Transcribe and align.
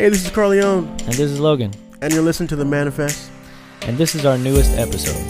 Hey, 0.00 0.08
this 0.08 0.24
is 0.24 0.30
Carleone, 0.30 0.88
And 0.88 1.12
this 1.12 1.30
is 1.30 1.38
Logan. 1.40 1.74
and 2.00 2.10
you're 2.10 2.22
listening 2.22 2.48
to 2.48 2.56
The 2.56 2.64
Manifest. 2.64 3.30
And 3.82 3.98
this 3.98 4.14
is 4.14 4.24
our 4.24 4.38
newest 4.38 4.70
episode. 4.70 5.20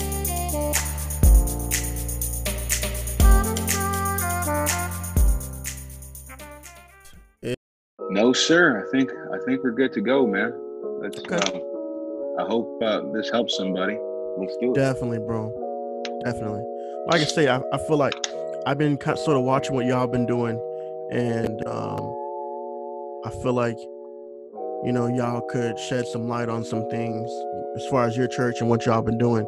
No, 8.11 8.31
sir. 8.31 8.87
I 8.87 8.89
think 8.91 9.11
I 9.33 9.43
think 9.45 9.61
we're 9.61 9.73
good 9.73 9.91
to 9.91 9.99
go, 9.99 10.25
man. 10.25 10.53
Let's. 11.01 11.19
Okay. 11.19 11.35
Um, 11.35 12.37
I 12.39 12.43
hope 12.43 12.81
uh, 12.81 13.01
this 13.11 13.29
helps 13.29 13.57
somebody. 13.57 13.97
Let's 14.37 14.55
do 14.55 14.71
it. 14.71 14.75
Definitely, 14.75 15.19
bro. 15.19 15.51
Definitely. 16.23 16.63
Like 17.07 17.19
I 17.19 17.25
say, 17.25 17.49
I, 17.49 17.61
I 17.73 17.77
feel 17.89 17.97
like 17.97 18.13
I've 18.65 18.77
been 18.77 18.95
kind 18.95 19.19
sort 19.19 19.35
of 19.35 19.43
watching 19.43 19.75
what 19.75 19.85
y'all 19.85 20.07
been 20.07 20.25
doing, 20.25 20.57
and 21.11 21.61
um, 21.67 21.99
I 23.25 23.31
feel 23.43 23.51
like 23.51 23.77
you 24.83 24.91
know 24.91 25.07
y'all 25.07 25.41
could 25.41 25.77
shed 25.77 26.07
some 26.07 26.27
light 26.27 26.49
on 26.49 26.63
some 26.63 26.89
things 26.89 27.31
as 27.75 27.85
far 27.87 28.05
as 28.05 28.17
your 28.17 28.27
church 28.27 28.61
and 28.61 28.69
what 28.69 28.85
y'all 28.85 29.01
been 29.01 29.17
doing 29.17 29.45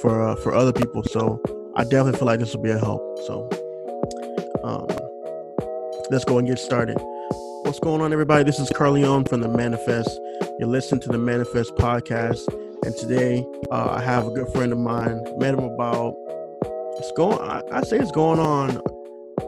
for 0.00 0.22
uh, 0.22 0.34
for 0.36 0.54
other 0.54 0.72
people. 0.72 1.02
So 1.04 1.40
I 1.76 1.84
definitely 1.84 2.18
feel 2.18 2.26
like 2.26 2.40
this 2.40 2.54
will 2.54 2.62
be 2.62 2.70
a 2.70 2.78
help. 2.78 3.00
So 3.26 3.48
um, 4.64 4.86
let's 6.10 6.24
go 6.24 6.38
and 6.38 6.48
get 6.48 6.58
started. 6.58 6.96
What's 7.62 7.78
going 7.78 8.00
on, 8.00 8.12
everybody? 8.12 8.44
This 8.44 8.58
is 8.58 8.70
Carleone 8.70 9.28
from 9.28 9.40
the 9.40 9.48
Manifest. 9.48 10.10
You're 10.58 10.68
listening 10.68 11.00
to 11.02 11.08
the 11.08 11.18
Manifest 11.18 11.74
podcast, 11.76 12.42
and 12.84 12.94
today 12.96 13.46
uh, 13.70 13.90
I 13.90 14.02
have 14.02 14.26
a 14.26 14.30
good 14.30 14.48
friend 14.52 14.72
of 14.72 14.78
mine. 14.78 15.22
Met 15.38 15.54
him 15.54 15.64
about 15.64 16.16
it's 16.98 17.12
going. 17.12 17.38
I, 17.38 17.62
I 17.72 17.82
say 17.82 17.98
it's 17.98 18.10
going 18.10 18.40
on 18.40 18.82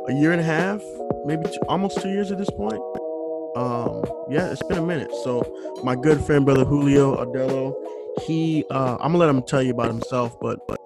a 0.08 0.12
year 0.12 0.32
and 0.32 0.40
a 0.40 0.44
half, 0.44 0.80
maybe 1.26 1.42
two, 1.44 1.58
almost 1.68 2.00
two 2.00 2.10
years 2.10 2.30
at 2.30 2.38
this 2.38 2.50
point. 2.50 2.80
Um, 3.56 4.04
yeah, 4.30 4.50
it's 4.50 4.62
been 4.64 4.78
a 4.78 4.86
minute. 4.86 5.10
So 5.22 5.80
my 5.84 5.94
good 5.94 6.20
friend, 6.20 6.44
brother 6.44 6.64
Julio 6.64 7.16
Adello, 7.24 7.74
he 8.26 8.64
uh, 8.70 8.96
I'm 9.00 9.12
gonna 9.12 9.18
let 9.18 9.28
him 9.28 9.42
tell 9.42 9.62
you 9.62 9.72
about 9.72 9.88
himself, 9.88 10.38
but 10.40 10.58
but 10.66 10.78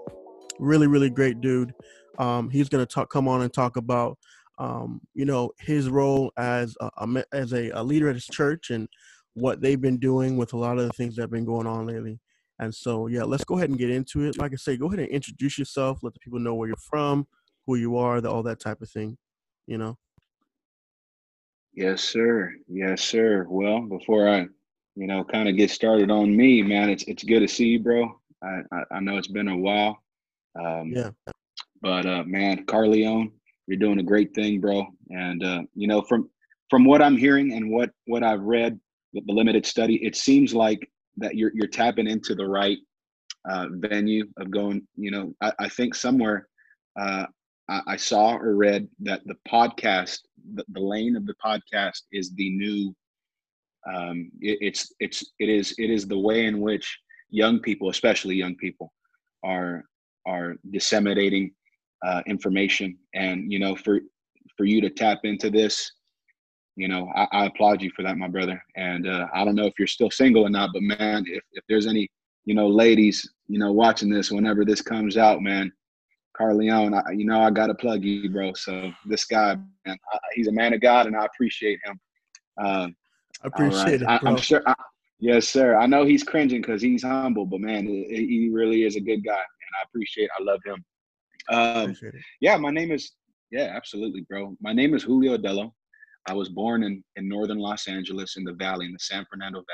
really, 0.58 0.86
really 0.86 1.10
great 1.10 1.40
dude. 1.40 1.72
Um, 2.18 2.50
he's 2.50 2.68
gonna 2.68 2.86
talk, 2.86 3.10
come 3.10 3.28
on 3.28 3.42
and 3.42 3.52
talk 3.52 3.76
about 3.76 4.18
um, 4.58 5.00
you 5.14 5.24
know, 5.24 5.52
his 5.58 5.88
role 5.88 6.32
as 6.36 6.76
a, 6.80 6.90
a 6.98 7.24
as 7.32 7.52
a, 7.52 7.70
a 7.70 7.82
leader 7.82 8.08
at 8.08 8.16
his 8.16 8.26
church 8.26 8.70
and 8.70 8.88
what 9.34 9.60
they've 9.60 9.80
been 9.80 9.98
doing 9.98 10.36
with 10.36 10.52
a 10.52 10.56
lot 10.56 10.78
of 10.78 10.86
the 10.86 10.92
things 10.92 11.14
that 11.14 11.22
have 11.22 11.30
been 11.30 11.44
going 11.44 11.66
on 11.66 11.86
lately. 11.86 12.18
And 12.58 12.74
so, 12.74 13.06
yeah, 13.06 13.22
let's 13.22 13.44
go 13.44 13.56
ahead 13.56 13.70
and 13.70 13.78
get 13.78 13.90
into 13.90 14.24
it. 14.24 14.36
Like 14.36 14.52
I 14.52 14.56
say, 14.56 14.76
go 14.76 14.86
ahead 14.86 14.98
and 14.98 15.08
introduce 15.08 15.58
yourself. 15.58 16.00
Let 16.02 16.12
the 16.14 16.18
people 16.18 16.40
know 16.40 16.56
where 16.56 16.66
you're 16.66 16.76
from, 16.76 17.28
who 17.66 17.76
you 17.76 17.96
are, 17.96 18.20
the, 18.20 18.28
all 18.28 18.42
that 18.42 18.58
type 18.58 18.82
of 18.82 18.90
thing. 18.90 19.16
You 19.66 19.78
know. 19.78 19.96
Yes, 21.78 22.02
sir. 22.02 22.52
Yes, 22.66 23.02
sir. 23.02 23.46
Well, 23.48 23.82
before 23.82 24.28
I, 24.28 24.48
you 24.96 25.06
know, 25.06 25.22
kind 25.22 25.48
of 25.48 25.56
get 25.56 25.70
started 25.70 26.10
on 26.10 26.36
me, 26.36 26.60
man, 26.60 26.90
it's 26.90 27.04
it's 27.04 27.22
good 27.22 27.38
to 27.38 27.46
see 27.46 27.66
you, 27.66 27.78
bro. 27.78 28.20
I 28.42 28.62
I, 28.72 28.96
I 28.96 29.00
know 29.00 29.16
it's 29.16 29.28
been 29.28 29.46
a 29.46 29.56
while. 29.56 30.02
Um, 30.60 30.92
Yeah. 30.92 31.10
But 31.80 32.04
uh, 32.04 32.24
man, 32.24 32.66
Carleone, 32.66 33.30
you're 33.68 33.78
doing 33.78 34.00
a 34.00 34.02
great 34.02 34.34
thing, 34.34 34.60
bro. 34.60 34.88
And 35.10 35.44
uh, 35.44 35.62
you 35.76 35.86
know, 35.86 36.02
from 36.02 36.28
from 36.68 36.84
what 36.84 37.00
I'm 37.00 37.16
hearing 37.16 37.52
and 37.52 37.70
what 37.70 37.90
what 38.06 38.24
I've 38.24 38.42
read, 38.42 38.80
with 39.12 39.24
the 39.28 39.32
limited 39.32 39.64
study, 39.64 40.04
it 40.04 40.16
seems 40.16 40.52
like 40.52 40.90
that 41.18 41.36
you're 41.36 41.52
you're 41.54 41.68
tapping 41.68 42.08
into 42.08 42.34
the 42.34 42.44
right 42.44 42.78
uh, 43.48 43.66
venue 43.70 44.24
of 44.38 44.50
going. 44.50 44.84
You 44.96 45.12
know, 45.12 45.34
I, 45.40 45.52
I 45.60 45.68
think 45.68 45.94
somewhere 45.94 46.48
uh, 47.00 47.26
I, 47.68 47.96
saw 47.96 48.36
or 48.36 48.54
read 48.54 48.88
that 49.00 49.20
the 49.26 49.36
podcast, 49.46 50.20
the, 50.54 50.64
the 50.70 50.80
lane 50.80 51.16
of 51.16 51.26
the 51.26 51.34
podcast, 51.44 52.02
is 52.12 52.34
the 52.34 52.50
new. 52.50 52.94
Um, 53.92 54.30
it, 54.40 54.58
it's 54.60 54.92
it's 55.00 55.24
it 55.38 55.48
is 55.48 55.74
it 55.78 55.90
is 55.90 56.06
the 56.06 56.18
way 56.18 56.46
in 56.46 56.60
which 56.60 56.98
young 57.30 57.60
people, 57.60 57.90
especially 57.90 58.34
young 58.36 58.56
people, 58.56 58.92
are 59.44 59.84
are 60.26 60.56
disseminating 60.70 61.52
uh, 62.04 62.22
information 62.26 62.96
and 63.14 63.50
you 63.50 63.58
know 63.58 63.74
for 63.74 64.00
for 64.56 64.64
you 64.64 64.80
to 64.80 64.90
tap 64.90 65.20
into 65.24 65.50
this 65.50 65.90
you 66.76 66.86
know 66.86 67.10
I, 67.16 67.26
I 67.32 67.46
applaud 67.46 67.82
you 67.82 67.90
for 67.96 68.02
that 68.02 68.16
my 68.16 68.28
brother 68.28 68.62
and 68.76 69.08
uh, 69.08 69.26
i 69.34 69.44
don't 69.44 69.56
know 69.56 69.66
if 69.66 69.74
you're 69.78 69.88
still 69.88 70.10
single 70.10 70.46
or 70.46 70.50
not 70.50 70.70
but 70.72 70.82
man 70.82 71.24
if, 71.26 71.42
if 71.52 71.64
there's 71.68 71.86
any 71.86 72.08
you 72.44 72.54
know 72.54 72.68
ladies 72.68 73.28
you 73.48 73.58
know 73.58 73.72
watching 73.72 74.10
this 74.10 74.30
whenever 74.30 74.64
this 74.64 74.80
comes 74.80 75.16
out 75.16 75.42
man 75.42 75.72
carleone 76.38 77.02
I, 77.06 77.12
you 77.12 77.24
know 77.24 77.40
i 77.40 77.50
gotta 77.50 77.74
plug 77.74 78.04
you 78.04 78.30
bro 78.30 78.52
so 78.54 78.92
this 79.06 79.24
guy 79.24 79.56
man 79.86 79.96
I, 80.12 80.18
he's 80.34 80.48
a 80.48 80.52
man 80.52 80.72
of 80.72 80.80
god 80.80 81.06
and 81.06 81.16
i 81.16 81.24
appreciate 81.24 81.80
him 81.84 82.00
um, 82.64 82.96
I 83.44 83.48
appreciate 83.48 84.02
I, 84.02 84.16
it, 84.16 84.22
bro. 84.22 84.30
i'm 84.30 84.36
sure 84.36 84.62
I, 84.66 84.74
yes 85.20 85.48
sir 85.48 85.76
i 85.76 85.86
know 85.86 86.04
he's 86.04 86.22
cringing 86.22 86.60
because 86.60 86.82
he's 86.82 87.02
humble 87.02 87.46
but 87.46 87.60
man 87.60 87.86
he 87.86 88.50
really 88.52 88.84
is 88.84 88.96
a 88.96 89.00
good 89.00 89.24
guy 89.24 89.32
and 89.32 89.72
i 89.80 89.84
appreciate 89.86 90.28
i 90.38 90.42
love 90.42 90.60
him 90.64 90.84
um, 91.50 91.96
yeah, 92.40 92.56
my 92.56 92.70
name 92.70 92.92
is 92.92 93.12
yeah, 93.50 93.72
absolutely, 93.74 94.26
bro. 94.28 94.54
My 94.60 94.72
name 94.72 94.94
is 94.94 95.02
Julio 95.02 95.36
Adello. 95.36 95.72
I 96.26 96.34
was 96.34 96.50
born 96.50 96.82
in 96.82 97.02
in 97.16 97.28
northern 97.28 97.58
Los 97.58 97.88
Angeles 97.88 98.36
in 98.36 98.44
the 98.44 98.52
valley, 98.54 98.86
in 98.86 98.92
the 98.92 98.98
San 98.98 99.24
Fernando 99.30 99.64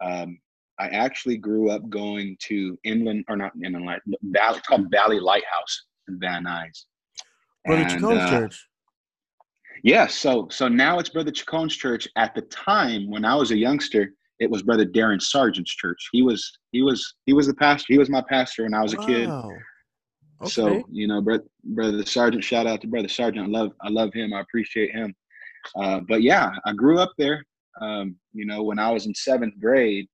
Valley. 0.00 0.22
Um, 0.22 0.38
I 0.80 0.88
actually 0.88 1.36
grew 1.36 1.70
up 1.70 1.88
going 1.88 2.36
to 2.46 2.78
inland 2.84 3.24
or 3.28 3.36
not 3.36 3.52
inland 3.64 3.86
light 3.86 4.00
valley 4.22 4.58
it's 4.58 4.66
called 4.66 4.90
Valley 4.90 5.20
Lighthouse 5.20 5.86
in 6.08 6.18
Van 6.20 6.44
Nuys. 6.44 6.84
Brother 7.64 7.82
And, 7.82 7.90
Chacon's 7.90 8.20
uh, 8.20 8.30
church. 8.30 8.66
Yeah, 9.82 10.06
so 10.06 10.48
so 10.50 10.68
now 10.68 10.98
it's 10.98 11.08
Brother 11.08 11.30
Chacon's 11.30 11.76
church. 11.76 12.08
At 12.16 12.34
the 12.34 12.42
time 12.42 13.10
when 13.10 13.24
I 13.24 13.34
was 13.34 13.50
a 13.50 13.56
youngster, 13.56 14.12
it 14.40 14.50
was 14.50 14.62
Brother 14.62 14.86
Darren 14.86 15.20
Sargent's 15.20 15.74
church. 15.74 16.08
He 16.12 16.22
was 16.22 16.58
he 16.72 16.82
was 16.82 17.14
he 17.26 17.32
was 17.32 17.46
the 17.46 17.54
pastor. 17.54 17.92
He 17.92 17.98
was 17.98 18.10
my 18.10 18.22
pastor 18.28 18.64
when 18.64 18.74
I 18.74 18.82
was 18.82 18.94
a 18.94 18.98
kid. 18.98 19.28
Okay. 19.28 20.50
So 20.50 20.84
you 20.90 21.08
know, 21.08 21.20
brother, 21.20 21.44
brother 21.64 22.04
Sargent, 22.06 22.44
shout 22.44 22.66
out 22.66 22.80
to 22.82 22.86
brother 22.86 23.08
Sargent. 23.08 23.46
I 23.46 23.48
love, 23.48 23.72
I 23.82 23.88
love 23.88 24.12
him. 24.14 24.32
I 24.32 24.40
appreciate 24.40 24.92
him. 24.92 25.14
Uh, 25.76 26.00
but 26.08 26.22
yeah, 26.22 26.52
I 26.64 26.72
grew 26.72 27.00
up 27.00 27.12
there. 27.18 27.44
Um, 27.80 28.16
you 28.32 28.46
know, 28.46 28.62
when 28.62 28.78
I 28.78 28.90
was 28.90 29.06
in 29.06 29.14
seventh 29.14 29.58
grade, 29.60 30.08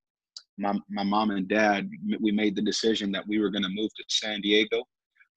my 0.58 0.74
my 0.88 1.02
mom 1.02 1.30
and 1.30 1.48
dad 1.48 1.90
we 2.20 2.30
made 2.30 2.54
the 2.56 2.62
decision 2.62 3.10
that 3.12 3.26
we 3.26 3.38
were 3.40 3.50
going 3.50 3.62
to 3.64 3.68
move 3.70 3.90
to 3.96 4.04
San 4.08 4.40
Diego, 4.40 4.82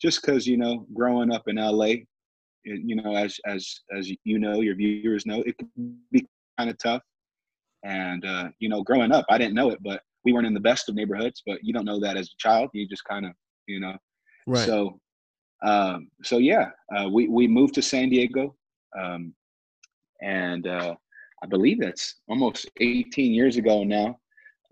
just 0.01 0.21
because 0.21 0.45
you 0.45 0.57
know, 0.57 0.85
growing 0.93 1.31
up 1.31 1.47
in 1.47 1.57
LA, 1.57 1.85
it- 1.85 2.05
you 2.63 2.95
know, 2.95 3.15
as 3.15 3.39
as 3.45 3.79
as 3.97 4.11
you 4.23 4.39
know, 4.39 4.61
your 4.61 4.75
viewers 4.75 5.25
know, 5.25 5.41
it 5.41 5.57
can 5.57 5.97
be 6.11 6.25
kind 6.57 6.69
of 6.69 6.77
tough. 6.77 7.01
And 7.83 8.25
uh, 8.25 8.49
you 8.59 8.69
know, 8.69 8.83
growing 8.83 9.11
up, 9.11 9.25
I 9.29 9.37
didn't 9.37 9.55
know 9.55 9.69
it, 9.71 9.79
but 9.81 10.01
we 10.25 10.33
weren't 10.33 10.47
in 10.47 10.53
the 10.53 10.59
best 10.59 10.89
of 10.89 10.95
neighborhoods. 10.95 11.41
But 11.45 11.59
you 11.63 11.73
don't 11.73 11.85
know 11.85 11.99
that 11.99 12.17
as 12.17 12.27
a 12.27 12.37
child. 12.37 12.69
You 12.73 12.87
just 12.87 13.03
kind 13.05 13.25
of, 13.25 13.31
you 13.67 13.79
know, 13.79 13.95
right. 14.45 14.65
so, 14.65 14.99
um, 15.63 16.09
so 16.23 16.37
yeah, 16.37 16.69
uh, 16.95 17.07
we 17.09 17.27
we 17.27 17.47
moved 17.47 17.73
to 17.75 17.81
San 17.81 18.09
Diego, 18.09 18.55
um, 18.99 19.33
and 20.21 20.67
uh, 20.67 20.95
I 21.43 21.47
believe 21.47 21.79
that's 21.79 22.15
almost 22.27 22.69
18 22.79 23.33
years 23.33 23.57
ago 23.57 23.83
now. 23.83 24.19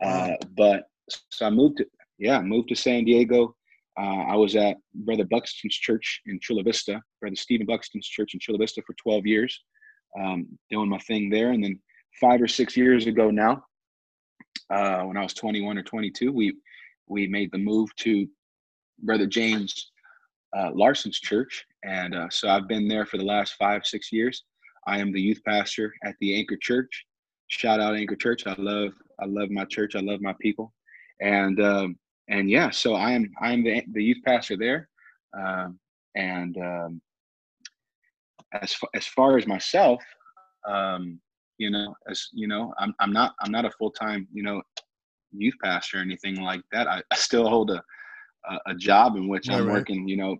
Uh, 0.03 0.31
but 0.55 0.83
so 1.29 1.45
I 1.45 1.49
moved 1.49 1.77
to 1.77 1.85
yeah, 2.17 2.41
moved 2.41 2.69
to 2.69 2.75
San 2.75 3.05
Diego. 3.05 3.55
Uh, 3.99 4.23
I 4.27 4.35
was 4.35 4.55
at 4.55 4.77
Brother 4.93 5.25
Buxton's 5.25 5.75
church 5.75 6.21
in 6.25 6.39
Chula 6.41 6.63
Vista, 6.63 7.01
Brother 7.21 7.35
Stephen 7.35 7.65
Buxton's 7.65 8.07
church 8.07 8.33
in 8.33 8.39
Chula 8.39 8.57
Vista 8.57 8.81
for 8.85 8.93
12 9.01 9.25
years, 9.25 9.63
um, 10.19 10.47
doing 10.69 10.89
my 10.89 10.97
thing 10.99 11.29
there. 11.29 11.51
And 11.51 11.63
then 11.63 11.79
five 12.19 12.41
or 12.41 12.47
six 12.47 12.75
years 12.75 13.07
ago 13.07 13.29
now, 13.29 13.63
uh, 14.69 15.03
when 15.03 15.17
I 15.17 15.23
was 15.23 15.33
21 15.33 15.77
or 15.77 15.83
22, 15.83 16.31
we 16.31 16.55
we 17.07 17.27
made 17.27 17.51
the 17.51 17.57
move 17.57 17.95
to 17.97 18.27
Brother 18.99 19.27
James 19.27 19.91
uh, 20.57 20.71
Larson's 20.73 21.19
church, 21.19 21.65
and 21.83 22.15
uh, 22.15 22.29
so 22.29 22.49
I've 22.49 22.67
been 22.67 22.87
there 22.87 23.05
for 23.05 23.17
the 23.17 23.25
last 23.25 23.55
five, 23.59 23.85
six 23.85 24.11
years. 24.11 24.43
I 24.87 24.99
am 24.99 25.11
the 25.11 25.21
youth 25.21 25.41
pastor 25.45 25.93
at 26.03 26.15
the 26.19 26.37
Anchor 26.37 26.57
Church. 26.59 27.05
Shout 27.47 27.79
out 27.79 27.95
Anchor 27.95 28.15
Church. 28.15 28.47
I 28.47 28.55
love, 28.57 28.93
I 29.19 29.25
love 29.25 29.49
my 29.49 29.65
church. 29.65 29.95
I 29.95 30.01
love 30.01 30.21
my 30.21 30.33
people, 30.41 30.73
and 31.21 31.59
um, 31.61 31.97
and 32.29 32.49
yeah, 32.49 32.69
so 32.71 32.95
I 32.95 33.11
am, 33.11 33.31
I 33.41 33.53
am 33.53 33.63
the 33.63 33.83
the 33.93 34.03
youth 34.03 34.17
pastor 34.25 34.57
there, 34.57 34.89
um, 35.37 35.79
and 36.15 36.57
um, 36.57 37.01
as 38.53 38.73
fa- 38.73 38.87
as 38.95 39.05
far 39.07 39.37
as 39.37 39.47
myself, 39.47 40.01
um, 40.67 41.19
you 41.57 41.69
know, 41.69 41.95
as 42.09 42.27
you 42.33 42.47
know, 42.47 42.73
I'm 42.79 42.93
I'm 42.99 43.13
not 43.13 43.35
I'm 43.41 43.51
not 43.51 43.65
a 43.65 43.71
full 43.71 43.91
time 43.91 44.27
you 44.33 44.43
know 44.43 44.61
youth 45.31 45.55
pastor 45.63 45.99
or 45.99 46.01
anything 46.01 46.41
like 46.41 46.61
that. 46.71 46.87
I, 46.87 47.01
I 47.11 47.15
still 47.15 47.47
hold 47.47 47.71
a 47.71 47.81
a, 48.49 48.59
a 48.67 48.75
job 48.75 49.15
in 49.15 49.27
which 49.27 49.49
Right, 49.49 49.51
I'm 49.51 49.65
right. 49.65 49.67
working, 49.67 50.07
you 50.07 50.17
know, 50.17 50.37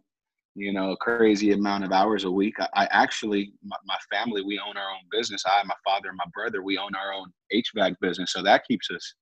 you 0.56 0.72
know, 0.72 0.92
a 0.92 0.98
crazy 0.98 1.52
amount 1.52 1.84
of 1.84 1.92
hours 1.92 2.24
a 2.24 2.32
week. 2.32 2.56
I, 2.60 2.68
I 2.74 2.88
actually, 2.92 3.52
my, 3.64 3.76
my 3.86 3.98
family, 4.12 4.42
we 4.42 4.58
own 4.58 4.78
our 4.78 4.90
own 4.90 5.02
business. 5.12 5.44
I, 5.46 5.62
my 5.64 5.76
father, 5.84 6.10
and 6.10 6.18
my 6.18 6.30
brother, 6.34 6.64
we 6.64 6.78
own 6.78 6.96
our 6.96 7.14
own 7.14 7.28
HVAC 7.54 7.96
business, 8.00 8.32
so 8.32 8.42
that 8.42 8.64
keeps 8.66 8.90
us, 8.90 9.16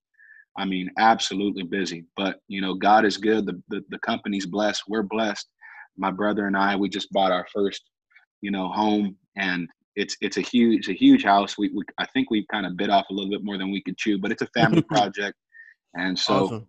I 0.57 0.65
mean, 0.65 0.89
absolutely 0.99 1.63
busy. 1.63 2.05
But 2.15 2.37
you 2.47 2.61
know, 2.61 2.75
God 2.75 3.03
is 3.03 3.17
good. 3.17 3.47
The 3.47 3.61
the, 3.69 3.83
the 3.89 3.99
company's 3.99 4.45
blessed. 4.45 4.83
We're 4.87 5.03
blessed. 5.03 5.47
My 5.97 6.11
brother 6.11 6.45
and 6.47 6.55
I, 6.55 6.75
we 6.75 6.87
just 6.87 7.11
bought 7.11 7.31
our 7.31 7.47
first, 7.53 7.81
you 8.41 8.51
know, 8.51 8.69
home, 8.69 9.17
and 9.35 9.67
it's 9.95 10.15
it's 10.21 10.37
a 10.37 10.41
huge 10.41 10.79
it's 10.79 10.89
a 10.89 10.93
huge 10.93 11.23
house. 11.23 11.57
We, 11.57 11.69
we 11.69 11.83
I 11.97 12.05
think 12.07 12.29
we 12.29 12.45
kind 12.51 12.67
of 12.67 12.77
bit 12.77 12.91
off 12.91 13.05
a 13.09 13.13
little 13.13 13.31
bit 13.31 13.43
more 13.43 13.57
than 13.57 13.71
we 13.71 13.81
could 13.81 13.97
chew, 13.97 14.19
but 14.19 14.31
it's 14.31 14.43
a 14.43 14.47
family 14.47 14.81
project, 14.87 15.35
and 15.95 16.17
so 16.17 16.45
Awesome. 16.45 16.67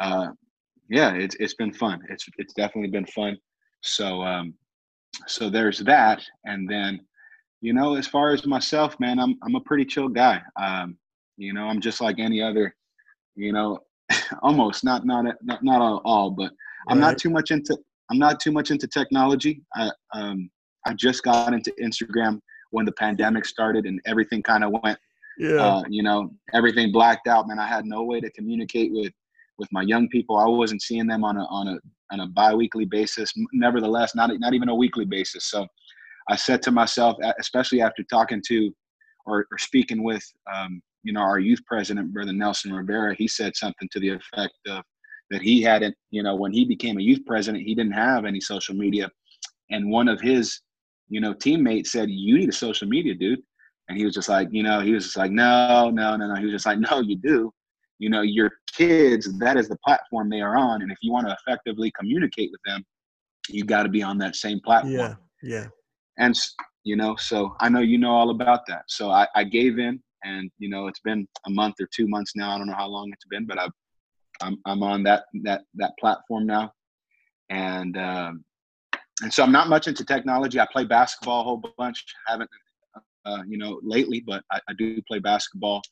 uh, 0.00 0.28
yeah, 0.88 1.12
it's 1.12 1.36
it's 1.38 1.54
been 1.54 1.74
fun. 1.74 2.00
It's 2.08 2.24
it's 2.38 2.54
definitely 2.54 2.90
been 2.90 3.06
fun. 3.06 3.36
So 3.82 4.22
um, 4.22 4.54
so 5.26 5.50
there's 5.50 5.80
that, 5.80 6.22
and 6.44 6.68
then 6.68 7.00
you 7.60 7.72
know, 7.72 7.96
as 7.96 8.06
far 8.06 8.30
as 8.30 8.46
myself, 8.46 8.98
man, 9.00 9.18
I'm 9.18 9.36
I'm 9.42 9.54
a 9.54 9.60
pretty 9.60 9.84
chill 9.84 10.08
guy. 10.08 10.40
Um, 10.60 10.96
you 11.36 11.52
know, 11.52 11.64
I'm 11.64 11.80
just 11.80 12.00
like 12.00 12.18
any 12.18 12.42
other, 12.42 12.74
you 13.36 13.52
know, 13.52 13.78
almost 14.42 14.84
not 14.84 15.06
not 15.06 15.24
not 15.42 15.62
not 15.62 16.02
all, 16.04 16.30
but 16.30 16.52
I'm 16.88 17.00
not 17.00 17.18
too 17.18 17.30
much 17.30 17.50
into 17.50 17.76
I'm 18.10 18.18
not 18.18 18.40
too 18.40 18.52
much 18.52 18.70
into 18.70 18.86
technology. 18.86 19.62
I 19.74 19.90
um 20.14 20.50
I 20.86 20.94
just 20.94 21.22
got 21.22 21.52
into 21.52 21.72
Instagram 21.82 22.40
when 22.70 22.84
the 22.84 22.92
pandemic 22.92 23.44
started 23.44 23.86
and 23.86 24.00
everything 24.06 24.42
kind 24.42 24.64
of 24.64 24.72
went 24.82 24.98
Yeah. 25.38 25.62
uh, 25.64 25.82
you 25.88 26.02
know 26.02 26.30
everything 26.52 26.92
blacked 26.92 27.26
out 27.26 27.48
man 27.48 27.58
i 27.58 27.66
had 27.66 27.84
no 27.86 28.02
way 28.02 28.20
to 28.20 28.30
communicate 28.32 28.92
with 28.92 29.12
with 29.58 29.68
my 29.72 29.82
young 29.82 30.08
people 30.08 30.36
i 30.36 30.46
wasn't 30.46 30.82
seeing 30.82 31.06
them 31.06 31.24
on 31.24 31.36
a 31.36 31.44
on 31.46 31.68
a 31.68 31.78
on 32.12 32.20
a 32.20 32.26
bi-weekly 32.26 32.84
basis 32.84 33.32
nevertheless 33.52 34.14
not 34.14 34.30
not 34.38 34.54
even 34.54 34.68
a 34.68 34.74
weekly 34.74 35.04
basis 35.04 35.44
so 35.46 35.66
i 36.28 36.36
said 36.36 36.62
to 36.62 36.70
myself 36.70 37.16
especially 37.38 37.80
after 37.80 38.02
talking 38.04 38.42
to 38.46 38.72
or, 39.26 39.46
or 39.52 39.58
speaking 39.58 40.02
with 40.02 40.24
um, 40.52 40.80
you 41.02 41.12
know 41.12 41.20
our 41.20 41.38
youth 41.38 41.60
president 41.66 42.12
brother 42.12 42.32
nelson 42.32 42.72
rivera 42.72 43.14
he 43.14 43.28
said 43.28 43.54
something 43.56 43.88
to 43.90 44.00
the 44.00 44.08
effect 44.08 44.54
of 44.68 44.82
that 45.30 45.42
he 45.42 45.62
hadn't 45.62 45.94
you 46.10 46.22
know 46.22 46.34
when 46.34 46.52
he 46.52 46.64
became 46.64 46.98
a 46.98 47.02
youth 47.02 47.24
president 47.26 47.64
he 47.64 47.74
didn't 47.74 47.92
have 47.92 48.24
any 48.24 48.40
social 48.40 48.74
media 48.74 49.10
and 49.70 49.90
one 49.90 50.08
of 50.08 50.20
his 50.20 50.60
you 51.08 51.20
know 51.20 51.34
teammates 51.34 51.92
said 51.92 52.08
you 52.10 52.38
need 52.38 52.48
a 52.48 52.52
social 52.52 52.88
media 52.88 53.14
dude 53.14 53.40
and 53.88 53.96
he 53.96 54.04
was 54.04 54.14
just 54.14 54.28
like, 54.28 54.48
you 54.50 54.62
know, 54.62 54.80
he 54.80 54.92
was 54.92 55.04
just 55.04 55.16
like, 55.16 55.30
no, 55.30 55.90
no, 55.90 56.16
no, 56.16 56.28
no. 56.28 56.34
He 56.34 56.44
was 56.44 56.52
just 56.52 56.66
like, 56.66 56.78
no, 56.78 57.00
you 57.00 57.16
do. 57.16 57.52
You 57.98 58.10
know, 58.10 58.22
your 58.22 58.50
kids, 58.72 59.38
that 59.38 59.56
is 59.56 59.68
the 59.68 59.78
platform 59.84 60.30
they 60.30 60.40
are 60.40 60.56
on. 60.56 60.82
And 60.82 60.92
if 60.92 60.98
you 61.02 61.12
want 61.12 61.26
to 61.26 61.36
effectively 61.40 61.92
communicate 61.98 62.50
with 62.52 62.60
them, 62.64 62.84
you 63.48 63.64
got 63.64 63.84
to 63.84 63.88
be 63.88 64.02
on 64.02 64.18
that 64.18 64.36
same 64.36 64.60
platform. 64.60 64.92
yeah. 64.92 65.14
Yeah. 65.42 65.66
And, 66.18 66.38
you 66.84 66.96
know, 66.96 67.16
so 67.16 67.54
I 67.60 67.68
know 67.68 67.80
you 67.80 67.98
know 67.98 68.10
all 68.10 68.30
about 68.30 68.66
that. 68.68 68.82
So 68.88 69.10
I, 69.10 69.26
I 69.34 69.44
gave 69.44 69.78
in 69.78 70.00
and, 70.24 70.50
you 70.58 70.68
know, 70.68 70.88
it's 70.88 71.00
been 71.00 71.26
a 71.46 71.50
month 71.50 71.76
or 71.80 71.88
two 71.94 72.08
months 72.08 72.32
now. 72.34 72.54
I 72.54 72.58
don't 72.58 72.66
know 72.66 72.74
how 72.74 72.88
long 72.88 73.10
it's 73.12 73.24
been, 73.26 73.46
but 73.46 73.58
I've, 73.58 73.70
I'm, 74.40 74.58
I'm 74.66 74.82
on 74.82 75.02
that, 75.04 75.24
that, 75.42 75.62
that 75.74 75.92
platform 75.98 76.46
now. 76.46 76.72
And, 77.50 77.96
um, 77.96 78.44
and 79.22 79.32
so 79.32 79.42
I'm 79.42 79.52
not 79.52 79.68
much 79.68 79.88
into 79.88 80.04
technology. 80.04 80.60
I 80.60 80.66
play 80.70 80.84
basketball 80.84 81.40
a 81.40 81.44
whole 81.44 81.62
bunch. 81.78 82.04
haven't 82.26 82.50
uh, 83.28 83.42
you 83.46 83.58
know, 83.58 83.80
lately, 83.82 84.22
but 84.26 84.42
I, 84.50 84.60
I 84.68 84.72
do 84.78 85.00
play 85.02 85.18
basketball. 85.18 85.82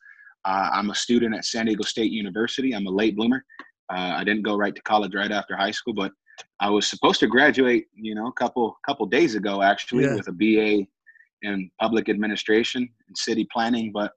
Uh, 0.46 0.70
I'm 0.72 0.90
a 0.90 0.94
student 0.94 1.34
at 1.34 1.44
San 1.44 1.66
Diego 1.66 1.82
State 1.82 2.12
University. 2.12 2.72
I'm 2.72 2.86
a 2.86 2.90
late 2.90 3.16
bloomer. 3.16 3.44
Uh, 3.92 4.14
I 4.16 4.24
didn't 4.24 4.42
go 4.42 4.56
right 4.56 4.74
to 4.74 4.82
college 4.82 5.14
right 5.14 5.30
after 5.32 5.56
high 5.56 5.70
school, 5.72 5.92
but 5.94 6.12
I 6.60 6.70
was 6.70 6.86
supposed 6.86 7.20
to 7.20 7.26
graduate, 7.26 7.86
you 7.94 8.14
know, 8.14 8.28
a 8.28 8.32
couple 8.32 8.76
couple 8.86 9.06
days 9.06 9.34
ago 9.34 9.62
actually 9.62 10.04
Yeah. 10.04 10.14
with 10.14 10.28
a 10.28 10.32
BA 10.32 10.86
in 11.42 11.70
public 11.80 12.08
administration 12.08 12.88
and 13.08 13.18
city 13.18 13.46
planning. 13.52 13.90
But 13.92 14.12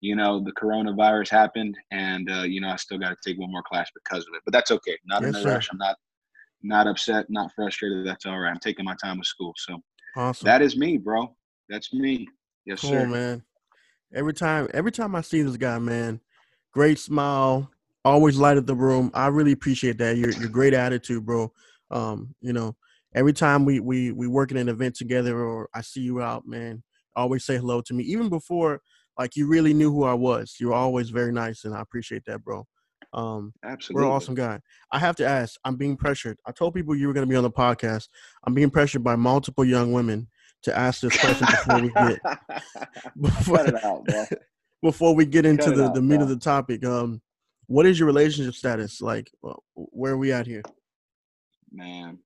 you 0.00 0.14
know, 0.16 0.40
the 0.40 0.52
coronavirus 0.52 1.30
happened, 1.30 1.76
and 1.90 2.30
uh, 2.30 2.42
you 2.42 2.60
know, 2.60 2.68
I 2.70 2.76
still 2.76 2.98
got 2.98 3.10
to 3.10 3.16
take 3.26 3.38
one 3.38 3.50
more 3.50 3.62
class 3.62 3.90
because 3.94 4.26
of 4.26 4.34
it. 4.34 4.42
But 4.44 4.52
that's 4.52 4.70
okay. 4.70 4.96
Not 5.06 5.24
in 5.24 5.34
a 5.34 5.42
rush. 5.42 5.68
I'm 5.72 5.78
not 5.78 5.96
not 6.62 6.86
upset, 6.86 7.26
not 7.30 7.50
frustrated. 7.54 8.06
That's 8.06 8.26
all 8.26 8.38
right. 8.38 8.50
I'm 8.50 8.60
taking 8.60 8.84
my 8.84 8.96
time 9.02 9.18
with 9.18 9.26
school. 9.26 9.52
So 9.56 9.78
Awesome. 10.16 10.46
that 10.46 10.62
is 10.62 10.76
me, 10.76 10.96
bro. 10.98 11.34
That's 11.68 11.92
me. 11.92 12.28
Yes, 12.66 12.80
cool, 12.82 12.90
sir. 12.90 13.06
man. 13.06 13.42
Every 14.14 14.34
time, 14.34 14.68
every 14.74 14.92
time 14.92 15.14
I 15.14 15.20
see 15.20 15.42
this 15.42 15.56
guy, 15.56 15.78
man, 15.78 16.20
great 16.72 16.98
smile, 16.98 17.70
always 18.04 18.36
light 18.36 18.50
lighted 18.50 18.66
the 18.66 18.74
room. 18.74 19.10
I 19.14 19.28
really 19.28 19.52
appreciate 19.52 19.98
that. 19.98 20.16
Your 20.16 20.30
your 20.32 20.48
great 20.48 20.74
attitude, 20.74 21.24
bro. 21.24 21.52
Um, 21.90 22.34
you 22.40 22.52
know, 22.52 22.76
every 23.14 23.32
time 23.32 23.64
we 23.64 23.80
we 23.80 24.12
we 24.12 24.26
work 24.26 24.50
in 24.50 24.56
an 24.56 24.68
event 24.68 24.96
together 24.96 25.38
or 25.38 25.68
I 25.74 25.80
see 25.80 26.00
you 26.00 26.20
out, 26.20 26.46
man, 26.46 26.82
always 27.16 27.44
say 27.44 27.56
hello 27.56 27.80
to 27.82 27.94
me. 27.94 28.04
Even 28.04 28.28
before 28.28 28.80
like 29.18 29.36
you 29.36 29.46
really 29.46 29.74
knew 29.74 29.92
who 29.92 30.04
I 30.04 30.14
was. 30.14 30.56
You're 30.58 30.74
always 30.74 31.10
very 31.10 31.32
nice, 31.32 31.64
and 31.64 31.74
I 31.74 31.80
appreciate 31.80 32.24
that, 32.26 32.42
bro. 32.44 32.66
Um, 33.14 33.52
Absolutely. 33.62 34.02
we're 34.02 34.08
an 34.08 34.14
awesome 34.14 34.34
guy. 34.34 34.58
I 34.90 34.98
have 34.98 35.16
to 35.16 35.26
ask. 35.26 35.60
I'm 35.64 35.76
being 35.76 35.96
pressured. 35.96 36.38
I 36.46 36.52
told 36.52 36.74
people 36.74 36.94
you 36.94 37.08
were 37.08 37.12
going 37.12 37.26
to 37.26 37.30
be 37.30 37.36
on 37.36 37.42
the 37.42 37.50
podcast. 37.50 38.08
I'm 38.44 38.54
being 38.54 38.70
pressured 38.70 39.04
by 39.04 39.16
multiple 39.16 39.64
young 39.64 39.92
women 39.92 40.28
to 40.62 40.76
ask 40.78 41.00
this 41.00 41.16
question 41.18 41.46
before 41.46 41.80
we 41.80 41.90
get 41.90 42.20
before, 43.20 43.84
out, 43.84 44.06
before 44.82 45.14
we 45.14 45.24
get 45.24 45.44
into 45.46 45.64
Cut 45.66 45.76
the, 45.76 45.84
out, 45.86 45.94
the 45.94 46.02
meat 46.02 46.16
bro. 46.16 46.24
of 46.24 46.28
the 46.28 46.36
topic. 46.36 46.84
Um, 46.84 47.20
what 47.66 47.86
is 47.86 47.98
your 47.98 48.06
relationship 48.06 48.54
status 48.54 49.00
like? 49.00 49.30
uh, 49.46 49.54
Where 49.74 50.12
are 50.12 50.18
we 50.18 50.32
at 50.32 50.46
here? 50.46 50.62
Man. 51.72 52.18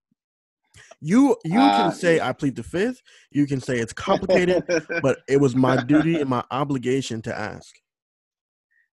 You 1.00 1.36
you 1.44 1.60
Uh, 1.60 1.76
can 1.90 1.92
say 1.92 2.20
I 2.20 2.32
plead 2.32 2.56
the 2.56 2.62
fifth. 2.62 3.00
You 3.30 3.46
can 3.46 3.60
say 3.60 3.78
it's 3.78 3.92
complicated, 3.92 4.64
but 5.02 5.18
it 5.28 5.40
was 5.40 5.54
my 5.56 5.82
duty 5.82 6.16
and 6.20 6.28
my 6.28 6.44
obligation 6.50 7.22
to 7.22 7.38
ask. 7.38 7.74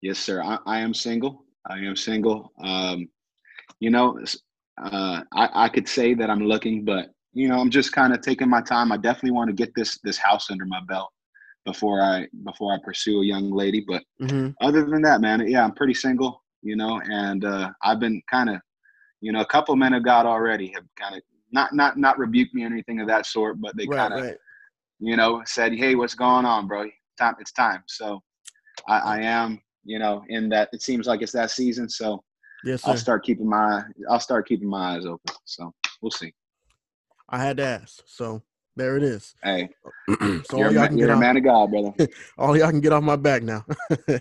yes, 0.02 0.18
sir. 0.18 0.42
I, 0.42 0.58
I 0.66 0.78
am 0.80 0.94
single. 0.94 1.44
I 1.68 1.78
am 1.78 1.96
single. 1.96 2.52
Um, 2.62 3.08
you 3.80 3.90
know, 3.90 4.18
uh, 4.82 5.22
I, 5.34 5.64
I 5.64 5.68
could 5.68 5.88
say 5.88 6.14
that 6.14 6.30
I'm 6.30 6.40
looking, 6.44 6.84
but 6.84 7.10
you 7.36 7.48
know, 7.48 7.60
I'm 7.60 7.68
just 7.68 7.92
kind 7.92 8.14
of 8.14 8.22
taking 8.22 8.48
my 8.48 8.62
time. 8.62 8.90
I 8.90 8.96
definitely 8.96 9.32
want 9.32 9.48
to 9.48 9.54
get 9.54 9.74
this 9.74 9.98
this 10.02 10.16
house 10.16 10.50
under 10.50 10.64
my 10.64 10.80
belt 10.88 11.10
before 11.66 12.00
I 12.00 12.26
before 12.44 12.72
I 12.72 12.78
pursue 12.82 13.20
a 13.20 13.26
young 13.26 13.52
lady. 13.52 13.84
But 13.86 14.02
hmm 14.18 14.48
other 14.62 14.86
than 14.86 15.02
that, 15.02 15.20
man, 15.20 15.46
yeah, 15.46 15.62
I'm 15.62 15.74
pretty 15.74 15.92
single. 15.92 16.42
You 16.62 16.76
know, 16.76 16.98
and 17.10 17.44
uh, 17.44 17.70
I've 17.82 18.00
been 18.00 18.22
kind 18.30 18.48
of, 18.48 18.56
you 19.20 19.32
know, 19.32 19.42
a 19.42 19.46
couple 19.46 19.76
men 19.76 19.92
of 19.92 20.02
God 20.02 20.24
already 20.24 20.68
have 20.68 20.84
kind 20.98 21.14
of 21.14 21.20
not 21.52 21.74
not 21.74 21.98
not 21.98 22.18
rebuked 22.18 22.54
me 22.54 22.62
or 22.64 22.68
anything 22.68 23.00
of 23.00 23.08
that 23.08 23.26
sort, 23.26 23.60
but 23.60 23.76
they 23.76 23.86
Right, 23.86 23.98
kind 23.98 24.14
of 24.14 24.20
right. 24.20 24.38
you 24.98 25.16
know, 25.16 25.42
said, 25.44 25.74
"Hey, 25.74 25.94
what's 25.94 26.14
going 26.14 26.46
on, 26.46 26.66
bro? 26.66 26.88
Time, 27.18 27.34
it's 27.38 27.52
time." 27.52 27.82
So, 27.86 28.22
I, 28.88 28.98
I 28.98 29.20
am, 29.20 29.60
you 29.84 29.98
know, 29.98 30.24
in 30.28 30.48
that. 30.48 30.70
It 30.72 30.80
seems 30.80 31.06
like 31.06 31.20
it's 31.20 31.32
that 31.32 31.50
season, 31.50 31.90
so 31.90 32.24
Yes, 32.64 32.82
sir. 32.82 32.90
I'll 32.92 32.96
start 32.96 33.24
keeping 33.24 33.48
my, 33.48 33.82
I'll 34.08 34.20
start 34.20 34.48
keeping 34.48 34.68
my 34.68 34.96
eyes 34.96 35.04
open. 35.04 35.34
So 35.44 35.72
we'll 36.00 36.10
see. 36.10 36.32
I 37.28 37.38
had 37.38 37.56
to 37.58 37.64
ask. 37.64 38.02
So 38.06 38.42
there 38.76 38.96
it 38.96 39.02
is. 39.02 39.34
Hey, 39.42 39.68
so 40.44 40.58
you're, 40.58 40.66
all 40.66 40.72
y'all 40.72 40.86
can 40.86 40.98
you're 40.98 41.08
get 41.08 41.12
a 41.12 41.14
off, 41.14 41.20
man 41.20 41.36
of 41.38 41.44
God, 41.44 41.70
brother. 41.70 41.92
all 42.38 42.56
y'all 42.56 42.70
can 42.70 42.80
get 42.80 42.92
off 42.92 43.02
my 43.02 43.16
back 43.16 43.42
now. 43.42 43.64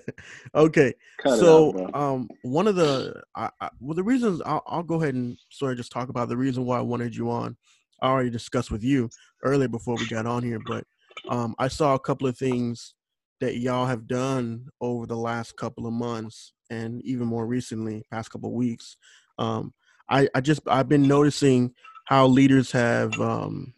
okay. 0.56 0.94
Cut 1.22 1.38
so 1.38 1.88
out, 1.94 1.96
um 1.96 2.30
one 2.42 2.68
of 2.68 2.76
the 2.76 3.22
I, 3.36 3.50
I, 3.60 3.70
well 3.80 3.96
the 3.96 4.04
reasons 4.04 4.42
I'll, 4.46 4.64
I'll 4.66 4.84
go 4.84 5.02
ahead 5.02 5.14
and 5.14 5.38
sort 5.50 5.74
of 5.74 5.78
just 5.78 5.92
talk 5.92 6.10
about 6.10 6.30
the 6.30 6.38
reason 6.38 6.66
why 6.66 6.78
I 6.78 6.82
wanted 6.82 7.16
you 7.16 7.30
on. 7.30 7.58
I 8.02 8.08
already 8.08 8.30
discussed 8.30 8.72
with 8.72 8.84
you 8.84 9.10
earlier 9.44 9.68
before 9.68 9.98
we 9.98 10.08
got 10.08 10.26
on 10.26 10.42
here, 10.42 10.60
but 10.66 10.86
um 11.30 11.54
I 11.60 11.68
saw 11.68 11.94
a 11.94 12.00
couple 12.00 12.28
of 12.28 12.38
things 12.38 12.94
that 13.42 13.58
y'all 13.58 13.86
have 13.86 14.08
done 14.08 14.68
over 14.80 15.06
the 15.06 15.18
last 15.18 15.58
couple 15.58 15.86
of 15.86 15.92
months 15.92 16.54
and 16.70 17.04
even 17.04 17.28
more 17.28 17.46
recently, 17.46 18.04
past 18.10 18.32
couple 18.32 18.50
of 18.50 18.56
weeks. 18.56 18.96
Um 19.38 19.74
I, 20.10 20.30
I 20.34 20.42
just 20.42 20.62
I've 20.68 20.88
been 20.88 21.08
noticing 21.08 21.74
how 22.06 22.28
leaders 22.28 22.72
have 22.72 23.20
um 23.20 23.74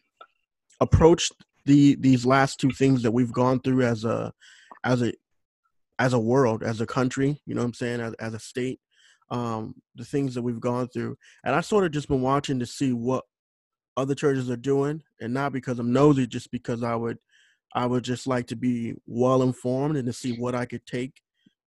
approached 0.79 1.33
the 1.65 1.95
these 1.95 2.25
last 2.25 2.59
two 2.59 2.71
things 2.71 3.03
that 3.03 3.11
we've 3.11 3.33
gone 3.33 3.59
through 3.59 3.83
as 3.83 4.05
a 4.05 4.31
as 4.83 5.01
a 5.01 5.13
as 5.99 6.13
a 6.13 6.19
world, 6.19 6.63
as 6.63 6.79
a 6.79 6.85
country, 6.85 7.41
you 7.45 7.55
know 7.55 7.61
what 7.61 7.67
I'm 7.67 7.73
saying, 7.73 8.01
as, 8.01 8.13
as 8.15 8.33
a 8.33 8.39
state, 8.39 8.79
um, 9.31 9.73
the 9.95 10.05
things 10.05 10.35
that 10.35 10.43
we've 10.43 10.59
gone 10.59 10.87
through. 10.87 11.17
And 11.43 11.55
I 11.55 11.61
sort 11.61 11.85
of 11.85 11.91
just 11.91 12.07
been 12.07 12.21
watching 12.21 12.59
to 12.59 12.65
see 12.65 12.93
what 12.93 13.25
other 13.95 14.13
churches 14.13 14.49
are 14.51 14.57
doing, 14.57 15.01
and 15.19 15.33
not 15.33 15.53
because 15.53 15.79
I'm 15.79 15.91
nosy, 15.91 16.27
just 16.27 16.51
because 16.51 16.83
I 16.83 16.95
would 16.95 17.17
I 17.73 17.85
would 17.85 18.03
just 18.03 18.27
like 18.27 18.47
to 18.47 18.55
be 18.55 18.95
well 19.05 19.43
informed 19.43 19.97
and 19.97 20.05
to 20.07 20.13
see 20.13 20.33
what 20.33 20.55
I 20.55 20.65
could 20.65 20.85
take 20.85 21.13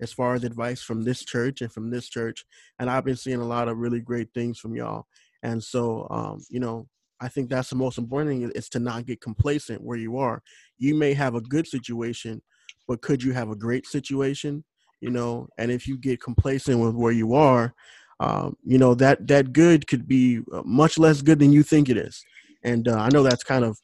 as 0.00 0.12
far 0.12 0.34
as 0.34 0.44
advice 0.44 0.80
from 0.80 1.02
this 1.02 1.24
church 1.24 1.60
and 1.60 1.70
from 1.70 1.90
this 1.90 2.08
church. 2.08 2.44
And 2.78 2.88
I've 2.88 3.04
been 3.04 3.16
seeing 3.16 3.40
a 3.40 3.46
lot 3.46 3.68
of 3.68 3.76
really 3.76 4.00
great 4.00 4.28
things 4.32 4.58
from 4.58 4.74
y'all. 4.74 5.06
And 5.42 5.62
so 5.62 6.06
um, 6.10 6.44
you 6.50 6.60
know, 6.60 6.86
I 7.20 7.28
think 7.28 7.50
that's 7.50 7.70
the 7.70 7.76
most 7.76 7.98
important 7.98 8.30
thing 8.30 8.50
is 8.54 8.68
to 8.70 8.78
not 8.78 9.06
get 9.06 9.20
complacent 9.20 9.82
where 9.82 9.98
you 9.98 10.16
are. 10.18 10.42
You 10.78 10.94
may 10.94 11.12
have 11.14 11.34
a 11.34 11.40
good 11.40 11.66
situation, 11.66 12.40
but 12.88 13.02
could 13.02 13.22
you 13.22 13.32
have 13.32 13.50
a 13.50 13.56
great 13.56 13.86
situation? 13.86 14.64
You 15.00 15.10
know, 15.10 15.48
and 15.58 15.70
if 15.70 15.86
you 15.86 15.96
get 15.96 16.22
complacent 16.22 16.78
with 16.80 16.94
where 16.94 17.12
you 17.12 17.34
are, 17.34 17.74
um, 18.20 18.56
you 18.64 18.78
know 18.78 18.94
that 18.96 19.26
that 19.28 19.52
good 19.52 19.86
could 19.86 20.06
be 20.06 20.40
uh, 20.52 20.62
much 20.64 20.98
less 20.98 21.22
good 21.22 21.38
than 21.38 21.52
you 21.52 21.62
think 21.62 21.88
it 21.88 21.96
is. 21.96 22.22
And 22.62 22.86
uh, 22.86 22.96
I 22.96 23.08
know 23.08 23.22
that's 23.22 23.42
kind 23.42 23.64
of, 23.64 23.78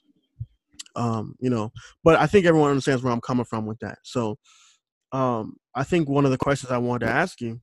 um, 0.94 1.34
you 1.40 1.48
know, 1.48 1.72
but 2.04 2.16
I 2.16 2.26
think 2.26 2.44
everyone 2.44 2.70
understands 2.70 3.02
where 3.02 3.12
I'm 3.12 3.22
coming 3.22 3.46
from 3.46 3.64
with 3.64 3.78
that. 3.78 3.98
So, 4.02 4.36
um, 5.12 5.56
I 5.74 5.84
think 5.84 6.08
one 6.08 6.26
of 6.26 6.30
the 6.30 6.36
questions 6.36 6.70
I 6.70 6.76
wanted 6.76 7.06
to 7.06 7.12
ask 7.12 7.40
you, 7.40 7.60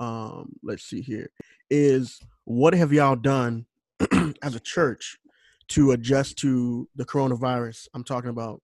um, 0.00 0.56
let's 0.62 0.84
see 0.84 1.02
here, 1.02 1.30
is 1.68 2.18
what 2.44 2.74
have 2.74 2.92
y'all 2.92 3.16
done 3.16 3.66
as 4.42 4.54
a 4.54 4.60
church 4.60 5.18
to 5.68 5.92
adjust 5.92 6.38
to 6.38 6.88
the 6.96 7.04
coronavirus? 7.04 7.86
I'm 7.94 8.02
talking 8.02 8.30
about, 8.30 8.62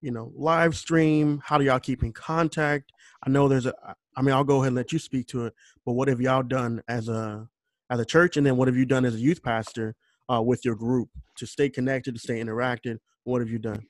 you 0.00 0.10
know, 0.10 0.32
live 0.34 0.76
stream. 0.76 1.40
How 1.44 1.58
do 1.58 1.64
y'all 1.64 1.78
keep 1.78 2.02
in 2.02 2.12
contact? 2.12 2.90
I 3.24 3.30
know 3.30 3.48
there's 3.48 3.66
a. 3.66 3.74
I 4.16 4.22
mean, 4.22 4.34
I'll 4.34 4.44
go 4.44 4.56
ahead 4.56 4.68
and 4.68 4.76
let 4.76 4.90
you 4.90 4.98
speak 4.98 5.28
to 5.28 5.46
it. 5.46 5.54
But 5.84 5.92
what 5.92 6.08
have 6.08 6.20
y'all 6.20 6.42
done 6.42 6.82
as 6.88 7.08
a 7.08 7.46
as 7.90 8.00
a 8.00 8.04
church, 8.04 8.36
and 8.36 8.46
then 8.46 8.56
what 8.56 8.68
have 8.68 8.76
you 8.76 8.86
done 8.86 9.04
as 9.04 9.14
a 9.14 9.20
youth 9.20 9.42
pastor 9.42 9.94
uh, 10.32 10.42
with 10.42 10.64
your 10.64 10.74
group 10.74 11.10
to 11.36 11.46
stay 11.46 11.68
connected, 11.68 12.14
to 12.14 12.20
stay 12.20 12.40
interacted? 12.40 12.98
What 13.24 13.40
have 13.40 13.50
you 13.50 13.58
done? 13.58 13.86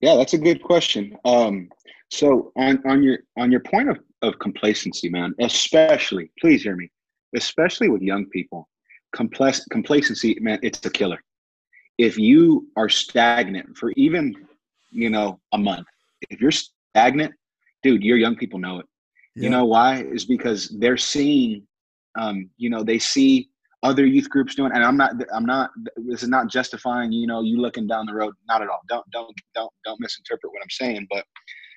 Yeah, 0.00 0.16
that's 0.16 0.34
a 0.34 0.38
good 0.38 0.62
question. 0.62 1.16
Um, 1.24 1.68
so 2.10 2.52
on 2.56 2.80
on 2.86 3.02
your 3.02 3.18
on 3.36 3.50
your 3.50 3.60
point 3.60 3.90
of, 3.90 3.98
of 4.22 4.38
complacency, 4.38 5.08
man, 5.08 5.34
especially, 5.40 6.30
please 6.40 6.62
hear 6.62 6.76
me, 6.76 6.90
especially 7.34 7.88
with 7.88 8.02
young 8.02 8.26
people, 8.26 8.68
complex 9.14 9.64
complacency, 9.70 10.36
man, 10.40 10.58
it's 10.62 10.84
a 10.84 10.90
killer. 10.90 11.22
If 11.98 12.18
you 12.18 12.68
are 12.76 12.88
stagnant 12.88 13.76
for 13.76 13.92
even, 13.96 14.34
you 14.90 15.10
know, 15.10 15.40
a 15.52 15.58
month, 15.58 15.86
if 16.30 16.40
you're 16.40 16.52
stagnant, 16.52 17.32
dude, 17.82 18.02
your 18.02 18.16
young 18.16 18.36
people 18.36 18.58
know 18.58 18.78
it. 18.78 18.86
Yeah. 19.36 19.44
You 19.44 19.50
know 19.50 19.64
why? 19.64 20.02
Is 20.02 20.24
because 20.24 20.68
they're 20.80 20.96
seeing, 20.96 21.66
um, 22.18 22.50
you 22.56 22.68
know, 22.68 22.82
they 22.82 22.98
see 22.98 23.50
other 23.82 24.04
youth 24.04 24.28
groups 24.28 24.54
doing 24.54 24.70
and 24.74 24.84
i'm 24.84 24.96
not 24.96 25.12
i'm 25.32 25.46
not 25.46 25.70
this 25.96 26.22
is 26.22 26.28
not 26.28 26.50
justifying 26.50 27.10
you 27.10 27.26
know 27.26 27.40
you 27.40 27.58
looking 27.58 27.86
down 27.86 28.04
the 28.04 28.12
road 28.12 28.34
not 28.46 28.60
at 28.60 28.68
all 28.68 28.80
don't 28.88 29.08
don't 29.10 29.34
don't 29.54 29.72
don't 29.84 29.98
misinterpret 30.00 30.52
what 30.52 30.62
i'm 30.62 30.70
saying 30.70 31.06
but 31.10 31.24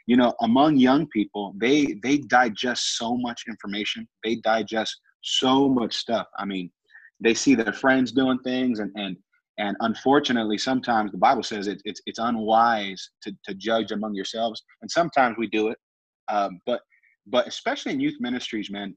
you 0.06 0.18
know 0.18 0.34
among 0.42 0.78
young 0.78 1.08
people 1.08 1.54
they 1.58 1.96
they 2.04 2.18
digest 2.18 2.98
so 2.98 3.18
much 3.18 3.44
information. 3.48 4.08
They 4.24 4.36
digest 4.38 5.00
so 5.22 5.70
much 5.70 5.96
stuff. 5.96 6.28
I 6.38 6.46
mean 6.46 6.72
they 7.20 7.34
see 7.34 7.56
their 7.56 7.74
friends 7.74 8.12
doing 8.12 8.40
things 8.40 8.80
and 8.80 8.92
and 8.96 9.16
and 9.60 9.78
unfortunately 9.82 10.58
sometimes 10.58 11.12
the 11.12 11.18
bible 11.18 11.44
says 11.44 11.68
it, 11.68 11.82
it's 11.86 12.02
it's 12.06 12.20
unwise 12.20 13.12
to, 13.22 13.32
to 13.46 13.54
judge 13.56 13.92
among 13.92 14.14
yourselves. 14.14 14.64
And 14.82 14.90
sometimes 14.90 15.36
we 15.38 15.48
do 15.48 15.70
it. 15.70 15.78
Um, 16.30 16.60
but 16.66 16.82
but 17.28 17.48
especially 17.48 17.94
in 17.94 18.00
youth 18.00 18.18
ministries 18.20 18.70
man 18.72 18.96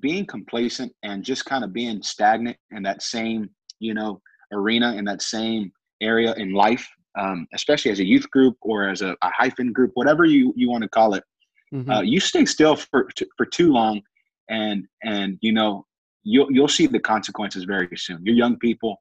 being 0.00 0.26
complacent 0.26 0.92
and 1.02 1.24
just 1.24 1.44
kind 1.44 1.64
of 1.64 1.72
being 1.72 2.02
stagnant 2.02 2.56
in 2.70 2.82
that 2.82 3.02
same 3.02 3.50
you 3.78 3.94
know 3.94 4.20
arena 4.52 4.94
in 4.94 5.04
that 5.04 5.22
same 5.22 5.70
area 6.00 6.34
in 6.34 6.52
life 6.52 6.86
um, 7.16 7.46
especially 7.54 7.90
as 7.90 8.00
a 8.00 8.06
youth 8.06 8.28
group 8.30 8.56
or 8.60 8.88
as 8.88 9.02
a, 9.02 9.16
a 9.22 9.30
hyphen 9.36 9.72
group 9.72 9.90
whatever 9.94 10.24
you, 10.24 10.52
you 10.56 10.70
want 10.70 10.82
to 10.82 10.88
call 10.88 11.14
it 11.14 11.24
mm-hmm. 11.72 11.90
uh, 11.90 12.00
you 12.02 12.20
stay 12.20 12.44
still 12.44 12.76
for, 12.76 13.08
for 13.36 13.46
too 13.46 13.72
long 13.72 14.00
and 14.48 14.86
and 15.02 15.38
you 15.40 15.52
know 15.52 15.84
you'll 16.22 16.50
you'll 16.50 16.68
see 16.68 16.86
the 16.86 17.00
consequences 17.00 17.64
very 17.64 17.88
soon 17.96 18.20
you're 18.24 18.34
young 18.34 18.58
people 18.58 18.98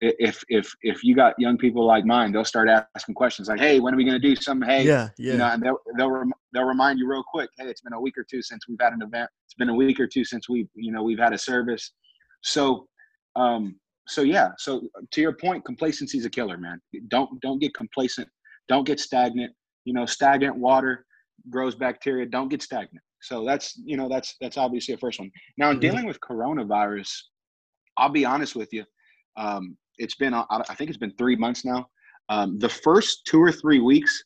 if 0.00 0.42
if 0.48 0.74
if 0.82 1.02
you 1.02 1.14
got 1.14 1.38
young 1.38 1.56
people 1.56 1.84
like 1.84 2.04
mine, 2.04 2.32
they'll 2.32 2.44
start 2.44 2.68
asking 2.68 3.14
questions 3.14 3.48
like, 3.48 3.60
"Hey, 3.60 3.80
when 3.80 3.94
are 3.94 3.96
we 3.96 4.04
going 4.04 4.20
to 4.20 4.28
do 4.28 4.36
something?" 4.36 4.68
Hey, 4.68 4.84
yeah, 4.84 5.08
yeah. 5.18 5.32
You 5.32 5.38
know, 5.38 5.46
and 5.46 5.62
they'll 5.62 5.78
they'll, 5.96 6.10
rem- 6.10 6.32
they'll 6.52 6.64
remind 6.64 6.98
you 6.98 7.08
real 7.08 7.24
quick. 7.26 7.50
Hey, 7.58 7.66
it's 7.66 7.80
been 7.80 7.92
a 7.92 8.00
week 8.00 8.18
or 8.18 8.24
two 8.28 8.42
since 8.42 8.68
we've 8.68 8.78
had 8.80 8.92
an 8.92 9.02
event. 9.02 9.30
It's 9.46 9.54
been 9.54 9.68
a 9.68 9.74
week 9.74 10.00
or 10.00 10.06
two 10.06 10.24
since 10.24 10.48
we've, 10.48 10.68
you 10.74 10.92
know 10.92 11.02
we've 11.02 11.18
had 11.18 11.32
a 11.32 11.38
service. 11.38 11.92
So, 12.42 12.88
um, 13.36 13.76
so 14.06 14.22
yeah. 14.22 14.50
So 14.58 14.82
to 15.10 15.20
your 15.20 15.32
point, 15.32 15.64
complacency 15.64 16.18
is 16.18 16.24
a 16.24 16.30
killer, 16.30 16.56
man. 16.56 16.80
Don't 17.08 17.40
don't 17.40 17.58
get 17.58 17.74
complacent. 17.74 18.28
Don't 18.68 18.86
get 18.86 19.00
stagnant. 19.00 19.52
You 19.84 19.94
know, 19.94 20.06
stagnant 20.06 20.56
water 20.56 21.06
grows 21.50 21.74
bacteria. 21.74 22.26
Don't 22.26 22.48
get 22.48 22.62
stagnant. 22.62 23.02
So 23.22 23.44
that's 23.44 23.80
you 23.84 23.96
know 23.96 24.08
that's 24.08 24.36
that's 24.40 24.58
obviously 24.58 24.94
a 24.94 24.98
first 24.98 25.18
one. 25.18 25.30
Now, 25.56 25.70
in 25.70 25.76
mm-hmm. 25.76 25.80
dealing 25.80 26.06
with 26.06 26.20
coronavirus, 26.20 27.10
I'll 27.96 28.10
be 28.10 28.24
honest 28.24 28.54
with 28.54 28.72
you. 28.72 28.84
Um, 29.36 29.76
it's 29.96 30.16
been 30.16 30.34
I 30.34 30.74
think 30.76 30.90
it's 30.90 30.98
been 30.98 31.14
three 31.16 31.36
months 31.36 31.64
now. 31.64 31.86
Um, 32.28 32.58
the 32.58 32.68
first 32.68 33.26
two 33.26 33.40
or 33.40 33.52
three 33.52 33.80
weeks, 33.80 34.24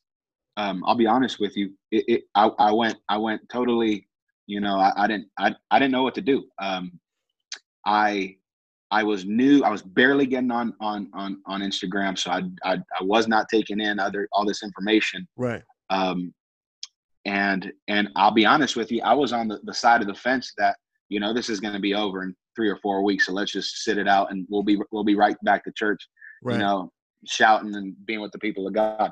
um, 0.57 0.83
I'll 0.87 0.95
be 0.95 1.07
honest 1.07 1.41
with 1.41 1.57
you, 1.57 1.73
it, 1.91 2.05
it 2.09 2.23
I, 2.35 2.51
I, 2.59 2.73
went 2.73 2.97
I 3.09 3.17
went 3.17 3.41
totally, 3.51 4.07
you 4.47 4.61
know, 4.61 4.79
I, 4.79 4.93
I 4.97 5.07
didn't 5.07 5.29
I, 5.39 5.55
I 5.71 5.79
didn't 5.79 5.93
know 5.93 6.03
what 6.03 6.15
to 6.15 6.21
do. 6.21 6.45
Um, 6.61 6.99
I 7.87 8.37
I 8.91 9.03
was 9.03 9.27
new. 9.27 9.63
I 9.63 9.71
was 9.71 9.83
barely 9.83 10.27
getting 10.27 10.51
on 10.51 10.75
on 10.81 11.11
on 11.15 11.43
on 11.47 11.61
Instagram, 11.61 12.19
so 12.19 12.31
I 12.31 12.43
I, 12.65 12.75
I 12.77 13.03
was 13.03 13.29
not 13.29 13.47
taking 13.51 13.81
in 13.81 13.99
other 13.99 14.29
all 14.33 14.47
this 14.47 14.63
information. 14.63 15.27
Right. 15.37 15.63
Um, 15.91 16.33
and 17.27 17.73
and 17.89 18.09
I'll 18.17 18.31
be 18.31 18.47
honest 18.47 18.77
with 18.77 18.91
you, 18.91 19.03
I 19.03 19.13
was 19.13 19.33
on 19.33 19.49
the, 19.49 19.61
the 19.65 19.75
side 19.75 20.01
of 20.01 20.07
the 20.07 20.15
fence 20.15 20.53
that 20.57 20.77
you 21.09 21.21
know 21.21 21.33
this 21.33 21.49
is 21.49 21.61
going 21.61 21.75
to 21.75 21.81
be 21.81 21.95
over 21.95 22.23
in 22.23 22.35
three 22.55 22.69
or 22.69 22.77
four 22.77 23.03
weeks 23.03 23.27
so 23.27 23.33
let's 23.33 23.53
just 23.53 23.83
sit 23.83 23.99
it 23.99 24.09
out 24.09 24.31
and 24.31 24.47
we'll 24.49 24.63
be 24.63 24.79
we'll 24.93 25.05
be 25.05 25.15
right 25.15 25.37
back 25.43 25.65
to 25.65 25.73
church 25.73 26.07
right. 26.43 26.55
you 26.55 26.59
know 26.59 26.91
shouting 27.27 27.75
and 27.75 27.95
being 28.07 28.21
with 28.21 28.33
the 28.33 28.39
people 28.39 28.67
of 28.67 28.75
god 28.75 29.11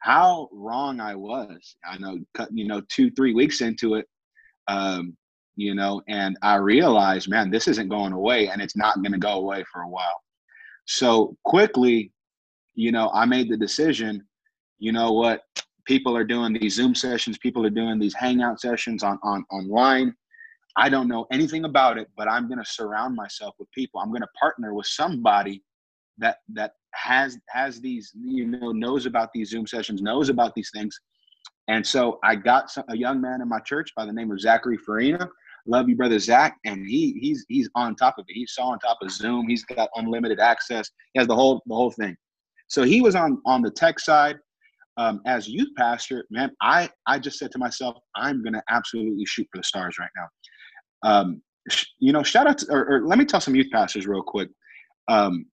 how 0.00 0.48
wrong 0.52 1.00
i 1.00 1.14
was 1.14 1.76
i 1.84 1.98
know 1.98 2.18
you 2.52 2.66
know 2.66 2.80
two 2.88 3.10
three 3.12 3.34
weeks 3.34 3.60
into 3.60 3.94
it 3.94 4.06
um 4.68 5.16
you 5.60 5.74
know 5.74 6.00
and 6.08 6.36
i 6.42 6.54
realized 6.54 7.28
man 7.28 7.50
this 7.50 7.68
isn't 7.68 7.88
going 7.88 8.12
away 8.12 8.48
and 8.48 8.62
it's 8.62 8.76
not 8.76 9.02
going 9.02 9.12
to 9.12 9.18
go 9.18 9.34
away 9.34 9.62
for 9.70 9.82
a 9.82 9.88
while 9.88 10.20
so 10.86 11.36
quickly 11.44 12.12
you 12.74 12.90
know 12.90 13.10
i 13.12 13.24
made 13.26 13.50
the 13.50 13.56
decision 13.56 14.24
you 14.78 14.90
know 14.90 15.12
what 15.12 15.42
people 15.84 16.16
are 16.16 16.24
doing 16.24 16.52
these 16.52 16.74
zoom 16.74 16.94
sessions 16.94 17.36
people 17.38 17.64
are 17.64 17.70
doing 17.70 17.98
these 17.98 18.14
hangout 18.14 18.60
sessions 18.60 19.02
on 19.02 19.18
on 19.22 19.44
online 19.50 20.14
I 20.76 20.88
don't 20.88 21.08
know 21.08 21.26
anything 21.32 21.64
about 21.64 21.98
it, 21.98 22.08
but 22.16 22.30
I'm 22.30 22.46
going 22.46 22.58
to 22.58 22.64
surround 22.64 23.16
myself 23.16 23.56
with 23.58 23.70
people. 23.72 24.00
I'm 24.00 24.10
going 24.10 24.22
to 24.22 24.28
partner 24.40 24.72
with 24.72 24.86
somebody 24.86 25.64
that 26.18 26.38
that 26.52 26.72
has 26.94 27.38
has 27.48 27.80
these 27.80 28.12
you 28.14 28.46
know 28.46 28.70
knows 28.72 29.04
about 29.04 29.30
these 29.34 29.50
Zoom 29.50 29.66
sessions, 29.66 30.00
knows 30.00 30.28
about 30.28 30.54
these 30.54 30.70
things. 30.72 30.98
And 31.68 31.86
so 31.86 32.18
I 32.24 32.34
got 32.34 32.70
some, 32.70 32.84
a 32.88 32.96
young 32.96 33.20
man 33.20 33.40
in 33.42 33.48
my 33.48 33.60
church 33.60 33.92
by 33.96 34.04
the 34.04 34.12
name 34.12 34.30
of 34.30 34.40
Zachary 34.40 34.76
Farina. 34.76 35.28
Love 35.66 35.88
you, 35.88 35.96
brother 35.96 36.18
Zach, 36.18 36.56
and 36.64 36.86
he 36.86 37.18
he's 37.20 37.44
he's 37.48 37.68
on 37.74 37.94
top 37.94 38.16
of 38.18 38.24
it. 38.28 38.32
He's 38.32 38.54
on 38.58 38.78
top 38.78 38.98
of 39.02 39.10
Zoom. 39.10 39.48
He's 39.48 39.64
got 39.64 39.88
unlimited 39.96 40.40
access. 40.40 40.90
He 41.12 41.20
has 41.20 41.28
the 41.28 41.34
whole 41.34 41.62
the 41.66 41.74
whole 41.74 41.90
thing. 41.90 42.16
So 42.68 42.82
he 42.82 43.00
was 43.00 43.14
on 43.14 43.40
on 43.46 43.62
the 43.62 43.70
tech 43.70 44.00
side. 44.00 44.38
Um, 44.96 45.20
as 45.24 45.48
youth 45.48 45.68
pastor, 45.76 46.26
man, 46.30 46.50
I 46.60 46.90
I 47.06 47.18
just 47.18 47.38
said 47.38 47.52
to 47.52 47.58
myself, 47.58 47.96
I'm 48.16 48.42
gonna 48.42 48.62
absolutely 48.68 49.24
shoot 49.26 49.46
for 49.52 49.58
the 49.58 49.64
stars 49.64 49.96
right 49.98 50.10
now. 50.16 50.28
Um, 51.08 51.42
you 51.98 52.12
know, 52.12 52.22
shout 52.22 52.46
out 52.46 52.58
to, 52.58 52.66
or, 52.70 52.84
or, 52.86 53.06
let 53.06 53.18
me 53.18 53.24
tell 53.24 53.40
some 53.40 53.54
youth 53.54 53.70
pastors 53.72 54.06
real 54.06 54.22
quick. 54.22 54.48
Um, 55.08 55.46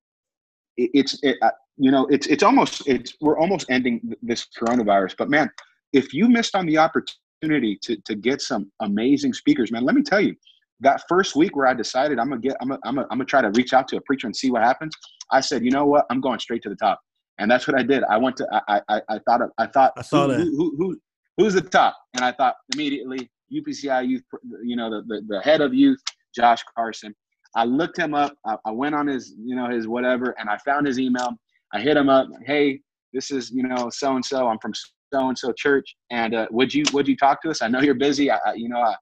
it, 0.78 0.90
it's, 0.94 1.20
it, 1.24 1.38
uh, 1.42 1.52
you 1.78 1.92
know, 1.92 2.06
it's, 2.08 2.28
it's 2.28 2.44
almost, 2.44 2.88
it's, 2.88 3.16
we're 3.22 3.38
almost 3.38 3.66
ending 3.70 4.14
this 4.22 4.48
coronavirus, 4.58 5.16
but 5.18 5.30
man, 5.30 5.50
if 5.94 6.14
you 6.14 6.28
missed 6.28 6.56
on 6.56 6.66
the 6.66 6.78
opportunity 6.78 7.20
to, 7.42 7.96
to 8.06 8.16
get 8.16 8.42
some 8.42 8.72
amazing 8.82 9.34
speakers, 9.34 9.72
man, 9.72 9.84
let 9.84 9.96
me 9.96 10.02
tell 10.02 10.22
you, 10.22 10.36
that 10.80 11.02
first 11.10 11.36
week 11.36 11.56
where 11.56 11.66
I 11.66 11.74
decided 11.74 12.20
I'm 12.20 12.30
gonna 12.30 12.42
get, 12.42 12.56
I'm 12.62 12.70
gonna, 12.70 12.80
I'm 12.86 12.96
gonna, 12.96 13.08
I'm 13.10 13.18
gonna 13.18 13.26
try 13.26 13.42
to 13.42 13.50
reach 13.52 13.74
out 13.74 13.88
to 13.90 13.98
a 13.98 14.02
preacher 14.02 14.28
and 14.28 14.36
see 14.36 14.52
what 14.52 14.64
happens. 14.64 14.96
I 15.32 15.42
said, 15.42 15.66
you 15.66 15.72
know 15.72 15.86
what, 15.86 16.06
I'm 16.10 16.22
going 16.22 16.40
straight 16.40 16.62
to 16.64 16.70
the 16.70 16.76
top, 16.76 17.00
and 17.40 17.50
that's 17.50 17.68
what 17.68 17.80
I 17.80 17.84
did. 17.84 18.04
I 18.04 18.18
went 18.18 18.38
to, 18.38 18.48
I, 18.68 18.82
I, 18.88 19.02
I 19.10 19.20
thought, 19.20 19.42
I 19.58 19.68
thought, 19.68 19.94
I 19.98 20.02
saw 20.04 20.28
who, 20.28 20.34
that. 20.34 20.40
Who, 20.40 20.52
who, 20.52 20.76
who, 20.78 21.02
who's 21.38 21.54
the 21.54 21.62
top? 21.62 21.98
And 22.14 22.24
I 22.24 22.32
thought 22.32 22.56
immediately, 22.74 23.30
UPCI 23.52 24.08
youth, 24.08 24.24
you 24.64 24.76
know, 24.76 24.90
the, 24.90 25.02
the, 25.08 25.22
the 25.28 25.42
head 25.42 25.62
of 25.62 25.74
youth, 25.74 26.00
Josh 26.36 26.64
Carson. 26.76 27.16
I 27.56 27.64
looked 27.64 27.98
him 27.98 28.14
up. 28.14 28.36
I, 28.46 28.58
I, 28.66 28.72
went 28.72 28.94
on 28.94 29.08
his, 29.08 29.34
you 29.40 29.56
know, 29.56 29.70
his 29.70 29.88
whatever, 29.88 30.36
and 30.38 30.50
I 30.50 30.58
found 30.58 30.86
his 30.86 31.00
email. 31.00 31.30
I 31.74 31.80
hit 31.80 31.98
him 31.98 32.10
up. 32.10 32.28
Hey, 32.46 32.82
this 33.14 33.32
is, 33.32 33.52
you 33.52 33.64
know, 33.64 33.90
so 33.90 34.16
and 34.16 34.24
so. 34.24 34.48
I'm 34.48 34.60
from 34.60 34.74
so 35.14 35.30
and 35.30 35.38
so 35.38 35.52
church, 35.54 35.96
and 36.12 36.36
uh, 36.36 36.48
would 36.52 36.74
you 36.74 36.84
would 36.94 37.08
you 37.08 37.16
talk 37.16 37.42
to 37.44 37.50
us? 37.50 37.62
I 37.62 37.68
know 37.68 37.82
you're 37.82 37.96
busy. 37.96 38.32
I, 38.32 38.40
you 38.56 38.70
know, 38.70 38.82
I, 38.82 38.96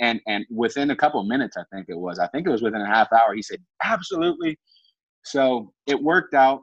and 0.00 0.20
and 0.26 0.44
within 0.50 0.90
a 0.90 0.96
couple 0.96 1.20
of 1.20 1.26
minutes, 1.26 1.56
I 1.56 1.64
think 1.72 1.86
it 1.88 1.98
was. 1.98 2.18
I 2.18 2.26
think 2.28 2.46
it 2.46 2.50
was 2.50 2.62
within 2.62 2.80
a 2.80 2.86
half 2.86 3.12
hour. 3.12 3.34
He 3.34 3.42
said, 3.42 3.58
absolutely. 3.82 4.58
So 5.24 5.72
it 5.86 6.00
worked 6.00 6.34
out. 6.34 6.60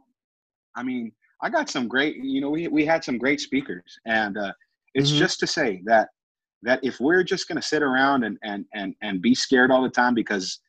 I 0.75 0.83
mean, 0.83 1.11
I 1.41 1.49
got 1.49 1.69
some 1.69 1.87
great. 1.87 2.17
You 2.17 2.41
know, 2.41 2.49
we 2.49 2.67
we 2.67 2.85
had 2.85 3.03
some 3.03 3.17
great 3.17 3.41
speakers, 3.41 3.99
and 4.05 4.37
uh, 4.37 4.53
it's 4.93 5.09
mm-hmm. 5.09 5.19
just 5.19 5.39
to 5.41 5.47
say 5.47 5.81
that 5.85 6.09
that 6.65 6.79
if 6.83 6.99
we're 6.99 7.23
just 7.23 7.47
going 7.47 7.61
to 7.61 7.65
sit 7.65 7.81
around 7.81 8.23
and, 8.23 8.37
and, 8.43 8.65
and, 8.73 8.95
and 9.01 9.21
be 9.21 9.35
scared 9.35 9.71
all 9.71 9.83
the 9.83 9.89
time 9.89 10.13
because 10.13 10.59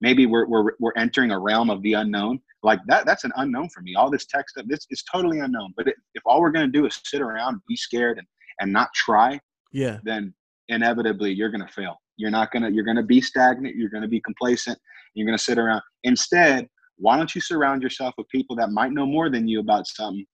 maybe 0.00 0.26
we're, 0.26 0.46
we're, 0.46 0.72
we're 0.80 0.92
entering 0.96 1.30
a 1.30 1.38
realm 1.38 1.70
of 1.70 1.80
the 1.82 1.94
unknown, 1.94 2.40
like 2.62 2.80
that, 2.86 3.06
that's 3.06 3.24
an 3.24 3.32
unknown 3.36 3.68
for 3.70 3.80
me. 3.80 3.94
All 3.94 4.10
this 4.10 4.26
tech 4.26 4.48
stuff, 4.50 4.66
this 4.68 4.86
is 4.90 5.02
totally 5.10 5.38
unknown. 5.38 5.72
But 5.76 5.88
if 5.88 5.94
all 6.26 6.40
we're 6.40 6.50
going 6.50 6.70
to 6.70 6.78
do 6.78 6.86
is 6.86 7.00
sit 7.04 7.20
around, 7.20 7.60
be 7.68 7.76
scared 7.76 8.18
and, 8.18 8.26
and 8.60 8.72
not 8.72 8.88
try, 8.94 9.40
yeah, 9.72 9.98
then 10.04 10.34
inevitably 10.68 11.32
you're 11.32 11.50
going 11.50 11.66
to 11.66 11.72
fail. 11.72 11.96
You're 12.16 12.30
not 12.30 12.52
going 12.52 12.62
to, 12.62 12.72
you're 12.72 12.84
going 12.84 12.96
to 12.96 13.02
be 13.02 13.20
stagnant. 13.20 13.74
You're 13.76 13.90
going 13.90 14.02
to 14.02 14.08
be 14.08 14.20
complacent. 14.20 14.78
You're 15.14 15.26
going 15.26 15.36
to 15.36 15.42
sit 15.42 15.58
around. 15.58 15.82
Instead, 16.04 16.68
why 16.96 17.16
don't 17.16 17.34
you 17.34 17.40
surround 17.40 17.82
yourself 17.82 18.14
with 18.16 18.28
people 18.28 18.54
that 18.56 18.70
might 18.70 18.92
know 18.92 19.06
more 19.06 19.28
than 19.28 19.48
you 19.48 19.60
about 19.60 19.86
something? 19.86 20.24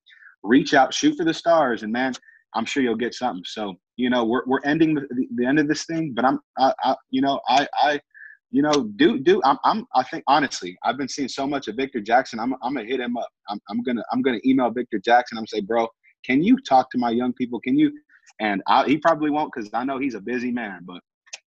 Reach 0.43 0.75
out, 0.75 0.93
shoot 0.93 1.17
for 1.17 1.25
the 1.25 1.35
stars, 1.35 1.83
and 1.83 1.93
man, 1.93 2.13
I'm 2.55 2.65
sure 2.65 2.83
you'll 2.83 2.97
get 2.97 3.15
something. 3.15 3.45
So, 3.47 3.75
you 3.97 4.11
know, 4.11 4.25
we're, 4.25 4.43
we're 4.47 4.61
ending 4.65 4.95
the, 4.95 5.07
the 5.37 5.47
end 5.47 5.59
of 5.59 5.69
this 5.69 5.85
thing, 5.85 6.13
but 6.15 6.25
I'm, 6.25 6.41
I, 6.59 6.73
I, 6.83 6.97
you 7.11 7.23
know, 7.23 7.41
I, 7.49 7.67
I, 7.75 8.01
you 8.50 8.62
know, 8.62 8.90
do 8.97 9.19
do. 9.19 9.40
I'm, 9.45 9.59
I'm 9.64 9.87
I 9.95 10.02
think 10.02 10.25
honestly, 10.26 10.76
I've 10.83 10.97
been 10.97 11.09
seeing 11.09 11.28
so 11.28 11.47
much 11.47 11.69
of 11.69 11.76
Victor 11.76 12.00
Jackson. 12.00 12.40
I'm 12.40 12.54
I'm 12.62 12.75
gonna 12.75 12.87
hit 12.87 13.00
him 13.00 13.16
up. 13.16 13.28
I'm 13.49 13.61
I'm 13.69 13.83
gonna 13.83 14.02
I'm 14.12 14.23
gonna 14.23 14.40
email 14.45 14.71
Victor 14.71 14.99
Jackson. 14.99 15.38
I'm 15.38 15.42
gonna 15.42 15.49
say, 15.49 15.61
bro, 15.61 15.87
can 16.25 16.42
you 16.42 16.57
talk 16.69 16.90
to 16.90 16.99
my 16.99 17.11
young 17.11 17.33
people? 17.33 17.61
Can 17.61 17.78
you? 17.78 17.92
And 18.40 18.62
I, 18.66 18.87
he 18.87 18.97
probably 18.97 19.30
won't 19.30 19.52
because 19.54 19.71
I 19.75 19.85
know 19.85 19.99
he's 19.99 20.14
a 20.14 20.21
busy 20.21 20.50
man. 20.50 20.80
But 20.85 21.00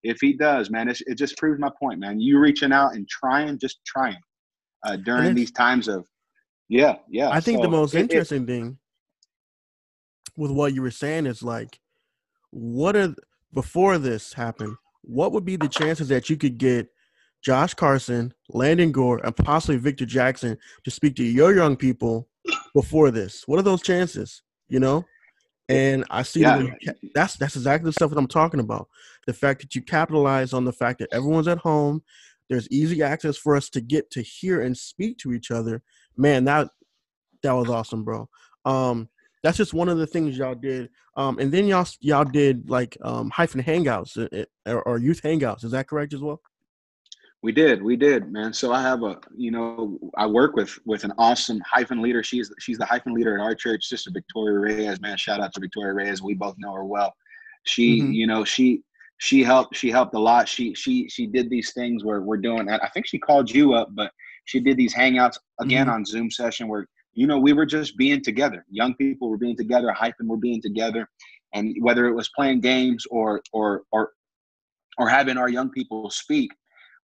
if 0.04 0.20
he 0.22 0.34
does, 0.34 0.70
man, 0.70 0.88
it 0.88 1.18
just 1.18 1.38
proves 1.38 1.60
my 1.60 1.72
point, 1.80 2.00
man. 2.00 2.20
You 2.20 2.40
reaching 2.40 2.72
out 2.72 2.94
and 2.94 3.08
trying, 3.08 3.58
just 3.58 3.80
trying 3.86 4.20
uh, 4.86 4.98
during 4.98 5.34
these 5.34 5.52
times 5.52 5.88
of, 5.88 6.06
yeah, 6.70 6.98
yeah. 7.10 7.30
I 7.30 7.40
think 7.40 7.58
so 7.58 7.64
the 7.64 7.70
most 7.70 7.96
it, 7.96 8.02
interesting 8.02 8.44
it, 8.44 8.48
thing 8.48 8.78
with 10.36 10.52
what 10.52 10.74
you 10.74 10.82
were 10.82 10.92
saying 10.92 11.26
is 11.26 11.42
like, 11.42 11.80
what 12.52 12.96
are 12.96 13.16
before 13.54 13.98
this 13.98 14.34
happened? 14.34 14.76
What 15.02 15.32
would 15.32 15.46
be 15.46 15.56
the 15.56 15.68
chances 15.68 16.08
that 16.10 16.30
you 16.30 16.38
could 16.38 16.58
get 16.58 16.90
Josh 17.44 17.74
Carson, 17.74 18.34
Landon 18.50 18.92
Gore, 18.92 19.20
and 19.24 19.36
possibly 19.36 19.78
Victor 19.78 20.06
Jackson 20.06 20.58
to 20.84 20.92
speak 20.92 21.16
to 21.18 21.24
your 21.24 21.54
young 21.54 21.76
people 21.76 22.28
before 22.74 23.12
this? 23.12 23.44
What 23.48 23.60
are 23.60 23.64
those 23.64 23.82
chances? 23.82 24.42
You 24.70 24.80
know, 24.80 25.06
and 25.70 26.06
I 26.10 26.24
see 26.24 26.42
yeah. 26.42 26.58
that 26.86 26.96
that's 27.14 27.36
that's 27.36 27.56
exactly 27.56 27.90
the 27.90 27.94
stuff 27.94 28.10
that 28.12 28.18
I'm 28.18 28.28
talking 28.28 28.60
about. 28.60 28.88
The 29.28 29.34
fact 29.34 29.62
that 29.62 29.76
you 29.76 29.82
capitalize 29.82 30.54
on 30.54 30.66
the 30.66 30.74
fact 30.74 31.00
that 31.00 31.10
everyone's 31.14 31.48
at 31.48 31.58
home, 31.58 32.02
there's 32.50 32.70
easy 32.72 33.04
access 33.04 33.38
for 33.38 33.56
us 33.56 33.70
to 33.72 33.82
get 33.82 34.10
to 34.12 34.22
hear 34.22 34.62
and 34.62 34.78
speak 34.78 35.18
to 35.20 35.34
each 35.34 35.52
other. 35.52 35.84
Man, 36.18 36.46
that 36.46 36.70
that 37.44 37.52
was 37.52 37.70
awesome, 37.70 38.04
bro. 38.04 38.30
Um, 38.66 39.10
that's 39.44 39.58
just 39.58 39.74
one 39.74 39.90
of 39.90 39.98
the 39.98 40.08
things 40.08 40.38
y'all 40.38 40.56
did. 40.56 40.90
Um, 41.18 41.38
and 41.40 41.52
then 41.52 41.68
y'all 41.68 41.88
y'all 42.00 42.24
did 42.24 42.70
like 42.70 42.98
um, 43.02 43.30
hyphen 43.30 43.62
hangouts 43.62 44.18
uh, 44.18 44.46
uh, 44.66 44.74
or, 44.74 44.82
or 44.84 44.98
youth 44.98 45.22
hangouts. 45.22 45.66
Is 45.66 45.72
that 45.72 45.88
correct 45.88 46.14
as 46.14 46.22
well? 46.22 46.42
We 47.44 47.52
did, 47.52 47.84
we 47.84 47.98
did, 47.98 48.32
man. 48.32 48.54
So 48.54 48.72
I 48.72 48.82
have 48.82 49.04
a, 49.04 49.20
you 49.36 49.52
know, 49.52 50.00
I 50.16 50.26
work 50.26 50.56
with 50.56 50.80
with 50.86 51.04
an 51.04 51.12
awesome 51.18 51.62
hyphen 51.70 52.02
leader. 52.02 52.24
She's 52.24 52.50
she's 52.58 52.78
the 52.78 52.86
hyphen 52.86 53.14
leader 53.14 53.38
at 53.38 53.44
our 53.44 53.54
church, 53.54 53.86
Sister 53.86 54.12
Victoria 54.14 54.60
Reyes. 54.60 55.02
Man, 55.02 55.18
shout 55.18 55.42
out 55.42 55.54
to 55.54 55.60
Victoria 55.60 55.94
Reyes. 55.94 56.22
We 56.22 56.36
both 56.36 56.56
know 56.58 56.74
her 56.74 56.86
well. 56.86 57.14
She, 57.66 58.00
mm-hmm. 58.00 58.14
you 58.14 58.28
know, 58.28 58.46
she 58.46 58.82
she 59.18 59.44
helped 59.44 59.76
she 59.76 59.92
helped 59.92 60.16
a 60.16 60.20
lot. 60.20 60.48
She 60.48 60.74
she 60.74 61.10
she 61.10 61.28
did 61.28 61.50
these 61.50 61.74
things 61.74 62.06
where 62.06 62.22
we're 62.22 62.38
doing. 62.38 62.70
I 62.70 62.88
think 62.94 63.08
she 63.08 63.20
called 63.20 63.52
you 63.52 63.74
up, 63.74 63.90
but 63.92 64.14
she 64.46 64.62
did 64.62 64.78
these 64.78 64.96
hangouts 64.96 65.38
again 65.60 65.88
mm-hmm. 65.88 65.96
on 65.96 66.06
Zoom 66.06 66.32
session 66.32 66.70
where 66.70 66.88
you 67.14 67.28
know 67.28 67.40
we 67.40 67.52
were 67.52 67.66
just 67.66 67.98
being 67.98 68.24
together. 68.24 68.66
Young 68.70 68.96
people 68.96 69.30
were 69.30 69.38
being 69.38 69.58
together. 69.58 69.92
Hyphen 69.92 70.30
were 70.30 70.38
being 70.38 70.62
together, 70.62 71.10
and 71.54 71.76
whether 71.82 72.06
it 72.06 72.14
was 72.14 72.30
playing 72.38 72.62
games 72.62 73.06
or 73.12 73.42
or 73.52 73.82
or 73.92 74.12
or 74.98 75.10
having 75.10 75.38
our 75.38 75.50
young 75.50 75.70
people 75.70 76.10
speak 76.10 76.50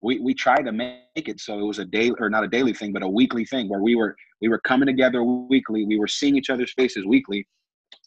we 0.02 0.20
we 0.20 0.34
tried 0.34 0.64
to 0.64 0.72
make 0.72 1.00
it 1.16 1.40
so 1.40 1.60
it 1.60 1.64
was 1.64 1.80
a 1.80 1.86
daily 1.86 2.16
or 2.20 2.30
not 2.30 2.44
a 2.44 2.48
daily 2.48 2.74
thing, 2.74 2.94
but 2.94 3.04
a 3.04 3.08
weekly 3.08 3.46
thing 3.46 3.68
where 3.68 3.82
we 3.82 3.96
were 3.96 4.16
we 4.42 4.48
were 4.48 4.60
coming 4.60 4.86
together 4.86 5.24
weekly. 5.24 5.86
We 5.86 6.00
were 6.00 6.08
seeing 6.08 6.38
each 6.38 6.50
other's 6.50 6.74
faces 6.74 7.06
weekly. 7.06 7.48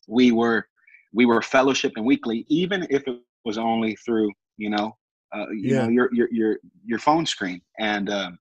We 0.08 0.32
were 0.32 0.66
we 1.12 1.26
were 1.26 1.40
fellowshipping 1.40 2.04
weekly, 2.04 2.46
even 2.49 2.87
if 2.90 3.06
it 3.06 3.18
was 3.44 3.58
only 3.58 3.96
through 3.96 4.30
you 4.56 4.70
know 4.70 4.96
uh, 5.34 5.49
you 5.50 5.75
yeah. 5.75 5.82
know 5.82 5.88
your 5.88 6.08
your 6.12 6.28
your 6.32 6.58
your 6.84 6.99
phone 6.99 7.26
screen. 7.26 7.61
And 7.78 8.11
um, 8.11 8.38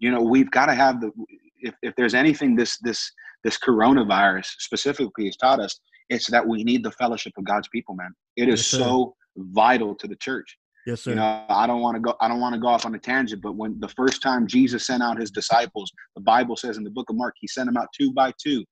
you 0.00 0.10
know 0.10 0.22
we've 0.22 0.50
got 0.50 0.66
to 0.66 0.74
have 0.74 1.00
the 1.00 1.12
if 1.60 1.74
if 1.82 1.94
there's 1.96 2.14
anything 2.14 2.56
this 2.56 2.78
this 2.78 3.10
this 3.44 3.58
coronavirus 3.58 4.46
specifically 4.58 5.26
has 5.26 5.36
taught 5.36 5.60
us, 5.60 5.78
it's 6.08 6.26
that 6.30 6.46
we 6.46 6.64
need 6.64 6.82
the 6.82 6.92
fellowship 6.92 7.32
of 7.36 7.44
God's 7.44 7.68
people, 7.68 7.94
man. 7.94 8.12
It 8.36 8.48
is 8.48 8.60
yes, 8.60 8.66
so 8.66 9.14
vital 9.36 9.94
to 9.94 10.08
the 10.08 10.16
church. 10.16 10.58
Yes, 10.86 11.02
sir. 11.02 11.10
You 11.10 11.16
know, 11.16 11.44
I 11.48 11.66
don't 11.66 11.80
want 11.80 11.96
to 11.96 12.00
go. 12.00 12.14
I 12.20 12.28
don't 12.28 12.40
want 12.40 12.54
to 12.54 12.60
go 12.60 12.68
off 12.68 12.86
on 12.86 12.94
a 12.94 12.98
tangent, 12.98 13.42
but 13.42 13.56
when 13.56 13.78
the 13.80 13.88
first 13.88 14.22
time 14.22 14.46
Jesus 14.46 14.86
sent 14.86 15.02
out 15.02 15.20
his 15.20 15.30
disciples, 15.30 15.90
the 16.14 16.22
Bible 16.22 16.56
says 16.56 16.76
in 16.76 16.84
the 16.84 16.90
book 16.90 17.10
of 17.10 17.16
Mark, 17.16 17.34
he 17.38 17.46
sent 17.46 17.66
them 17.66 17.76
out 17.76 17.88
two 17.96 18.12
by 18.12 18.32
two, 18.42 18.64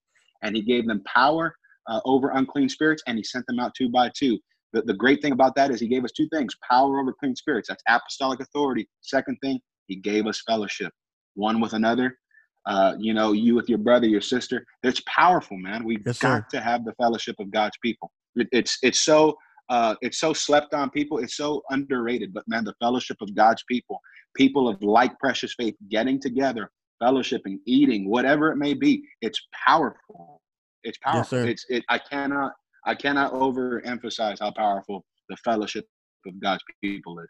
and 0.43 0.57
he 0.57 0.63
gave 0.63 0.87
them 0.87 1.03
power 1.05 1.55
uh, 1.89 2.01
over 2.05 2.31
unclean 2.31 2.69
spirits, 2.69 3.03
and 3.07 3.19
he 3.19 3.25
sent 3.25 3.47
them 3.47 3.61
out 3.61 3.73
two 3.77 3.89
by 3.89 4.11
two. 4.17 4.39
The, 4.73 4.83
the 4.83 4.95
great 4.95 5.23
thing 5.23 5.33
about 5.33 5.55
that 5.57 5.71
is 5.71 5.81
he 5.81 5.89
gave 5.89 6.05
us 6.05 6.13
two 6.13 6.29
things: 6.33 6.55
power 6.69 7.01
over 7.01 7.13
clean 7.13 7.37
spirits. 7.37 7.69
That's 7.69 7.83
apostolic 7.89 8.41
authority. 8.41 8.89
Second 9.03 9.37
thing, 9.43 9.61
he 9.87 9.97
gave 9.97 10.27
us 10.27 10.43
fellowship, 10.47 10.93
one 11.35 11.61
with 11.61 11.73
another. 11.73 12.19
Uh, 12.67 12.95
you 12.99 13.15
know, 13.15 13.33
you 13.33 13.55
with 13.55 13.69
your 13.69 13.79
brother, 13.79 14.07
your 14.07 14.21
sister. 14.21 14.65
It's 14.83 15.01
powerful, 15.07 15.57
man. 15.57 15.85
We've 15.85 16.03
yes, 16.05 16.19
got 16.19 16.51
to 16.51 16.61
have 16.61 16.85
the 16.85 16.93
fellowship 16.95 17.37
of 17.39 17.51
God's 17.51 17.77
people. 17.81 18.11
It, 18.35 18.49
it's 18.53 18.79
it's 18.83 19.01
so 19.01 19.37
uh, 19.69 19.95
it's 20.01 20.19
so 20.19 20.33
slept 20.33 20.75
on 20.75 20.91
people 20.91 21.19
it's 21.19 21.37
so 21.37 21.63
underrated 21.71 22.33
but 22.33 22.45
man 22.47 22.65
the 22.65 22.75
fellowship 22.81 23.17
of 23.21 23.35
god's 23.35 23.65
people 23.69 24.01
people 24.37 24.69
of 24.69 24.81
like 24.83 25.19
precious 25.19 25.55
faith 25.55 25.75
getting 25.89 26.21
together 26.21 26.71
fellowshipping 27.03 27.59
eating 27.67 28.09
whatever 28.09 28.51
it 28.51 28.57
may 28.57 28.75
be 28.75 29.03
it's 29.21 29.41
powerful. 29.67 30.41
It's 30.83 30.99
powerful. 30.99 31.39
yes, 31.39 31.49
it's 31.49 31.67
it 31.69 31.85
i 31.89 31.99
cannot 31.99 32.53
i 32.87 32.95
cannot 32.95 33.33
overemphasize 33.33 34.39
how 34.41 34.53
powerful 34.53 35.05
the 35.29 35.37
fellowship 35.39 35.85
of 36.27 36.41
god's 36.41 36.63
people 36.83 37.19
is. 37.21 37.29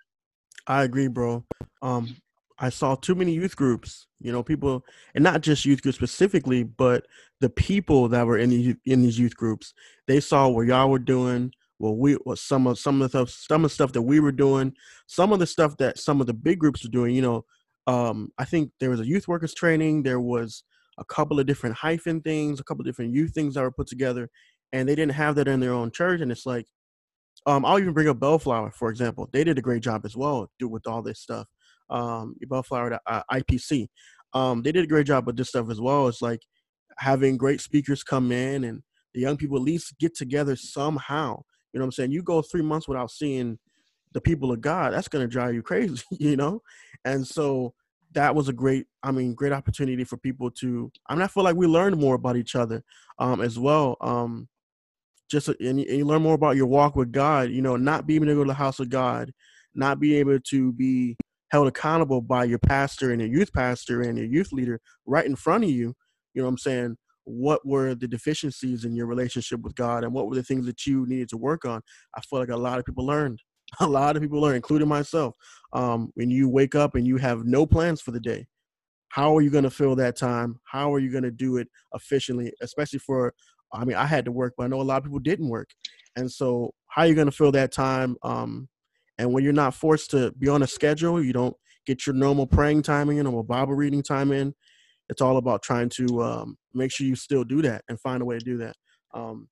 I 0.66 0.82
agree 0.84 1.08
bro. 1.08 1.44
Um 1.82 2.16
i 2.58 2.68
saw 2.70 2.94
too 2.94 3.14
many 3.14 3.32
youth 3.32 3.54
groups 3.54 4.06
you 4.18 4.32
know 4.32 4.42
people 4.42 4.82
and 5.14 5.22
not 5.22 5.42
just 5.42 5.66
youth 5.66 5.82
groups 5.82 5.98
specifically 5.98 6.62
but 6.62 7.06
the 7.40 7.50
people 7.50 8.08
that 8.08 8.26
were 8.26 8.38
in 8.38 8.50
the 8.50 8.76
in 8.84 9.02
these 9.02 9.18
youth 9.18 9.36
groups. 9.36 9.74
They 10.06 10.20
saw 10.20 10.48
what 10.48 10.66
y'all 10.66 10.90
were 10.90 10.98
doing 10.98 11.52
well 11.78 11.96
we 11.96 12.16
well, 12.24 12.36
some 12.36 12.66
of 12.66 12.78
some 12.78 13.00
of 13.00 13.10
the 13.10 13.18
stuff 13.18 13.30
some 13.30 13.64
of 13.64 13.70
the 13.70 13.74
stuff 13.74 13.92
that 13.92 14.02
we 14.02 14.20
were 14.20 14.32
doing 14.32 14.72
some 15.06 15.32
of 15.32 15.38
the 15.38 15.46
stuff 15.46 15.76
that 15.76 15.98
some 15.98 16.20
of 16.20 16.26
the 16.26 16.34
big 16.34 16.58
groups 16.58 16.84
were 16.84 16.90
doing 16.90 17.14
you 17.14 17.22
know 17.22 17.44
um 17.86 18.30
i 18.38 18.44
think 18.44 18.70
there 18.80 18.90
was 18.90 19.00
a 19.00 19.06
youth 19.06 19.28
workers 19.28 19.54
training 19.54 20.02
there 20.02 20.20
was 20.20 20.64
a 20.98 21.04
couple 21.04 21.38
of 21.38 21.46
different 21.46 21.76
hyphen 21.76 22.20
things 22.20 22.60
a 22.60 22.64
couple 22.64 22.82
of 22.82 22.86
different 22.86 23.12
youth 23.12 23.32
things 23.32 23.54
that 23.54 23.62
were 23.62 23.70
put 23.70 23.86
together 23.86 24.28
and 24.72 24.88
they 24.88 24.94
didn't 24.94 25.12
have 25.12 25.34
that 25.34 25.48
in 25.48 25.60
their 25.60 25.72
own 25.72 25.90
church 25.90 26.20
and 26.20 26.32
it's 26.32 26.46
like 26.46 26.66
um 27.46 27.64
i'll 27.64 27.78
even 27.78 27.92
bring 27.92 28.08
up 28.08 28.18
bellflower 28.18 28.70
for 28.70 28.90
example 28.90 29.28
they 29.32 29.44
did 29.44 29.58
a 29.58 29.62
great 29.62 29.82
job 29.82 30.02
as 30.04 30.16
well 30.16 30.50
do 30.58 30.68
with 30.68 30.86
all 30.86 31.02
this 31.02 31.20
stuff 31.20 31.46
um 31.90 32.34
bellflower 32.48 32.98
uh, 33.06 33.22
ipc 33.32 33.86
um 34.32 34.62
they 34.62 34.72
did 34.72 34.84
a 34.84 34.88
great 34.88 35.06
job 35.06 35.26
with 35.26 35.36
this 35.36 35.50
stuff 35.50 35.70
as 35.70 35.80
well 35.80 36.08
it's 36.08 36.22
like 36.22 36.40
having 36.98 37.36
great 37.36 37.60
speakers 37.60 38.02
come 38.02 38.32
in 38.32 38.64
and 38.64 38.82
the 39.14 39.20
young 39.20 39.36
people 39.36 39.56
at 39.56 39.62
least 39.62 39.94
get 39.98 40.14
together 40.16 40.56
somehow 40.56 41.40
you 41.76 41.78
know 41.78 41.84
what 41.84 41.88
I'm 41.88 41.92
saying? 41.92 42.12
You 42.12 42.22
go 42.22 42.40
three 42.40 42.62
months 42.62 42.88
without 42.88 43.10
seeing 43.10 43.58
the 44.12 44.20
people 44.22 44.50
of 44.50 44.62
God, 44.62 44.94
that's 44.94 45.08
gonna 45.08 45.26
drive 45.26 45.52
you 45.52 45.60
crazy, 45.70 46.02
you 46.10 46.34
know? 46.34 46.62
And 47.04 47.26
so 47.26 47.74
that 48.12 48.34
was 48.34 48.48
a 48.48 48.52
great, 48.54 48.86
I 49.02 49.10
mean, 49.10 49.34
great 49.34 49.52
opportunity 49.52 50.02
for 50.02 50.16
people 50.16 50.50
to 50.52 50.90
I 51.06 51.14
mean, 51.14 51.20
I 51.20 51.26
feel 51.26 51.44
like 51.44 51.54
we 51.54 51.66
learned 51.66 52.00
more 52.00 52.14
about 52.14 52.38
each 52.38 52.56
other 52.56 52.82
um 53.18 53.42
as 53.42 53.58
well. 53.58 53.98
Um 54.00 54.48
just 55.30 55.48
and 55.48 55.78
you, 55.78 55.86
and 55.86 55.98
you 55.98 56.06
learn 56.06 56.22
more 56.22 56.32
about 56.32 56.56
your 56.56 56.64
walk 56.64 56.96
with 56.96 57.12
God, 57.12 57.50
you 57.50 57.60
know, 57.60 57.76
not 57.76 58.06
being 58.06 58.22
able 58.22 58.28
to 58.28 58.34
go 58.36 58.44
to 58.44 58.48
the 58.48 58.54
house 58.54 58.80
of 58.80 58.88
God, 58.88 59.30
not 59.74 60.00
being 60.00 60.18
able 60.18 60.40
to 60.40 60.72
be 60.72 61.14
held 61.50 61.68
accountable 61.68 62.22
by 62.22 62.44
your 62.44 62.58
pastor 62.58 63.10
and 63.10 63.20
your 63.20 63.28
youth 63.30 63.52
pastor 63.52 64.00
and 64.00 64.16
your 64.16 64.26
youth 64.26 64.50
leader 64.50 64.80
right 65.04 65.26
in 65.26 65.36
front 65.36 65.64
of 65.64 65.68
you. 65.68 65.94
You 66.32 66.40
know 66.40 66.44
what 66.44 66.52
I'm 66.52 66.58
saying? 66.58 66.96
What 67.26 67.66
were 67.66 67.94
the 67.94 68.08
deficiencies 68.08 68.84
in 68.84 68.94
your 68.94 69.06
relationship 69.06 69.60
with 69.60 69.74
God 69.74 70.04
and 70.04 70.12
what 70.12 70.28
were 70.28 70.36
the 70.36 70.42
things 70.42 70.64
that 70.66 70.86
you 70.86 71.06
needed 71.06 71.28
to 71.30 71.36
work 71.36 71.64
on. 71.64 71.82
I 72.16 72.20
feel 72.22 72.38
like 72.38 72.50
a 72.50 72.56
lot 72.56 72.78
of 72.78 72.84
people 72.84 73.04
learned. 73.04 73.40
A 73.80 73.86
lot 73.86 74.14
of 74.14 74.22
people 74.22 74.40
learn, 74.40 74.54
including 74.54 74.86
myself. 74.86 75.34
Um, 75.72 76.12
when 76.14 76.30
you 76.30 76.48
wake 76.48 76.76
up 76.76 76.94
and 76.94 77.04
you 77.04 77.16
have 77.16 77.44
no 77.44 77.66
plans 77.66 78.00
for 78.00 78.12
the 78.12 78.20
day, 78.20 78.46
how 79.08 79.36
are 79.36 79.40
you 79.40 79.50
going 79.50 79.64
to 79.64 79.70
fill 79.70 79.96
that 79.96 80.14
time? 80.14 80.60
How 80.62 80.94
are 80.94 81.00
you 81.00 81.10
going 81.10 81.24
to 81.24 81.32
do 81.32 81.56
it 81.56 81.66
efficiently? 81.92 82.52
Especially 82.62 83.00
for, 83.00 83.34
I 83.72 83.84
mean, 83.84 83.96
I 83.96 84.06
had 84.06 84.24
to 84.26 84.30
work, 84.30 84.54
but 84.56 84.64
I 84.64 84.66
know 84.68 84.80
a 84.80 84.82
lot 84.82 84.98
of 84.98 85.02
people 85.02 85.18
didn't 85.18 85.48
work. 85.48 85.70
And 86.14 86.30
so, 86.30 86.74
how 86.86 87.02
are 87.02 87.08
you 87.08 87.16
going 87.16 87.26
to 87.26 87.32
fill 87.32 87.50
that 87.52 87.72
time? 87.72 88.16
Um, 88.22 88.68
and 89.18 89.32
when 89.32 89.42
you're 89.42 89.52
not 89.52 89.74
forced 89.74 90.12
to 90.12 90.30
be 90.38 90.48
on 90.48 90.62
a 90.62 90.66
schedule, 90.68 91.20
you 91.20 91.32
don't 91.32 91.56
get 91.86 92.06
your 92.06 92.14
normal 92.14 92.46
praying 92.46 92.82
time 92.82 93.10
in 93.10 93.26
or 93.26 93.42
Bible 93.42 93.74
reading 93.74 94.02
time 94.02 94.30
in 94.30 94.54
it's 95.08 95.20
all 95.20 95.36
about 95.36 95.62
trying 95.62 95.88
to 95.90 96.22
um, 96.22 96.58
make 96.74 96.92
sure 96.92 97.06
you 97.06 97.16
still 97.16 97.44
do 97.44 97.62
that 97.62 97.84
and 97.88 98.00
find 98.00 98.22
a 98.22 98.24
way 98.24 98.38
to 98.38 98.44
do 98.44 98.58
that. 98.58 98.76
Um, 99.14 99.48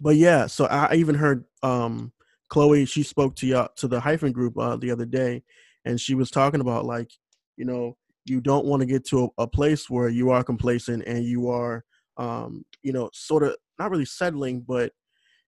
but 0.00 0.16
yeah, 0.16 0.46
so 0.46 0.66
I 0.66 0.94
even 0.94 1.14
heard 1.14 1.44
um, 1.62 2.12
Chloe. 2.48 2.84
She 2.84 3.02
spoke 3.02 3.36
to 3.36 3.46
y'all, 3.46 3.68
to 3.76 3.88
the 3.88 4.00
hyphen 4.00 4.32
group 4.32 4.58
uh, 4.58 4.76
the 4.76 4.90
other 4.90 5.06
day, 5.06 5.42
and 5.84 6.00
she 6.00 6.14
was 6.14 6.30
talking 6.30 6.60
about 6.60 6.84
like, 6.84 7.10
you 7.56 7.64
know, 7.64 7.96
you 8.24 8.40
don't 8.40 8.66
want 8.66 8.80
to 8.80 8.86
get 8.86 9.04
to 9.06 9.24
a, 9.38 9.42
a, 9.42 9.46
place 9.46 9.90
where 9.90 10.08
you 10.08 10.30
are 10.30 10.42
complacent 10.42 11.04
and 11.06 11.24
you 11.24 11.50
are, 11.50 11.84
um, 12.16 12.64
you 12.82 12.92
know, 12.92 13.10
sort 13.12 13.42
of 13.42 13.54
not 13.78 13.90
really 13.90 14.06
settling, 14.06 14.60
but 14.66 14.92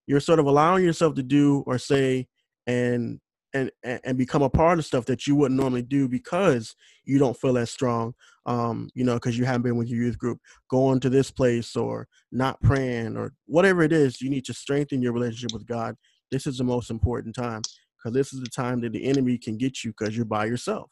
you're 0.07 0.21
sort 0.21 0.39
of 0.39 0.47
allowing 0.47 0.85
yourself 0.85 1.15
to 1.15 1.23
do 1.23 1.65
or 1.67 1.79
say 1.79 2.29
and 2.67 3.19
and 3.55 3.71
and 3.83 4.19
become 4.19 4.43
a 4.43 4.51
part 4.51 4.79
of 4.79 4.85
stuff 4.85 5.07
that 5.07 5.27
you 5.27 5.35
wouldn't 5.35 5.59
normally 5.59 5.83
do 5.83 6.09
because 6.09 6.75
you 7.05 7.19
don't 7.19 7.39
feel 7.39 7.57
as 7.57 7.71
strong 7.71 8.15
um 8.47 8.89
you 8.95 9.05
know 9.05 9.15
because 9.15 9.37
you 9.37 9.45
haven't 9.45 9.63
been 9.63 9.77
with 9.77 9.89
your 9.89 10.03
youth 10.03 10.19
group 10.19 10.39
going 10.71 10.99
to 11.01 11.11
this 11.11 11.31
place 11.31 11.77
or 11.77 12.09
not 12.33 12.61
praying 12.63 13.17
or 13.17 13.33
whatever 13.47 13.83
it 13.83 13.93
is 13.93 14.21
you 14.21 14.31
need 14.31 14.45
to 14.45 14.55
strengthen 14.55 15.03
your 15.03 15.13
relationship 15.13 15.53
with 15.53 15.67
god 15.67 15.95
this 16.31 16.47
is 16.47 16.59
the 16.59 16.65
most 16.65 16.91
important 16.91 17.35
time 17.35 17.63
because 18.07 18.15
this 18.15 18.33
is 18.33 18.41
the 18.41 18.49
time 18.49 18.81
that 18.81 18.93
the 18.93 19.05
enemy 19.05 19.39
can 19.39 19.57
get 19.57 19.83
you 19.83 19.91
because 19.91 20.17
you're 20.17 20.25
by 20.25 20.45
yourself. 20.45 20.91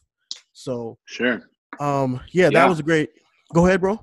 So 0.52 0.98
sure. 1.06 1.48
Um, 1.80 2.20
yeah, 2.32 2.50
that 2.50 2.52
Yeah. 2.52 2.68
was 2.68 2.80
a 2.80 2.82
great. 2.82 3.10
Go 3.52 3.66
ahead, 3.66 3.80
bro. 3.80 4.00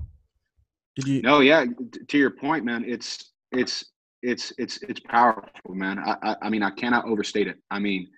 Did 0.96 1.08
you? 1.08 1.22
No, 1.22 1.40
yeah. 1.40 1.64
To 2.08 2.18
your 2.18 2.30
point, 2.30 2.64
man, 2.64 2.84
it's 2.86 3.32
it's 3.50 3.84
it's 4.22 4.52
it's 4.58 4.78
it's 4.82 5.00
powerful, 5.00 5.74
man. 5.74 5.98
I 5.98 6.16
I, 6.22 6.36
I 6.42 6.50
mean, 6.50 6.62
I 6.62 6.70
cannot 6.70 7.06
overstate 7.06 7.48
it. 7.48 7.58
I 7.70 7.78
mean, 7.78 8.08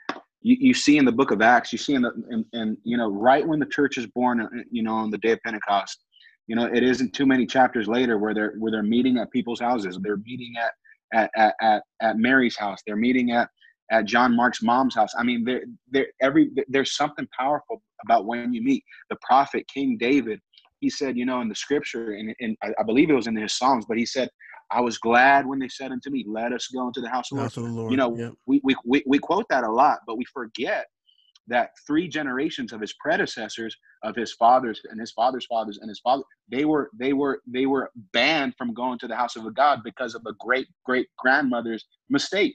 you, 0.45 0.57
you 0.61 0.75
see 0.75 0.99
in 0.99 1.05
the 1.05 1.13
Book 1.13 1.33
of 1.33 1.43
Acts, 1.43 1.73
you 1.73 1.79
see 1.79 1.95
in 1.95 2.03
the 2.03 2.45
and, 2.53 2.77
you 2.85 2.97
know 2.97 3.11
right 3.11 3.47
when 3.47 3.59
the 3.59 3.67
church 3.67 3.99
is 3.99 4.07
born, 4.07 4.41
uh, 4.41 4.49
you 4.71 4.83
know, 4.83 4.95
on 4.95 5.11
the 5.11 5.19
day 5.19 5.33
of 5.33 5.41
Pentecost, 5.45 6.05
you 6.47 6.55
know, 6.55 6.67
it 6.67 6.85
isn't 6.85 7.13
too 7.13 7.27
many 7.27 7.47
chapters 7.47 7.89
later 7.89 8.19
where 8.19 8.35
they're 8.35 8.55
where 8.59 8.71
they're 8.71 8.83
meeting 8.83 9.19
at 9.19 9.31
people's 9.33 9.61
houses. 9.61 9.99
They're 10.01 10.19
meeting 10.19 10.55
at 10.63 10.73
at 11.13 11.31
at 11.37 11.55
at, 11.61 11.83
at 12.01 12.19
Mary's 12.19 12.57
house. 12.57 12.79
They're 12.87 12.95
meeting 12.95 13.33
at 13.33 13.49
at 13.91 14.05
John 14.05 14.37
Mark's 14.37 14.63
mom's 14.63 14.95
house. 14.95 15.11
I 15.19 15.25
mean, 15.25 15.45
there 15.45 15.63
there 15.91 16.07
every 16.23 16.51
there's 16.69 16.95
something 16.95 17.27
powerful 17.37 17.83
about 18.05 18.27
when 18.27 18.53
you 18.53 18.63
meet 18.63 18.85
the 19.11 19.17
prophet 19.27 19.67
King 19.73 19.97
David 19.99 20.41
he 20.85 20.91
said, 20.91 21.17
you 21.17 21.25
know, 21.25 21.41
in 21.41 21.49
the 21.49 21.55
scripture, 21.55 22.13
and, 22.13 22.35
and 22.41 22.59
I, 22.63 22.69
I 22.79 22.83
believe 22.83 23.09
it 23.09 23.15
was 23.15 23.27
in 23.27 23.35
his 23.35 23.57
Psalms, 23.57 23.87
but 23.89 23.97
he 23.97 24.05
said, 24.05 24.29
I 24.75 24.81
was 24.81 24.99
glad 24.99 25.47
when 25.47 25.61
they 25.61 25.69
said 25.69 25.93
unto 25.93 26.11
me, 26.11 26.25
Let 26.27 26.53
us 26.53 26.67
go 26.67 26.87
into 26.89 27.01
the 27.01 27.09
house 27.09 27.31
of 27.31 27.37
the 27.37 27.43
Lord. 27.43 27.57
Of 27.57 27.75
the 27.75 27.81
Lord. 27.81 27.91
You 27.93 27.97
know, 27.97 28.17
yeah. 28.17 28.31
We, 28.47 28.61
we, 28.65 28.75
we, 28.85 29.03
we 29.07 29.19
quote 29.19 29.47
that 29.49 29.63
a 29.65 29.71
lot, 29.71 30.01
but 30.07 30.19
we 30.19 30.25
forget 30.25 30.87
that 31.47 31.71
three 31.87 32.09
generations 32.09 32.73
of 32.73 32.81
his 32.81 32.95
predecessors, 32.95 33.77
of 34.03 34.17
his 34.17 34.33
fathers 34.33 34.81
and 34.91 34.99
his 34.99 35.13
father's 35.13 35.47
fathers 35.47 35.79
and 35.81 35.89
his 35.89 36.01
father, 36.01 36.23
they 36.51 36.65
were 36.65 36.91
they 36.99 37.13
were 37.13 37.41
they 37.47 37.67
were 37.67 37.91
banned 38.13 38.55
from 38.57 38.75
going 38.75 38.99
to 38.99 39.07
the 39.07 39.17
house 39.17 39.37
of 39.37 39.47
a 39.47 39.51
God 39.51 39.81
because 39.85 40.15
of 40.15 40.23
a 40.27 40.33
great 40.41 40.67
great 40.85 41.07
grandmother's 41.19 41.85
mistake. 42.11 42.55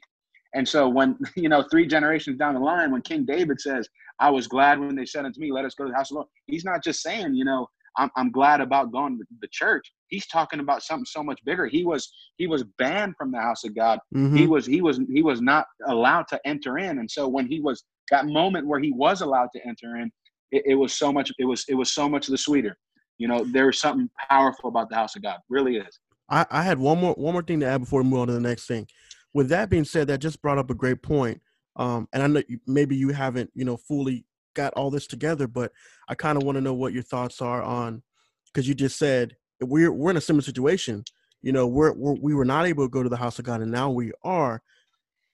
And 0.56 0.68
so 0.68 0.90
when 0.90 1.18
you 1.36 1.50
know 1.50 1.64
three 1.72 1.88
generations 1.88 2.38
down 2.38 2.56
the 2.56 2.60
line, 2.60 2.92
when 2.92 3.02
King 3.02 3.26
David 3.26 3.62
says, 3.62 3.88
"I 4.20 4.30
was 4.30 4.48
glad 4.48 4.80
when 4.80 4.96
they 4.96 5.06
said 5.06 5.26
unto 5.26 5.40
me, 5.40 5.52
Let 5.52 5.66
us 5.66 5.76
go 5.76 5.86
to 5.86 5.92
the 5.92 5.96
house 5.96 6.10
of 6.10 6.16
the 6.16 6.16
Lord," 6.16 6.28
he's 6.48 6.66
not 6.66 6.84
just 6.84 7.02
saying, 7.02 7.36
you 7.36 7.46
know, 7.46 7.68
I'm, 7.98 8.10
I'm 8.16 8.32
glad 8.32 8.62
about 8.62 8.92
going 8.92 9.18
to 9.18 9.26
the 9.42 9.48
church. 9.52 9.92
He's 10.08 10.28
talking 10.28 10.60
about 10.60 10.84
something 10.84 11.06
so 11.06 11.24
much 11.24 11.40
bigger. 11.46 11.68
He 11.68 11.86
was 11.86 12.12
he 12.38 12.48
was 12.48 12.64
banned 12.78 13.16
from 13.18 13.32
the 13.32 13.40
house 13.40 13.64
of 13.64 13.76
God. 13.76 14.00
Mhm. 14.16 14.38
He 14.38 14.48
was 14.48 14.66
he 14.66 14.82
was 14.82 15.00
he 15.12 15.22
was 15.22 15.42
not 15.42 15.66
allowed 15.88 16.28
to 16.30 16.40
enter 16.46 16.78
in. 16.78 17.00
And 17.00 17.10
so 17.10 17.28
when 17.28 17.48
he 17.48 17.60
was 17.60 17.84
that 18.12 18.26
moment 18.26 18.68
where 18.68 18.80
he 18.80 18.92
was 18.92 19.22
allowed 19.22 19.50
to 19.56 19.68
enter 19.68 19.98
in, 19.98 20.12
it, 20.52 20.64
it 20.66 20.76
was 20.76 20.94
so 20.94 21.12
much 21.12 21.32
it 21.38 21.46
was 21.46 21.66
it 21.70 21.76
was 21.76 21.94
so 21.94 22.10
much 22.10 22.28
the 22.28 22.38
sweeter. 22.38 22.78
You 23.18 23.28
know, 23.28 23.44
there 23.44 23.66
was 23.68 23.80
something 23.80 24.10
powerful 24.30 24.70
about 24.70 24.90
the 24.90 24.96
house 24.96 25.16
of 25.16 25.24
God. 25.24 25.38
Really 25.50 25.78
is. 25.78 26.00
I, 26.30 26.46
I 26.50 26.64
had 26.64 26.80
one 26.80 27.00
more 27.00 27.14
one 27.14 27.34
more 27.34 27.44
thing 27.44 27.60
to 27.62 27.66
add 27.68 27.80
before 27.82 28.02
we 28.02 28.10
move 28.10 28.22
on 28.22 28.28
to 28.28 28.34
the 28.34 28.40
next 28.40 28.68
thing. 28.68 28.88
With 29.34 29.50
that 29.50 29.70
being 29.70 29.84
said, 29.86 30.08
that 30.08 30.20
just 30.20 30.42
brought 30.42 30.58
up 30.58 30.70
a 30.70 30.76
great 30.76 31.04
point. 31.04 31.42
Um, 31.76 32.08
and 32.14 32.24
I 32.24 32.28
know 32.28 32.42
you, 32.48 32.60
maybe 32.66 32.96
you 32.96 33.10
haven't, 33.10 33.52
you 33.54 33.64
know, 33.64 33.78
fully 33.78 34.26
got 34.56 34.74
all 34.74 34.90
this 34.90 35.08
together, 35.08 35.48
but 35.48 35.72
I 36.08 36.16
kind 36.16 36.38
of 36.38 36.44
want 36.44 36.58
to 36.58 36.62
know 36.62 36.74
what 36.74 36.94
your 36.94 37.04
thoughts 37.04 37.42
are 37.42 37.62
on 37.62 38.02
because 38.48 38.68
you 38.68 38.74
just 38.74 38.98
said 38.98 39.36
we're 39.62 39.92
we're 39.92 40.12
in 40.12 40.18
a 40.18 40.22
similar 40.22 40.42
situation. 40.42 41.04
You 41.42 41.52
know, 41.52 41.68
we're, 41.68 41.94
we're 41.94 42.16
we 42.22 42.34
were 42.34 42.46
not 42.46 42.66
able 42.66 42.86
to 42.86 42.90
go 42.90 43.04
to 43.04 43.10
the 43.10 43.18
house 43.18 43.40
of 43.40 43.46
God, 43.46 43.62
and 43.62 43.72
now 43.72 43.90
we 43.90 44.12
are. 44.24 44.62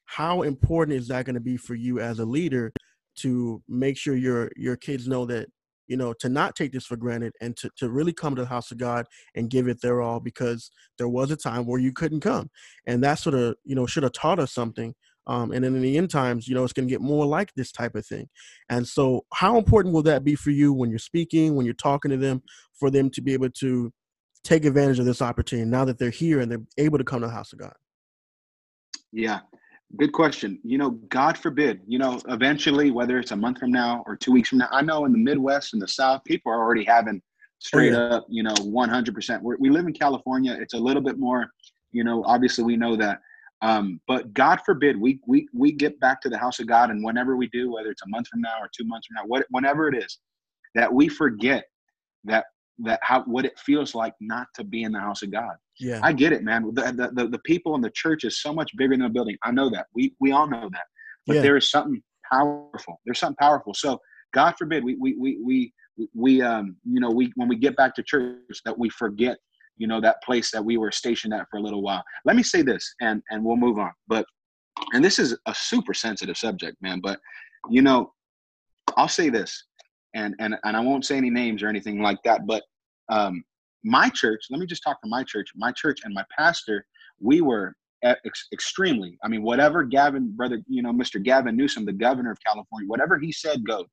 How 0.05 0.43
important 0.43 0.97
is 0.97 1.07
that 1.07 1.25
going 1.25 1.33
to 1.33 1.41
be 1.41 1.57
for 1.57 1.73
you 1.73 1.99
as 1.99 2.19
a 2.19 2.25
leader 2.25 2.71
to 3.17 3.61
make 3.67 3.97
sure 3.97 4.15
your 4.15 4.51
your 4.55 4.75
kids 4.75 5.07
know 5.07 5.25
that 5.25 5.47
you 5.87 5.97
know 5.97 6.13
to 6.19 6.29
not 6.29 6.55
take 6.55 6.71
this 6.71 6.85
for 6.85 6.97
granted 6.97 7.33
and 7.41 7.55
to, 7.57 7.69
to 7.77 7.89
really 7.89 8.13
come 8.13 8.35
to 8.35 8.41
the 8.41 8.47
house 8.47 8.71
of 8.71 8.77
God 8.77 9.05
and 9.35 9.49
give 9.49 9.67
it 9.67 9.81
their 9.81 10.01
all 10.01 10.19
because 10.19 10.69
there 10.97 11.07
was 11.07 11.31
a 11.31 11.35
time 11.35 11.65
where 11.65 11.79
you 11.79 11.91
couldn't 11.91 12.21
come 12.21 12.49
and 12.87 13.03
that 13.03 13.15
sort 13.15 13.35
of 13.35 13.55
you 13.63 13.75
know 13.75 13.85
should 13.85 14.03
have 14.03 14.11
taught 14.11 14.39
us 14.39 14.53
something 14.53 14.93
um, 15.27 15.51
and 15.51 15.63
then 15.63 15.75
in 15.75 15.81
the 15.81 15.97
end 15.97 16.09
times 16.09 16.47
you 16.47 16.55
know 16.55 16.63
it's 16.63 16.73
going 16.73 16.87
to 16.87 16.91
get 16.91 17.01
more 17.01 17.25
like 17.25 17.53
this 17.55 17.71
type 17.71 17.95
of 17.95 18.05
thing 18.05 18.27
and 18.69 18.87
so 18.87 19.25
how 19.33 19.57
important 19.57 19.93
will 19.93 20.03
that 20.03 20.23
be 20.23 20.35
for 20.35 20.51
you 20.51 20.73
when 20.73 20.89
you're 20.89 20.99
speaking 20.99 21.55
when 21.55 21.65
you're 21.65 21.75
talking 21.75 22.11
to 22.11 22.17
them 22.17 22.41
for 22.73 22.89
them 22.89 23.09
to 23.09 23.21
be 23.21 23.33
able 23.33 23.49
to 23.49 23.91
take 24.43 24.65
advantage 24.65 24.99
of 24.99 25.05
this 25.05 25.21
opportunity 25.21 25.69
now 25.69 25.83
that 25.85 25.97
they're 25.97 26.09
here 26.09 26.39
and 26.39 26.51
they're 26.51 26.63
able 26.77 26.97
to 26.97 27.03
come 27.03 27.21
to 27.21 27.27
the 27.27 27.33
house 27.33 27.51
of 27.53 27.59
god 27.59 27.73
Yeah. 29.15 29.39
Good 29.97 30.11
question. 30.11 30.59
You 30.63 30.77
know, 30.77 30.91
God 31.09 31.37
forbid, 31.37 31.79
you 31.87 31.97
know, 31.99 32.19
eventually, 32.27 32.91
whether 32.91 33.17
it's 33.17 33.31
a 33.31 33.35
month 33.35 33.59
from 33.59 33.71
now 33.71 34.03
or 34.05 34.17
two 34.17 34.31
weeks 34.31 34.49
from 34.49 34.57
now, 34.57 34.67
I 34.71 34.81
know 34.81 35.05
in 35.05 35.13
the 35.13 35.17
Midwest 35.17 35.73
and 35.73 35.81
the 35.81 35.87
South, 35.87 36.23
people 36.25 36.51
are 36.51 36.59
already 36.59 36.83
having 36.83 37.21
straight 37.59 37.93
yeah. 37.93 37.99
up, 37.99 38.25
you 38.29 38.43
know, 38.43 38.53
100%. 38.53 39.41
We're, 39.41 39.55
we 39.57 39.69
live 39.69 39.85
in 39.85 39.93
California. 39.93 40.57
It's 40.59 40.73
a 40.73 40.77
little 40.77 41.01
bit 41.01 41.17
more, 41.17 41.49
you 41.93 42.03
know, 42.03 42.23
obviously 42.25 42.65
we 42.65 42.75
know 42.75 42.97
that. 42.97 43.21
Um, 43.61 43.99
but 44.07 44.33
God 44.33 44.59
forbid 44.65 44.99
we, 44.99 45.19
we, 45.27 45.47
we 45.53 45.71
get 45.71 45.99
back 45.99 46.21
to 46.21 46.29
the 46.29 46.37
house 46.37 46.59
of 46.59 46.67
God. 46.67 46.89
And 46.89 47.03
whenever 47.03 47.35
we 47.35 47.47
do, 47.49 47.71
whether 47.71 47.89
it's 47.89 48.03
a 48.03 48.09
month 48.09 48.27
from 48.27 48.41
now 48.41 48.55
or 48.59 48.69
two 48.75 48.85
months 48.85 49.07
from 49.07 49.15
now, 49.15 49.27
what, 49.27 49.45
whenever 49.49 49.87
it 49.87 49.97
is, 49.97 50.19
that 50.75 50.93
we 50.93 51.07
forget 51.07 51.65
that, 52.25 52.45
that 52.79 52.99
how, 53.01 53.23
what 53.23 53.45
it 53.45 53.57
feels 53.59 53.95
like 53.95 54.13
not 54.19 54.47
to 54.55 54.63
be 54.63 54.83
in 54.83 54.91
the 54.91 54.99
house 54.99 55.23
of 55.23 55.31
God. 55.31 55.55
yeah 55.79 55.99
I 56.03 56.11
get 56.11 56.33
it, 56.33 56.43
man. 56.43 56.71
The, 56.73 57.11
the, 57.13 57.27
the, 57.27 57.39
people 57.39 57.75
in 57.75 57.81
the 57.81 57.91
church 57.91 58.23
is 58.25 58.41
so 58.41 58.53
much 58.53 58.75
bigger 58.77 58.93
than 58.93 59.03
the 59.03 59.09
building. 59.09 59.37
I 59.43 59.51
know 59.51 59.69
that. 59.69 59.87
We 59.95 60.13
we 60.19 60.31
all 60.31 60.47
know 60.47 60.69
that. 60.71 60.85
But 61.25 61.35
Yeah. 61.35 61.41
there 61.43 61.57
is 61.57 61.71
something 61.71 62.01
powerful. 62.31 62.99
There's 63.05 63.19
something 63.19 63.37
powerful. 63.39 63.73
So 63.73 63.99
God 64.33 64.55
forbid 64.57 64.83
we 64.83 64.95
we 64.95 65.15
we 65.15 65.39
we 65.43 65.73
we 66.13 66.41
um 66.41 66.75
you 66.83 66.99
know 66.99 67.09
we 67.09 67.31
when 67.35 67.47
we 67.47 67.55
get 67.55 67.75
back 67.77 67.95
to 67.95 68.03
church 68.03 68.61
that 68.65 68.77
we 68.77 68.89
forget 68.89 69.37
you 69.77 69.87
know 69.87 70.01
that 70.01 70.21
place 70.23 70.51
that 70.51 70.63
we 70.63 70.77
were 70.77 70.91
stationed 70.91 71.33
at 71.33 71.47
for 71.49 71.57
a 71.57 71.61
little 71.61 71.81
while. 71.81 72.03
Let 72.25 72.35
me 72.35 72.43
say 72.43 72.61
this 72.61 72.95
and 73.01 73.21
and 73.29 73.43
we'll 73.43 73.57
move 73.57 73.77
on. 73.77 73.91
But 74.07 74.25
and 74.93 75.03
this 75.03 75.19
is 75.19 75.37
a 75.45 75.55
super 75.55 75.93
sensitive 75.93 76.37
subject, 76.37 76.77
man. 76.81 76.99
But 77.01 77.19
you 77.69 77.81
know, 77.81 78.13
I'll 78.97 79.07
say 79.07 79.29
this, 79.29 79.65
and 80.13 80.35
and 80.39 80.55
and 80.63 80.77
I 80.77 80.79
won't 80.79 81.05
say 81.05 81.17
any 81.17 81.29
names 81.29 81.63
or 81.63 81.67
anything 81.67 82.01
like 82.01 82.21
that. 82.23 82.45
But 82.45 82.63
um, 83.09 83.43
my 83.83 84.09
church, 84.09 84.45
let 84.49 84.59
me 84.59 84.65
just 84.65 84.83
talk 84.83 84.97
for 85.01 85.07
my 85.07 85.23
church. 85.23 85.51
My 85.55 85.71
church 85.71 85.99
and 86.03 86.13
my 86.13 86.23
pastor, 86.35 86.85
we 87.19 87.41
were 87.41 87.75
ex- 88.03 88.47
extremely. 88.51 89.17
I 89.23 89.27
mean, 89.27 89.43
whatever 89.43 89.83
Gavin, 89.83 90.35
brother, 90.35 90.61
you 90.67 90.81
know, 90.81 90.91
Mr. 90.91 91.21
Gavin 91.21 91.55
Newsom, 91.55 91.85
the 91.85 91.93
governor 91.93 92.31
of 92.31 92.39
California, 92.45 92.87
whatever 92.87 93.19
he 93.19 93.31
said, 93.31 93.65
go. 93.65 93.85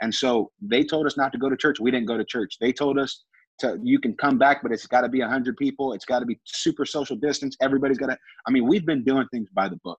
And 0.00 0.14
so 0.14 0.50
they 0.60 0.84
told 0.84 1.06
us 1.06 1.16
not 1.16 1.32
to 1.32 1.38
go 1.38 1.48
to 1.48 1.56
church. 1.56 1.78
We 1.80 1.90
didn't 1.90 2.06
go 2.06 2.16
to 2.16 2.24
church. 2.24 2.56
They 2.60 2.72
told 2.72 2.98
us 2.98 3.24
to 3.60 3.78
you 3.82 3.98
can 4.00 4.14
come 4.14 4.38
back, 4.38 4.62
but 4.62 4.72
it's 4.72 4.86
got 4.86 5.02
to 5.02 5.08
be 5.08 5.20
hundred 5.20 5.56
people. 5.56 5.92
It's 5.92 6.04
got 6.04 6.20
to 6.20 6.26
be 6.26 6.38
super 6.44 6.84
social 6.84 7.16
distance. 7.16 7.56
Everybody's 7.60 7.98
got 7.98 8.06
to. 8.08 8.18
I 8.46 8.50
mean, 8.50 8.66
we've 8.66 8.86
been 8.86 9.04
doing 9.04 9.26
things 9.32 9.48
by 9.54 9.68
the 9.68 9.76
book. 9.84 9.98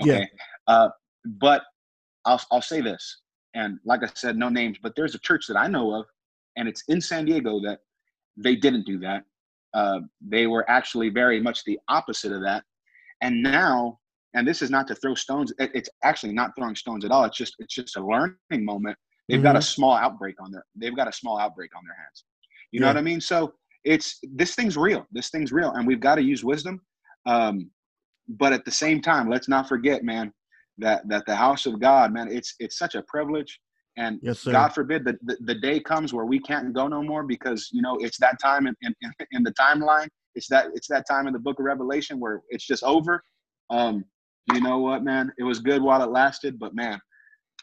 Yeah. 0.00 0.24
Uh, 0.66 0.88
but 1.24 1.62
I'll 2.24 2.40
I'll 2.50 2.62
say 2.62 2.80
this, 2.80 3.20
and 3.54 3.78
like 3.84 4.02
I 4.02 4.08
said, 4.14 4.36
no 4.36 4.48
names, 4.48 4.78
but 4.82 4.94
there's 4.96 5.14
a 5.14 5.18
church 5.18 5.46
that 5.48 5.56
I 5.56 5.66
know 5.68 5.94
of, 5.94 6.06
and 6.56 6.68
it's 6.68 6.82
in 6.88 7.00
San 7.00 7.24
Diego 7.26 7.60
that 7.60 7.80
they 8.36 8.56
didn't 8.56 8.84
do 8.86 8.98
that. 9.00 9.24
Uh, 9.74 10.00
they 10.20 10.46
were 10.46 10.68
actually 10.70 11.08
very 11.08 11.40
much 11.40 11.64
the 11.64 11.78
opposite 11.88 12.32
of 12.32 12.40
that. 12.42 12.62
And 13.20 13.42
now, 13.42 13.98
and 14.34 14.46
this 14.46 14.62
is 14.62 14.70
not 14.70 14.86
to 14.88 14.94
throw 14.94 15.14
stones. 15.14 15.52
it- 15.58 15.70
It's 15.74 15.88
actually 16.02 16.32
not 16.32 16.50
throwing 16.56 16.74
stones 16.76 17.04
at 17.04 17.10
all. 17.10 17.24
It's 17.24 17.36
just 17.36 17.54
it's 17.58 17.74
just 17.74 17.96
a 17.96 18.00
learning 18.04 18.64
moment. 18.64 18.96
They've 19.28 19.42
got 19.42 19.56
a 19.56 19.62
small 19.62 19.94
outbreak 19.94 20.36
on 20.40 20.50
their 20.52 20.64
they've 20.76 20.94
got 20.96 21.08
a 21.08 21.12
small 21.12 21.38
outbreak 21.38 21.70
on 21.76 21.82
their 21.86 21.96
hands. 21.96 22.24
You 22.74 22.80
know 22.80 22.86
Yeah. 22.86 22.94
what 22.94 22.98
I 22.98 23.02
mean? 23.02 23.20
So 23.20 23.54
it's 23.84 24.18
this 24.34 24.56
thing's 24.56 24.76
real. 24.76 25.06
This 25.12 25.30
thing's 25.30 25.52
real, 25.52 25.70
and 25.74 25.86
we've 25.86 26.00
got 26.00 26.16
to 26.16 26.22
use 26.22 26.42
wisdom. 26.42 26.80
Um, 27.24 27.70
but 28.28 28.52
at 28.52 28.64
the 28.64 28.70
same 28.72 29.00
time, 29.00 29.30
let's 29.30 29.48
not 29.48 29.68
forget, 29.68 30.02
man, 30.02 30.32
that 30.78 31.08
that 31.08 31.24
the 31.26 31.36
house 31.36 31.66
of 31.66 31.80
God, 31.80 32.12
man, 32.12 32.26
it's 32.28 32.56
it's 32.58 32.76
such 32.76 32.96
a 32.96 33.02
privilege. 33.02 33.60
And 33.96 34.18
Yes. 34.22 34.42
God 34.44 34.70
forbid 34.74 35.04
that 35.04 35.24
the, 35.24 35.36
the 35.42 35.54
day 35.54 35.78
comes 35.78 36.12
where 36.12 36.24
we 36.24 36.40
can't 36.40 36.72
go 36.72 36.88
no 36.88 37.00
more 37.00 37.22
because 37.22 37.68
you 37.72 37.80
know 37.80 37.96
it's 38.00 38.18
that 38.18 38.40
time 38.42 38.66
in, 38.66 38.74
in, 38.82 38.92
in 39.30 39.44
the 39.44 39.52
timeline. 39.52 40.08
It's 40.34 40.48
that 40.48 40.66
it's 40.74 40.88
that 40.88 41.04
time 41.08 41.28
in 41.28 41.32
the 41.32 41.38
book 41.38 41.60
of 41.60 41.64
Revelation 41.64 42.18
where 42.18 42.42
it's 42.48 42.66
just 42.66 42.82
over. 42.82 43.22
Um, 43.70 44.04
you 44.52 44.60
know 44.60 44.78
what, 44.78 45.04
man? 45.04 45.32
It 45.38 45.44
was 45.44 45.60
good 45.60 45.80
while 45.80 46.02
it 46.02 46.10
lasted, 46.10 46.58
but 46.58 46.74
man, 46.74 47.00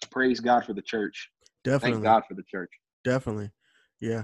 praise 0.09 0.39
God 0.39 0.63
for 0.63 0.73
the 0.73 0.81
church. 0.81 1.29
definitely 1.65 1.91
Thank 1.95 2.05
God 2.05 2.23
for 2.29 2.35
the 2.35 2.43
church. 2.49 2.69
definitely 3.03 3.51
yeah 3.99 4.23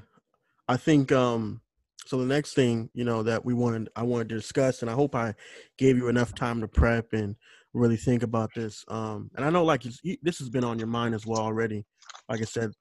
i 0.68 0.78
think 0.78 1.12
um 1.12 1.62
so 2.06 2.18
the 2.18 2.26
next 2.26 2.54
thing 2.54 2.90
you 2.94 3.04
know 3.04 3.24
that 3.24 3.44
we 3.44 3.54
wanted 3.54 3.90
i 3.96 4.04
wanted 4.04 4.30
to 4.30 4.36
discuss 4.36 4.82
and 4.82 4.90
i 4.90 4.94
hope 4.94 5.16
i 5.16 5.34
gave 5.78 5.98
you 5.98 6.08
enough 6.08 6.34
time 6.34 6.62
to 6.62 6.68
prep 6.68 7.14
and 7.14 7.36
really 7.74 7.98
think 7.98 8.24
about 8.24 8.50
this 8.56 8.84
um 8.88 9.30
and 9.36 9.46
i 9.46 9.50
know 9.50 9.64
like 9.64 9.84
this 10.24 10.40
has 10.40 10.50
been 10.50 10.64
on 10.64 10.80
your 10.80 10.88
mind 10.88 11.14
as 11.14 11.28
well 11.28 11.42
already. 11.42 11.86
Like 12.28 12.42
i 12.42 12.46
said 12.46 12.72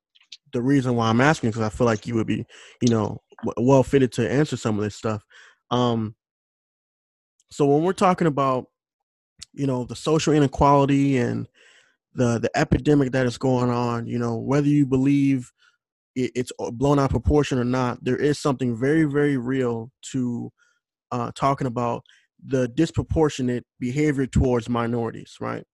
the 0.53 0.63
reason 0.63 0.97
why 0.97 1.09
i'm 1.09 1.21
asking 1.21 1.51
because 1.51 1.63
i 1.63 1.69
feel 1.69 1.87
like 1.87 2.07
you 2.07 2.15
would 2.15 2.27
be 2.27 2.45
you 2.81 2.89
know 2.89 3.21
well 3.57 3.83
fitted 3.83 4.13
to 4.13 4.31
answer 4.31 4.57
some 4.57 4.79
of 4.79 4.85
this 4.85 4.95
stuff 4.95 5.25
um 5.71 6.15
so 7.51 7.67
when 7.67 7.83
we're 7.83 7.93
talking 7.93 8.27
about 8.27 8.67
you 9.53 9.67
know 9.67 9.85
the 9.85 9.97
social 9.97 10.33
inequality 10.33 11.19
and 11.19 11.47
the 12.15 12.39
the 12.39 12.51
epidemic 12.55 13.13
that 13.13 13.27
is 13.27 13.39
going 13.39 13.71
on 13.71 14.07
you 14.07 14.19
know 14.19 14.37
whether 14.37 14.69
you 14.69 14.87
believe 14.87 15.53
it's 16.17 16.53
blown 16.73 16.99
out 16.99 17.07
of 17.07 17.11
proportion 17.11 17.59
or 17.59 17.65
not 17.65 18.03
there 18.05 18.17
is 18.17 18.39
something 18.39 18.77
very 18.77 19.05
very 19.05 19.37
real 19.37 19.91
to 20.03 20.51
uh, 21.13 21.31
talking 21.35 21.69
about 21.69 22.03
the 22.47 22.69
disproportionate 22.69 23.65
behavior 23.81 24.27
towards 24.27 24.69
minorities 24.69 25.37
right 25.41 25.65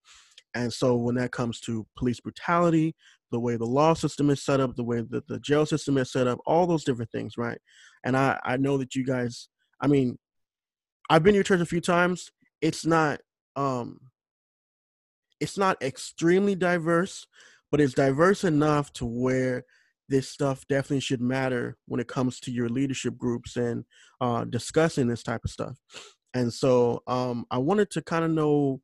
And 0.55 0.73
so 0.73 0.97
when 0.97 1.17
that 1.17 1.33
comes 1.33 1.61
to 1.61 1.87
police 1.97 2.21
brutality, 2.21 2.95
the 3.31 3.41
way 3.41 3.57
the 3.57 3.67
law 3.67 3.95
system 3.95 4.31
is 4.31 4.45
set 4.45 4.61
up, 4.61 4.77
the 4.77 4.85
way 4.85 5.03
that 5.11 5.27
the 5.29 5.41
jail 5.41 5.67
system 5.67 5.99
is 5.99 6.13
set 6.13 6.27
up, 6.29 6.39
all 6.47 6.67
those 6.67 6.85
different 6.85 7.11
things, 7.13 7.39
right? 7.39 7.59
And 8.05 8.17
I, 8.17 8.39
I 8.45 8.57
know 8.59 8.79
that 8.79 8.95
you 8.95 9.05
guys, 9.05 9.49
I 9.81 9.87
mean, 9.89 10.19
I've 11.11 11.23
been 11.23 11.33
to 11.35 11.37
your 11.37 11.45
church 11.45 11.61
a 11.61 11.67
few 11.67 11.81
times. 11.81 12.31
It's 12.61 12.87
not 12.87 13.21
um 13.57 14.01
it's 15.41 15.59
not 15.59 15.83
extremely 15.83 16.55
diverse, 16.55 17.27
but 17.71 17.81
it's 17.81 17.95
diverse 17.95 18.45
enough 18.45 18.93
to 18.95 19.07
where 19.07 19.65
this 20.09 20.29
stuff 20.29 20.67
definitely 20.69 21.01
should 21.01 21.21
matter 21.21 21.77
when 21.87 22.01
it 22.01 22.09
comes 22.09 22.41
to 22.41 22.51
your 22.51 22.69
leadership 22.69 23.17
groups 23.17 23.57
and 23.57 23.85
uh, 24.21 24.45
discussing 24.45 25.07
this 25.07 25.23
type 25.23 25.41
of 25.45 25.51
stuff. 25.51 25.79
And 26.35 26.53
so 26.53 27.03
um, 27.07 27.47
I 27.51 27.59
wanted 27.59 27.91
to 27.91 28.03
kind 28.03 28.25
of 28.25 28.31
know, 28.31 28.81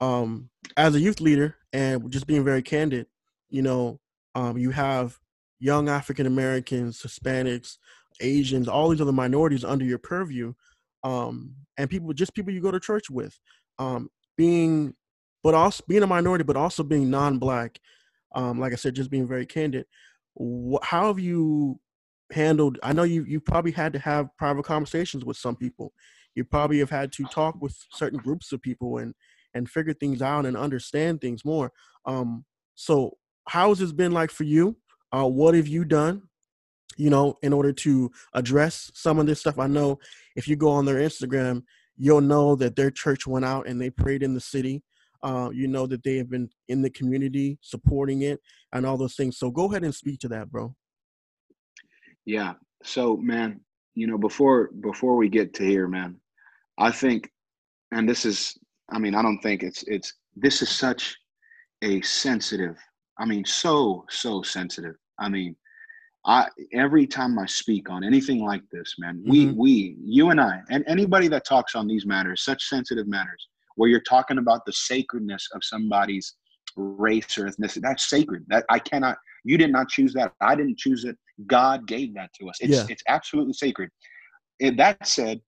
um, 0.00 0.50
as 0.76 0.94
a 0.94 1.00
youth 1.00 1.20
leader, 1.20 1.56
and 1.72 2.10
just 2.10 2.26
being 2.26 2.44
very 2.44 2.62
candid, 2.62 3.06
you 3.50 3.62
know, 3.62 4.00
um, 4.34 4.56
you 4.56 4.70
have 4.70 5.18
young 5.60 5.88
African 5.88 6.26
Americans, 6.26 7.02
Hispanics, 7.02 7.76
Asians, 8.20 8.68
all 8.68 8.88
these 8.88 9.00
other 9.00 9.12
minorities 9.12 9.64
under 9.64 9.84
your 9.84 9.98
purview, 9.98 10.54
um, 11.04 11.54
and 11.76 11.90
people, 11.90 12.12
just 12.12 12.34
people 12.34 12.52
you 12.52 12.60
go 12.60 12.70
to 12.70 12.80
church 12.80 13.10
with, 13.10 13.38
um, 13.78 14.08
being, 14.36 14.94
but 15.42 15.54
also 15.54 15.84
being 15.88 16.02
a 16.02 16.06
minority, 16.06 16.44
but 16.44 16.56
also 16.56 16.82
being 16.82 17.10
non-black. 17.10 17.78
Um, 18.34 18.60
like 18.60 18.72
I 18.72 18.76
said, 18.76 18.94
just 18.94 19.10
being 19.10 19.26
very 19.26 19.46
candid. 19.46 19.86
Wh- 20.38 20.82
how 20.82 21.08
have 21.08 21.18
you 21.18 21.80
handled? 22.32 22.78
I 22.82 22.92
know 22.92 23.02
you 23.02 23.24
you 23.24 23.40
probably 23.40 23.72
had 23.72 23.92
to 23.94 23.98
have 23.98 24.36
private 24.36 24.64
conversations 24.64 25.24
with 25.24 25.36
some 25.36 25.56
people. 25.56 25.92
You 26.34 26.44
probably 26.44 26.78
have 26.78 26.90
had 26.90 27.12
to 27.12 27.24
talk 27.24 27.60
with 27.60 27.76
certain 27.90 28.18
groups 28.18 28.52
of 28.52 28.62
people 28.62 28.98
and 28.98 29.14
and 29.54 29.68
figure 29.68 29.94
things 29.94 30.22
out 30.22 30.46
and 30.46 30.56
understand 30.56 31.20
things 31.20 31.44
more. 31.44 31.72
Um, 32.04 32.44
so 32.74 33.16
how 33.48 33.70
has 33.70 33.78
this 33.78 33.92
been 33.92 34.12
like 34.12 34.30
for 34.30 34.44
you? 34.44 34.76
Uh, 35.10 35.26
what 35.26 35.54
have 35.54 35.66
you 35.66 35.84
done? 35.84 36.22
You 36.96 37.10
know, 37.10 37.38
in 37.42 37.52
order 37.52 37.72
to 37.72 38.10
address 38.34 38.90
some 38.94 39.18
of 39.18 39.26
this 39.26 39.40
stuff, 39.40 39.58
I 39.58 39.66
know 39.66 39.98
if 40.36 40.48
you 40.48 40.56
go 40.56 40.70
on 40.70 40.84
their 40.84 40.96
Instagram, 40.96 41.62
you'll 41.96 42.20
know 42.20 42.56
that 42.56 42.76
their 42.76 42.90
church 42.90 43.26
went 43.26 43.44
out 43.44 43.66
and 43.66 43.80
they 43.80 43.90
prayed 43.90 44.22
in 44.22 44.34
the 44.34 44.40
city. 44.40 44.82
Uh, 45.22 45.50
you 45.52 45.66
know 45.66 45.86
that 45.86 46.02
they 46.04 46.16
have 46.16 46.30
been 46.30 46.48
in 46.68 46.80
the 46.80 46.90
community 46.90 47.58
supporting 47.60 48.22
it 48.22 48.40
and 48.72 48.86
all 48.86 48.96
those 48.96 49.16
things. 49.16 49.36
So 49.38 49.50
go 49.50 49.68
ahead 49.70 49.82
and 49.82 49.94
speak 49.94 50.20
to 50.20 50.28
that, 50.28 50.50
bro. 50.50 50.74
Yeah. 52.24 52.54
So, 52.84 53.16
man, 53.16 53.60
you 53.94 54.06
know, 54.06 54.18
before 54.18 54.70
before 54.80 55.16
we 55.16 55.28
get 55.28 55.54
to 55.54 55.64
here, 55.64 55.88
man, 55.88 56.20
I 56.78 56.92
think, 56.92 57.30
and 57.90 58.08
this 58.08 58.24
is, 58.24 58.56
I 58.90 58.98
mean, 58.98 59.14
I 59.14 59.22
don't 59.22 59.40
think 59.40 59.62
it's 59.62 59.82
it's 59.84 60.14
this 60.36 60.62
is 60.62 60.68
such 60.68 61.16
a 61.82 62.00
sensitive. 62.02 62.76
I 63.18 63.24
mean, 63.24 63.44
so 63.44 64.04
so 64.10 64.42
sensitive. 64.42 64.94
I 65.18 65.28
mean, 65.28 65.56
I 66.26 66.48
every 66.72 67.06
time 67.06 67.38
I 67.38 67.46
speak 67.46 67.90
on 67.90 68.04
anything 68.04 68.44
like 68.44 68.62
this, 68.70 68.94
man, 68.98 69.20
we 69.26 69.46
Mhm. 69.46 69.56
we 69.56 69.96
you 70.00 70.30
and 70.30 70.40
I 70.40 70.60
and 70.70 70.84
anybody 70.86 71.26
that 71.28 71.44
talks 71.44 71.74
on 71.74 71.88
these 71.88 72.06
matters, 72.06 72.44
such 72.44 72.68
sensitive 72.68 73.08
matters, 73.08 73.48
where 73.78 73.88
you're 73.88 74.00
talking 74.00 74.38
about 74.38 74.66
the 74.66 74.72
sacredness 74.72 75.48
of 75.54 75.62
somebody's 75.62 76.34
race 76.76 77.38
or 77.38 77.46
ethnicity, 77.46 77.80
that's 77.80 78.10
sacred. 78.10 78.44
That 78.48 78.64
I 78.68 78.80
cannot. 78.80 79.16
You 79.44 79.56
did 79.56 79.70
not 79.70 79.88
choose 79.88 80.12
that. 80.14 80.32
I 80.40 80.56
didn't 80.56 80.78
choose 80.78 81.04
it. 81.04 81.16
God 81.46 81.86
gave 81.86 82.12
that 82.14 82.30
to 82.40 82.48
us. 82.48 82.56
It's 82.60 82.72
Yeah. 82.72 82.86
it's 82.88 83.04
absolutely 83.08 83.52
sacred. 83.52 83.90
And 84.60 84.76
that 84.80 85.06
said, 85.06 85.40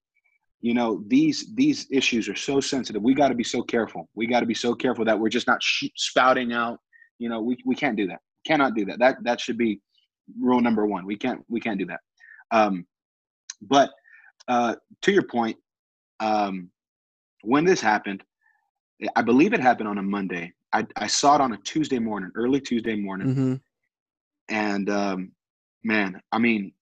you 0.60 0.74
know 0.74 1.02
these 1.08 1.52
these 1.54 1.86
issues 1.90 2.28
are 2.28 2.36
so 2.36 2.60
sensitive. 2.60 3.02
We 3.02 3.14
got 3.14 3.28
to 3.28 3.34
be 3.34 3.44
so 3.44 3.62
careful. 3.62 4.08
We 4.14 4.26
got 4.28 4.40
to 4.40 4.46
be 4.46 4.54
so 4.54 4.74
careful 4.74 5.04
that 5.06 5.18
we're 5.18 5.28
just 5.28 5.48
not 5.48 5.60
sh- 5.60 5.96
spouting 5.96 6.52
out. 6.52 6.78
You 7.18 7.28
know, 7.30 7.40
we 7.42 7.56
we 7.66 7.74
can't 7.74 7.96
do 7.96 8.06
that. 8.06 8.20
Cannot 8.46 8.74
do 8.76 8.84
that. 8.86 9.00
That 9.00 9.16
that 9.24 9.40
should 9.40 9.58
be 9.58 9.80
rule 10.40 10.60
number 10.60 10.86
one. 10.86 11.04
We 11.04 11.16
can't 11.16 11.40
we 11.48 11.60
can't 11.60 11.78
do 11.78 11.86
that. 11.86 12.00
Um, 12.52 12.86
but 13.60 13.90
uh, 14.46 14.76
to 15.02 15.12
your 15.12 15.24
point, 15.24 15.56
um, 16.20 16.70
when 17.42 17.64
this 17.64 17.80
happened, 17.80 18.22
I 19.16 19.22
believe 19.22 19.52
it 19.52 19.60
happened 19.60 19.88
on 19.88 19.98
a 19.98 20.02
Monday. 20.02 20.52
I, 20.72 20.86
I 20.96 21.06
saw 21.06 21.34
it 21.36 21.40
on 21.40 21.52
a 21.52 21.56
Tuesday 21.58 21.98
morning, 21.98 22.30
early 22.34 22.60
Tuesday 22.60 22.96
morning, 22.96 23.34
hmm 23.34 23.54
and 24.48 24.90
um, 24.90 25.32
man, 25.84 26.20
I 26.32 26.38
mean, 26.38 26.72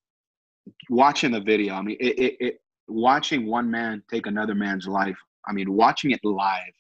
watching 0.89 1.33
the 1.33 1.41
video, 1.41 1.75
I 1.75 1.83
mean, 1.83 1.97
it, 2.01 2.19
it, 2.19 2.37
it 2.41 2.61
watching 2.89 3.47
one 3.47 3.71
man 3.71 4.03
take 4.11 4.27
another 4.27 4.55
man's 4.55 4.87
life. 4.89 5.17
I 5.47 5.53
mean, 5.53 5.73
watching 5.73 6.11
it 6.11 6.21
live, 6.25 6.73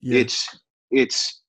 Yeah. 0.00 0.20
it's 0.20 0.58
it's 0.90 1.42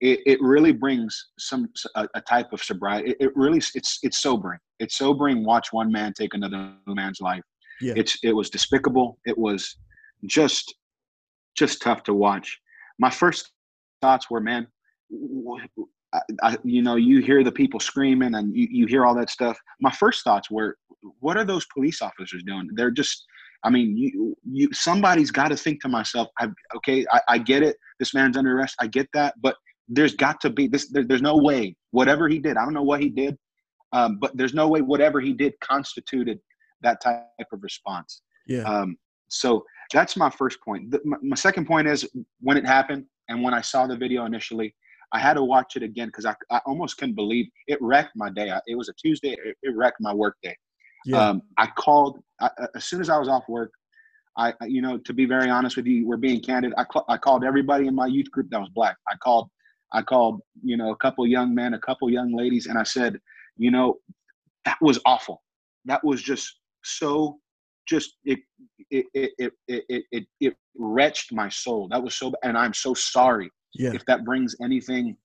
it, 0.00 0.20
it 0.26 0.40
really 0.40 0.70
brings 0.72 1.30
some 1.38 1.68
a, 1.96 2.06
a 2.14 2.20
type 2.20 2.52
of 2.52 2.62
sobriety. 2.62 3.10
It, 3.10 3.16
it 3.20 3.36
really 3.36 3.58
it's 3.74 3.98
it's 4.02 4.18
sobering. 4.22 4.60
It's 4.78 4.96
sobering. 4.96 5.44
Watch 5.44 5.72
one 5.72 5.90
man 5.90 6.12
take 6.12 6.34
another 6.34 6.72
man's 6.86 7.20
life. 7.20 7.42
Yeah. 7.80 7.94
It's 7.96 8.16
it 8.22 8.32
was 8.32 8.48
despicable. 8.48 9.18
It 9.26 9.36
was 9.36 9.76
just 10.26 10.74
just 11.58 11.82
tough 11.82 12.02
to 12.04 12.14
watch. 12.14 12.58
My 12.98 13.10
first 13.10 13.52
thoughts 14.02 14.30
were, 14.30 14.40
man, 14.40 14.66
I, 16.12 16.20
I, 16.42 16.56
you 16.64 16.82
know, 16.82 16.96
you 16.96 17.20
hear 17.20 17.44
the 17.44 17.52
people 17.52 17.80
screaming 17.80 18.34
and 18.34 18.54
you, 18.54 18.68
you 18.70 18.86
hear 18.86 19.04
all 19.04 19.14
that 19.16 19.30
stuff. 19.30 19.58
My 19.80 19.90
first 19.90 20.24
thoughts 20.24 20.50
were, 20.50 20.76
what 21.20 21.36
are 21.36 21.44
those 21.44 21.66
police 21.74 22.02
officers 22.02 22.42
doing? 22.44 22.68
They're 22.74 22.90
just, 22.90 23.24
I 23.64 23.70
mean, 23.70 23.96
you, 23.96 24.36
you, 24.50 24.68
somebody's 24.72 25.30
got 25.30 25.48
to 25.48 25.56
think 25.56 25.82
to 25.82 25.88
myself, 25.88 26.28
I, 26.38 26.48
okay, 26.76 27.04
I, 27.12 27.20
I 27.28 27.38
get 27.38 27.62
it. 27.62 27.76
This 27.98 28.14
man's 28.14 28.36
under 28.36 28.56
arrest. 28.56 28.76
I 28.80 28.86
get 28.86 29.08
that, 29.14 29.34
but 29.40 29.56
there's 29.88 30.14
got 30.14 30.40
to 30.42 30.50
be 30.50 30.68
this. 30.68 30.88
There, 30.88 31.04
there's 31.04 31.22
no 31.22 31.36
way, 31.36 31.76
whatever 31.90 32.28
he 32.28 32.38
did, 32.38 32.56
I 32.56 32.64
don't 32.64 32.74
know 32.74 32.82
what 32.82 33.00
he 33.00 33.08
did, 33.08 33.36
um, 33.92 34.18
but 34.20 34.36
there's 34.36 34.54
no 34.54 34.68
way 34.68 34.80
whatever 34.80 35.20
he 35.20 35.32
did 35.32 35.54
constituted 35.60 36.38
that 36.82 37.00
type 37.02 37.24
of 37.52 37.62
response. 37.62 38.22
yeah. 38.46 38.62
Um, 38.62 38.96
so 39.28 39.64
that's 39.92 40.16
my 40.16 40.30
first 40.30 40.60
point. 40.60 40.90
The, 40.90 41.00
my, 41.04 41.16
my 41.22 41.36
second 41.36 41.66
point 41.66 41.88
is 41.88 42.08
when 42.40 42.56
it 42.56 42.66
happened 42.66 43.04
and 43.28 43.42
when 43.42 43.54
I 43.54 43.60
saw 43.60 43.86
the 43.86 43.96
video 43.96 44.24
initially, 44.24 44.74
I 45.12 45.18
had 45.18 45.34
to 45.34 45.44
watch 45.44 45.76
it 45.76 45.82
again 45.82 46.08
because 46.08 46.26
I, 46.26 46.34
I 46.50 46.60
almost 46.66 46.98
couldn't 46.98 47.14
believe 47.14 47.46
it 47.66 47.78
wrecked 47.80 48.12
my 48.14 48.30
day. 48.30 48.50
I, 48.50 48.60
it 48.66 48.76
was 48.76 48.88
a 48.88 48.92
Tuesday. 48.94 49.30
It, 49.30 49.56
it 49.62 49.74
wrecked 49.74 49.98
my 50.00 50.12
work 50.12 50.36
day. 50.42 50.56
yeah. 51.06 51.28
Um, 51.28 51.42
I 51.56 51.66
called 51.66 52.18
I, 52.40 52.50
as 52.74 52.84
soon 52.84 53.00
as 53.00 53.08
I 53.08 53.18
was 53.18 53.28
off 53.28 53.44
work. 53.48 53.72
I, 54.36 54.52
you 54.66 54.80
know, 54.82 54.98
to 54.98 55.12
be 55.12 55.24
very 55.24 55.50
honest 55.50 55.76
with 55.76 55.86
you, 55.86 56.06
we're 56.06 56.16
being 56.16 56.40
candid. 56.40 56.72
I, 56.78 56.84
ca- 56.84 57.04
I 57.08 57.16
called 57.16 57.42
everybody 57.42 57.88
in 57.88 57.94
my 57.94 58.06
youth 58.06 58.30
group 58.30 58.48
that 58.50 58.60
was 58.60 58.68
black. 58.72 58.96
I 59.10 59.16
called, 59.16 59.50
I 59.92 60.00
called, 60.02 60.40
you 60.62 60.76
know, 60.76 60.92
a 60.92 60.96
couple 60.96 61.26
young 61.26 61.52
men, 61.52 61.74
a 61.74 61.78
couple 61.80 62.08
young 62.08 62.32
ladies, 62.32 62.66
and 62.66 62.78
I 62.78 62.84
said, 62.84 63.18
you 63.56 63.72
know, 63.72 63.96
that 64.64 64.78
was 64.80 65.00
awful. 65.04 65.42
That 65.86 66.04
was 66.04 66.22
just 66.22 66.60
so, 66.84 67.40
just 67.88 68.16
it, 68.24 68.38
it, 68.90 69.06
it, 69.14 69.32
it, 69.38 69.52
it, 69.68 69.84
it, 69.88 70.04
it, 70.12 70.26
it 70.40 70.56
wretched 70.76 71.34
my 71.34 71.48
soul. 71.48 71.88
That 71.90 72.02
was 72.02 72.14
so, 72.14 72.32
and 72.42 72.56
I'm 72.56 72.74
so 72.74 72.94
sorry 72.94 73.50
yeah. 73.74 73.92
if 73.94 74.04
that 74.06 74.24
brings 74.24 74.54
anything 74.62 75.16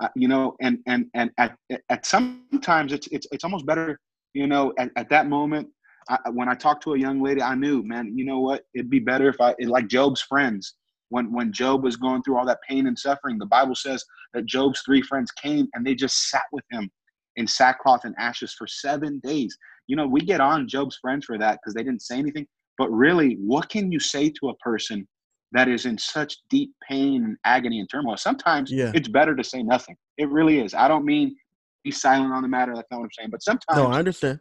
uh, 0.00 0.08
you 0.16 0.28
know 0.28 0.56
and 0.60 0.78
and 0.86 1.06
and 1.14 1.30
at 1.38 1.56
at 1.88 2.06
sometimes 2.06 2.92
it's 2.92 3.06
it's 3.08 3.26
it's 3.30 3.44
almost 3.44 3.66
better 3.66 4.00
you 4.32 4.46
know 4.46 4.72
at, 4.78 4.90
at 4.96 5.08
that 5.08 5.28
moment 5.28 5.68
I, 6.08 6.18
when 6.32 6.48
i 6.48 6.54
talked 6.54 6.82
to 6.84 6.94
a 6.94 6.98
young 6.98 7.22
lady 7.22 7.40
i 7.42 7.54
knew 7.54 7.82
man 7.82 8.16
you 8.16 8.24
know 8.24 8.40
what 8.40 8.64
it'd 8.74 8.90
be 8.90 8.98
better 8.98 9.28
if 9.28 9.40
i 9.40 9.54
like 9.60 9.88
job's 9.88 10.22
friends 10.22 10.74
when 11.10 11.32
when 11.32 11.52
job 11.52 11.84
was 11.84 11.96
going 11.96 12.22
through 12.22 12.38
all 12.38 12.46
that 12.46 12.58
pain 12.68 12.86
and 12.86 12.98
suffering 12.98 13.38
the 13.38 13.46
bible 13.46 13.74
says 13.74 14.04
that 14.32 14.46
job's 14.46 14.82
three 14.84 15.02
friends 15.02 15.30
came 15.32 15.68
and 15.74 15.86
they 15.86 15.94
just 15.94 16.28
sat 16.28 16.44
with 16.52 16.64
him 16.70 16.90
in 17.36 17.46
sackcloth 17.46 18.04
and 18.04 18.14
ashes 18.18 18.54
for 18.54 18.66
seven 18.66 19.20
days 19.24 19.56
you 19.86 19.96
know 19.96 20.06
we 20.06 20.20
get 20.20 20.40
on 20.40 20.68
job's 20.68 20.96
friends 20.96 21.24
for 21.24 21.38
that 21.38 21.58
because 21.60 21.74
they 21.74 21.82
didn't 21.82 22.02
say 22.02 22.18
anything 22.18 22.46
but 22.78 22.90
really 22.90 23.34
what 23.40 23.68
can 23.68 23.90
you 23.92 24.00
say 24.00 24.28
to 24.30 24.48
a 24.48 24.56
person 24.56 25.06
that 25.54 25.68
is 25.68 25.86
in 25.86 25.96
such 25.96 26.36
deep 26.50 26.72
pain 26.86 27.24
and 27.24 27.36
agony 27.44 27.78
and 27.78 27.88
turmoil. 27.88 28.16
Sometimes 28.16 28.70
Yeah. 28.72 28.90
it's 28.92 29.08
better 29.08 29.36
to 29.36 29.44
say 29.44 29.62
nothing. 29.62 29.96
It 30.18 30.28
really 30.28 30.58
is. 30.58 30.74
I 30.74 30.88
don't 30.88 31.04
mean 31.04 31.36
be 31.84 31.92
silent 31.92 32.32
on 32.32 32.42
the 32.42 32.48
matter. 32.48 32.74
That's 32.74 32.90
not 32.90 32.98
what 32.98 33.04
I'm 33.04 33.10
saying. 33.12 33.30
But 33.30 33.42
sometimes 33.42 33.76
No, 33.76 33.86
I 33.86 33.98
understand. 34.00 34.40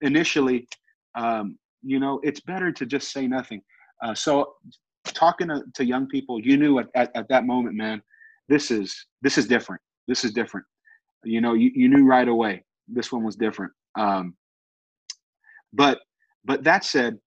initially, 0.00 0.66
um, 1.16 1.58
you 1.82 1.98
know, 1.98 2.20
it's 2.22 2.40
better 2.40 2.72
to 2.72 2.86
just 2.86 3.12
say 3.12 3.26
nothing. 3.26 3.62
Uh, 4.02 4.14
so 4.14 4.54
talking 5.04 5.48
to, 5.48 5.64
to 5.74 5.84
young 5.84 6.06
people, 6.06 6.40
you 6.40 6.56
knew 6.56 6.78
at, 6.78 6.88
at, 6.94 7.10
at 7.14 7.28
that 7.28 7.44
moment, 7.46 7.76
man, 7.76 8.02
this 8.48 8.70
is 8.70 8.94
this 9.22 9.38
is 9.38 9.46
different. 9.46 9.82
This 10.08 10.24
is 10.24 10.32
different. 10.32 10.66
You 11.26 11.40
know, 11.40 11.54
you, 11.54 11.70
you 11.74 11.88
knew 11.88 12.04
right 12.04 12.28
away 12.28 12.64
this 12.88 13.10
one 13.10 13.24
was 13.24 13.36
different. 13.36 13.72
Um, 13.98 14.34
but 15.72 16.00
but 16.44 16.62
that 16.64 16.84
said, 16.84 17.18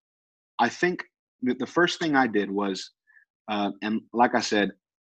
I 0.60 0.70
think 0.70 1.04
that 1.44 1.60
the 1.60 1.68
first 1.68 2.00
thing 2.00 2.16
I 2.16 2.28
did 2.28 2.50
was, 2.50 2.92
uh, 3.52 3.72
and 3.82 4.02
like 4.14 4.36
I 4.36 4.42
said, 4.42 4.72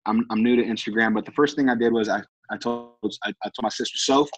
I'm 0.06 0.26
I'm 0.30 0.42
new 0.42 0.56
to 0.56 0.62
Instagram, 0.62 1.14
but 1.14 1.24
the 1.24 1.32
first 1.32 1.56
thing 1.56 1.68
I 1.68 1.74
did 1.74 1.92
was 1.92 2.08
I 2.08 2.22
I 2.50 2.56
told 2.58 2.94
I, 3.24 3.30
I 3.30 3.48
told 3.48 3.62
my 3.62 3.68
sister 3.68 3.98
Soph, 3.98 4.28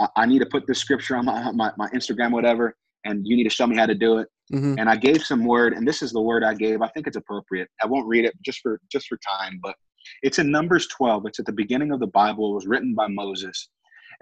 I, 0.00 0.08
I 0.16 0.26
need 0.26 0.40
to 0.40 0.46
put 0.46 0.66
this 0.66 0.78
scripture 0.78 1.16
on 1.16 1.24
my, 1.24 1.50
my 1.52 1.72
my 1.76 1.88
Instagram, 1.90 2.32
whatever, 2.32 2.76
and 3.04 3.26
you 3.26 3.36
need 3.36 3.44
to 3.44 3.50
show 3.50 3.66
me 3.66 3.76
how 3.76 3.86
to 3.86 3.94
do 3.94 4.18
it. 4.18 4.28
hmm 4.50 4.74
And 4.78 4.88
I 4.88 4.96
gave 4.96 5.22
some 5.22 5.44
word, 5.44 5.72
and 5.74 5.86
this 5.86 6.02
is 6.02 6.12
the 6.12 6.20
word 6.20 6.44
I 6.44 6.54
gave. 6.54 6.82
I 6.82 6.88
think 6.88 7.06
it's 7.06 7.16
appropriate. 7.16 7.68
I 7.82 7.86
won't 7.86 8.06
read 8.06 8.24
it 8.24 8.34
just 8.44 8.60
for 8.60 8.80
just 8.90 9.08
for 9.08 9.18
time, 9.18 9.58
but 9.62 9.74
It's 10.22 10.38
in 10.38 10.50
Numbers 10.50 10.86
12. 10.88 11.26
It's 11.26 11.38
at 11.38 11.46
the 11.46 11.52
beginning 11.52 11.92
of 11.92 12.00
the 12.00 12.06
Bible. 12.06 12.50
It 12.50 12.54
was 12.54 12.66
written 12.66 12.94
by 12.94 13.08
Moses. 13.08 13.68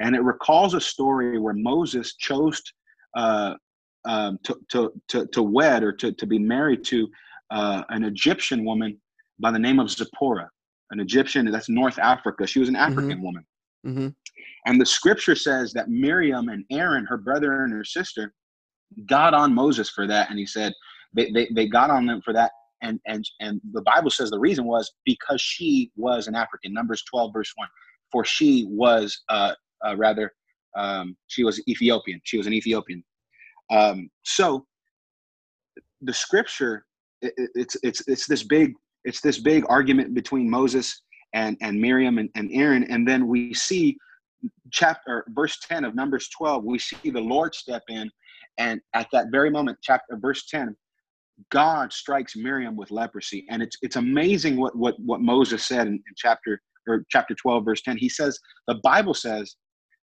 And 0.00 0.14
it 0.14 0.22
recalls 0.22 0.74
a 0.74 0.80
story 0.80 1.38
where 1.38 1.54
Moses 1.54 2.16
chose 2.16 2.60
uh, 3.16 3.54
um, 4.06 4.38
to, 4.44 4.58
to, 4.70 4.92
to, 5.08 5.26
to 5.26 5.42
wed 5.42 5.82
or 5.82 5.92
to, 5.92 6.12
to 6.12 6.26
be 6.26 6.38
married 6.38 6.84
to 6.86 7.08
uh, 7.50 7.82
an 7.90 8.04
Egyptian 8.04 8.64
woman 8.64 8.98
by 9.40 9.50
the 9.50 9.58
name 9.58 9.78
of 9.78 9.90
Zipporah, 9.90 10.48
an 10.90 11.00
Egyptian, 11.00 11.50
that's 11.50 11.68
North 11.68 11.98
Africa. 11.98 12.46
She 12.46 12.60
was 12.60 12.68
an 12.68 12.74
mm-hmm. 12.74 12.92
African 12.92 13.10
mm-hmm. 13.12 13.22
woman. 13.22 13.46
Mm-hmm. 13.86 14.08
And 14.66 14.80
the 14.80 14.86
scripture 14.86 15.34
says 15.34 15.72
that 15.72 15.88
Miriam 15.88 16.48
and 16.48 16.64
Aaron, 16.70 17.06
her 17.06 17.16
brother 17.16 17.64
and 17.64 17.72
her 17.72 17.84
sister, 17.84 18.32
got 19.06 19.34
on 19.34 19.54
Moses 19.54 19.90
for 19.90 20.06
that. 20.06 20.30
And 20.30 20.38
he 20.38 20.46
said, 20.46 20.72
they, 21.14 21.30
they, 21.30 21.48
they 21.54 21.66
got 21.66 21.90
on 21.90 22.06
them 22.06 22.20
for 22.22 22.32
that. 22.32 22.52
And, 22.82 23.00
and, 23.06 23.28
and 23.40 23.60
the 23.72 23.82
Bible 23.82 24.10
says 24.10 24.30
the 24.30 24.38
reason 24.38 24.64
was 24.64 24.92
because 25.04 25.40
she 25.40 25.90
was 25.96 26.28
an 26.28 26.34
African. 26.34 26.72
Numbers 26.72 27.02
12, 27.10 27.32
verse 27.32 27.52
1. 27.56 27.68
For 28.10 28.24
she 28.24 28.66
was, 28.68 29.22
uh, 29.28 29.52
uh, 29.86 29.96
rather, 29.96 30.32
um, 30.76 31.16
she 31.26 31.44
was 31.44 31.62
Ethiopian. 31.68 32.20
She 32.24 32.38
was 32.38 32.46
an 32.46 32.52
Ethiopian. 32.52 33.04
Um, 33.70 34.10
so 34.22 34.66
the 36.00 36.12
scripture, 36.12 36.86
it, 37.22 37.32
it's, 37.54 37.76
it's, 37.82 38.06
it's 38.08 38.26
this 38.26 38.42
big, 38.42 38.72
it's 39.04 39.20
this 39.20 39.38
big 39.38 39.64
argument 39.68 40.14
between 40.14 40.48
Moses 40.48 41.02
and, 41.34 41.56
and 41.60 41.80
Miriam 41.80 42.18
and, 42.18 42.28
and 42.34 42.50
Aaron. 42.52 42.84
And 42.84 43.06
then 43.06 43.28
we 43.28 43.54
see 43.54 43.96
chapter 44.70 45.24
verse 45.30 45.58
10 45.60 45.84
of 45.84 45.94
numbers 45.94 46.28
12 46.36 46.64
we 46.64 46.78
see 46.78 47.10
the 47.10 47.20
lord 47.20 47.54
step 47.54 47.82
in 47.88 48.10
and 48.58 48.80
at 48.94 49.06
that 49.12 49.26
very 49.30 49.50
moment 49.50 49.78
chapter 49.82 50.16
verse 50.16 50.46
10 50.46 50.74
god 51.50 51.92
strikes 51.92 52.36
miriam 52.36 52.76
with 52.76 52.90
leprosy 52.90 53.46
and 53.50 53.62
it's 53.62 53.76
it's 53.82 53.96
amazing 53.96 54.56
what 54.56 54.76
what 54.76 54.94
what 55.00 55.20
moses 55.20 55.66
said 55.66 55.86
in, 55.86 55.94
in 55.94 56.14
chapter 56.16 56.60
or 56.88 57.04
chapter 57.08 57.34
12 57.34 57.64
verse 57.64 57.82
10 57.82 57.96
he 57.96 58.08
says 58.08 58.38
the 58.66 58.74
bible 58.82 59.14
says 59.14 59.56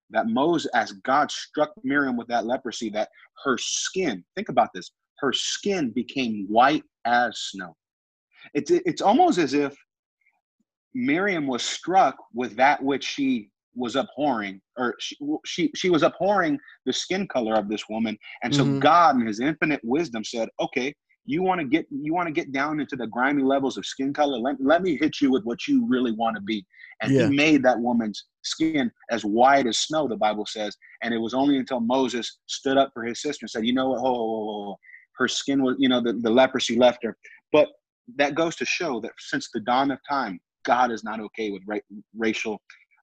that 0.10 0.28
moses 0.28 0.70
as 0.74 0.92
god 1.04 1.32
struck 1.32 1.72
miriam 1.84 2.18
with 2.18 2.28
that 2.28 2.46
leprosy 2.46 2.90
that 2.90 3.10
her 3.44 3.58
skin 3.58 4.24
think 4.36 4.50
about 4.50 4.70
this 4.74 4.92
her 5.20 5.34
skin 5.34 5.92
became 5.92 6.46
white 6.48 6.84
as 7.06 7.38
snow 7.38 7.76
it's 8.54 8.72
it's 8.72 9.02
almost 9.02 9.38
as 9.38 9.54
if 9.54 9.76
miriam 10.94 11.46
was 11.48 11.64
struck 11.64 12.16
with 12.34 12.56
that 12.56 12.82
which 12.82 13.04
she 13.04 13.50
was 13.76 13.96
abhorring 13.96 14.60
or 14.78 14.96
she, 15.00 15.16
she 15.46 15.72
she 15.76 15.90
was 15.90 16.02
abhorring 16.02 16.60
the 16.86 16.94
skin 16.94 17.28
color 17.28 17.54
of 17.54 17.70
this 17.70 17.84
woman 17.90 18.18
and 18.44 18.54
so 18.54 18.64
mm-hmm. 18.64 18.80
god 18.80 19.16
in 19.16 19.26
his 19.26 19.40
infinite 19.40 19.80
wisdom 19.84 20.24
said 20.24 20.50
okay 20.60 20.94
you 21.28 21.44
want 21.44 21.62
to 21.62 21.68
get 21.68 21.86
you 21.92 22.14
want 22.14 22.28
to 22.28 22.34
get 22.34 22.52
down 22.52 22.80
into 22.80 22.96
the 22.96 23.06
grimy 23.08 23.44
levels 23.44 23.78
of 23.78 23.86
skin 23.86 24.14
color 24.14 24.38
let, 24.38 24.56
let 24.60 24.82
me 24.82 24.98
hit 24.98 25.22
you 25.22 25.32
with 25.32 25.44
what 25.44 25.68
you 25.68 25.86
really 25.88 26.12
want 26.12 26.36
to 26.36 26.42
be 26.42 26.66
and 27.02 27.12
yeah. 27.12 27.28
he 27.28 27.36
made 27.36 27.62
that 27.62 27.80
woman's 27.80 28.26
skin 28.44 28.90
as 29.12 29.24
white 29.24 29.68
as 29.68 29.78
snow 29.78 30.08
the 30.08 30.16
bible 30.16 30.46
says 30.46 30.76
and 31.04 31.14
it 31.14 31.20
was 31.20 31.34
only 31.34 31.58
until 31.58 31.80
moses 31.80 32.40
stood 32.48 32.78
up 32.78 32.90
for 32.94 33.04
his 33.04 33.22
sister 33.22 33.44
and 33.44 33.50
said 33.50 33.66
you 33.66 33.74
know 33.74 33.90
what 33.90 34.00
oh, 34.02 34.76
her 35.18 35.28
skin 35.28 35.62
was 35.62 35.76
you 35.78 35.90
know 35.90 36.02
the, 36.02 36.14
the 36.14 36.30
leprosy 36.30 36.78
left 36.78 37.04
her 37.04 37.16
but 37.52 37.68
that 38.16 38.36
goes 38.36 38.56
to 38.56 38.66
show 38.66 39.00
that 39.02 39.12
since 39.20 39.50
the 39.54 39.60
dawn 39.60 39.92
of 39.92 40.00
time 40.10 40.40
god 40.66 40.92
is 40.92 41.04
not 41.04 41.20
okay 41.20 41.52
with 41.52 41.62
ra- 41.68 41.78
racial 42.18 42.60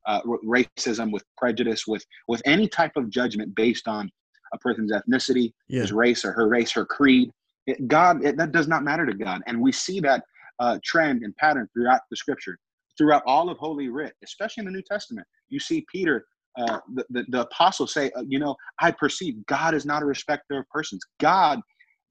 uh, 0.07 0.21
racism, 0.47 1.11
with 1.11 1.25
prejudice, 1.37 1.87
with 1.87 2.05
with 2.29 2.43
any 2.45 2.69
type 2.69 2.93
of 2.97 3.09
judgment 3.11 3.55
based 3.55 3.89
on 3.89 4.11
a 4.53 4.59
person's 4.59 4.93
ethnicity, 4.93 5.53
yeah. 5.69 5.81
his 5.81 5.93
race 5.93 6.25
or 6.25 6.33
her 6.33 6.49
race, 6.49 6.73
her 6.73 6.85
creed. 6.85 7.31
It, 7.67 7.89
God, 7.89 8.25
it, 8.25 8.37
that 8.37 8.53
does 8.53 8.69
not 8.69 8.85
matter 8.85 9.07
to 9.07 9.15
God, 9.15 9.43
and 9.47 9.61
we 9.61 9.73
see 9.73 10.01
that 10.01 10.23
uh, 10.61 10.79
trend 10.85 11.23
and 11.23 11.35
pattern 11.37 11.69
throughout 11.73 12.01
the 12.11 12.17
Scripture, 12.17 12.59
throughout 12.97 13.23
all 13.27 13.49
of 13.49 13.59
Holy 13.59 13.89
Writ, 13.89 14.15
especially 14.23 14.63
in 14.63 14.67
the 14.67 14.73
New 14.73 14.83
Testament. 14.83 15.27
You 15.49 15.59
see 15.59 15.85
Peter, 15.91 16.27
uh, 16.59 16.79
the, 16.95 17.05
the, 17.11 17.25
the 17.29 17.41
apostles 17.43 17.93
say, 17.93 18.11
uh, 18.17 18.23
you 18.29 18.39
know, 18.39 18.55
I 18.81 18.91
perceive 18.91 19.45
God 19.47 19.75
is 19.75 19.85
not 19.85 20.03
a 20.03 20.07
respecter 20.07 20.59
of 20.59 20.69
persons. 20.69 21.03
God, 21.21 21.61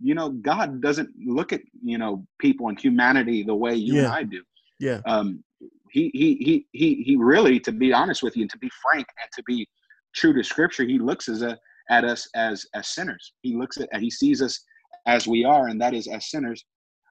you 0.01 0.15
know, 0.15 0.29
God 0.29 0.81
doesn't 0.81 1.09
look 1.25 1.53
at 1.53 1.61
you 1.83 1.97
know 1.97 2.25
people 2.39 2.67
and 2.69 2.79
humanity 2.79 3.43
the 3.43 3.55
way 3.55 3.75
you 3.75 3.95
yeah. 3.95 4.05
and 4.05 4.13
I 4.13 4.23
do. 4.23 4.41
Yeah. 4.79 4.99
Um, 5.05 5.43
he 5.91 6.09
he 6.13 6.35
he 6.35 6.67
he 6.71 7.03
he 7.03 7.15
really, 7.15 7.59
to 7.61 7.71
be 7.71 7.93
honest 7.93 8.23
with 8.23 8.35
you, 8.35 8.43
and 8.43 8.51
to 8.51 8.57
be 8.57 8.69
frank 8.81 9.05
and 9.21 9.29
to 9.35 9.43
be 9.43 9.67
true 10.13 10.33
to 10.33 10.43
Scripture, 10.43 10.83
he 10.83 10.99
looks 10.99 11.29
as 11.29 11.41
a 11.41 11.57
at 11.89 12.03
us 12.03 12.27
as 12.35 12.65
as 12.73 12.89
sinners. 12.89 13.33
He 13.41 13.55
looks 13.55 13.77
at 13.77 13.89
and 13.93 14.01
he 14.01 14.09
sees 14.09 14.41
us 14.41 14.59
as 15.05 15.27
we 15.27 15.43
are, 15.43 15.67
and 15.67 15.79
that 15.81 15.93
is 15.93 16.07
as 16.07 16.29
sinners. 16.29 16.63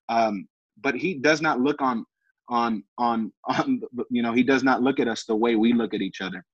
Um, 0.09 0.47
but 0.83 0.95
he 0.95 1.15
does 1.15 1.41
not 1.41 1.61
look 1.61 1.81
on 1.81 2.05
on 2.49 2.83
on 2.99 3.33
on 3.45 3.81
you 4.11 4.23
know 4.23 4.33
he 4.33 4.43
does 4.43 4.63
not 4.63 4.83
look 4.83 5.01
at 5.01 5.09
us 5.09 5.25
the 5.25 5.37
way 5.37 5.57
we 5.57 5.73
look 5.73 5.95
at 5.95 6.01
each 6.01 6.21
other. 6.21 6.45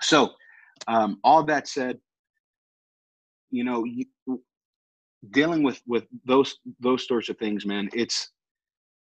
So, 0.00 0.30
um, 0.88 1.18
all 1.22 1.44
that 1.44 1.68
said, 1.68 1.98
you 3.50 3.64
know, 3.64 3.84
you, 3.84 4.04
dealing 5.30 5.62
with 5.62 5.80
with 5.86 6.04
those 6.24 6.56
those 6.80 7.06
sorts 7.06 7.28
of 7.28 7.38
things, 7.38 7.64
man, 7.64 7.88
it's 7.92 8.30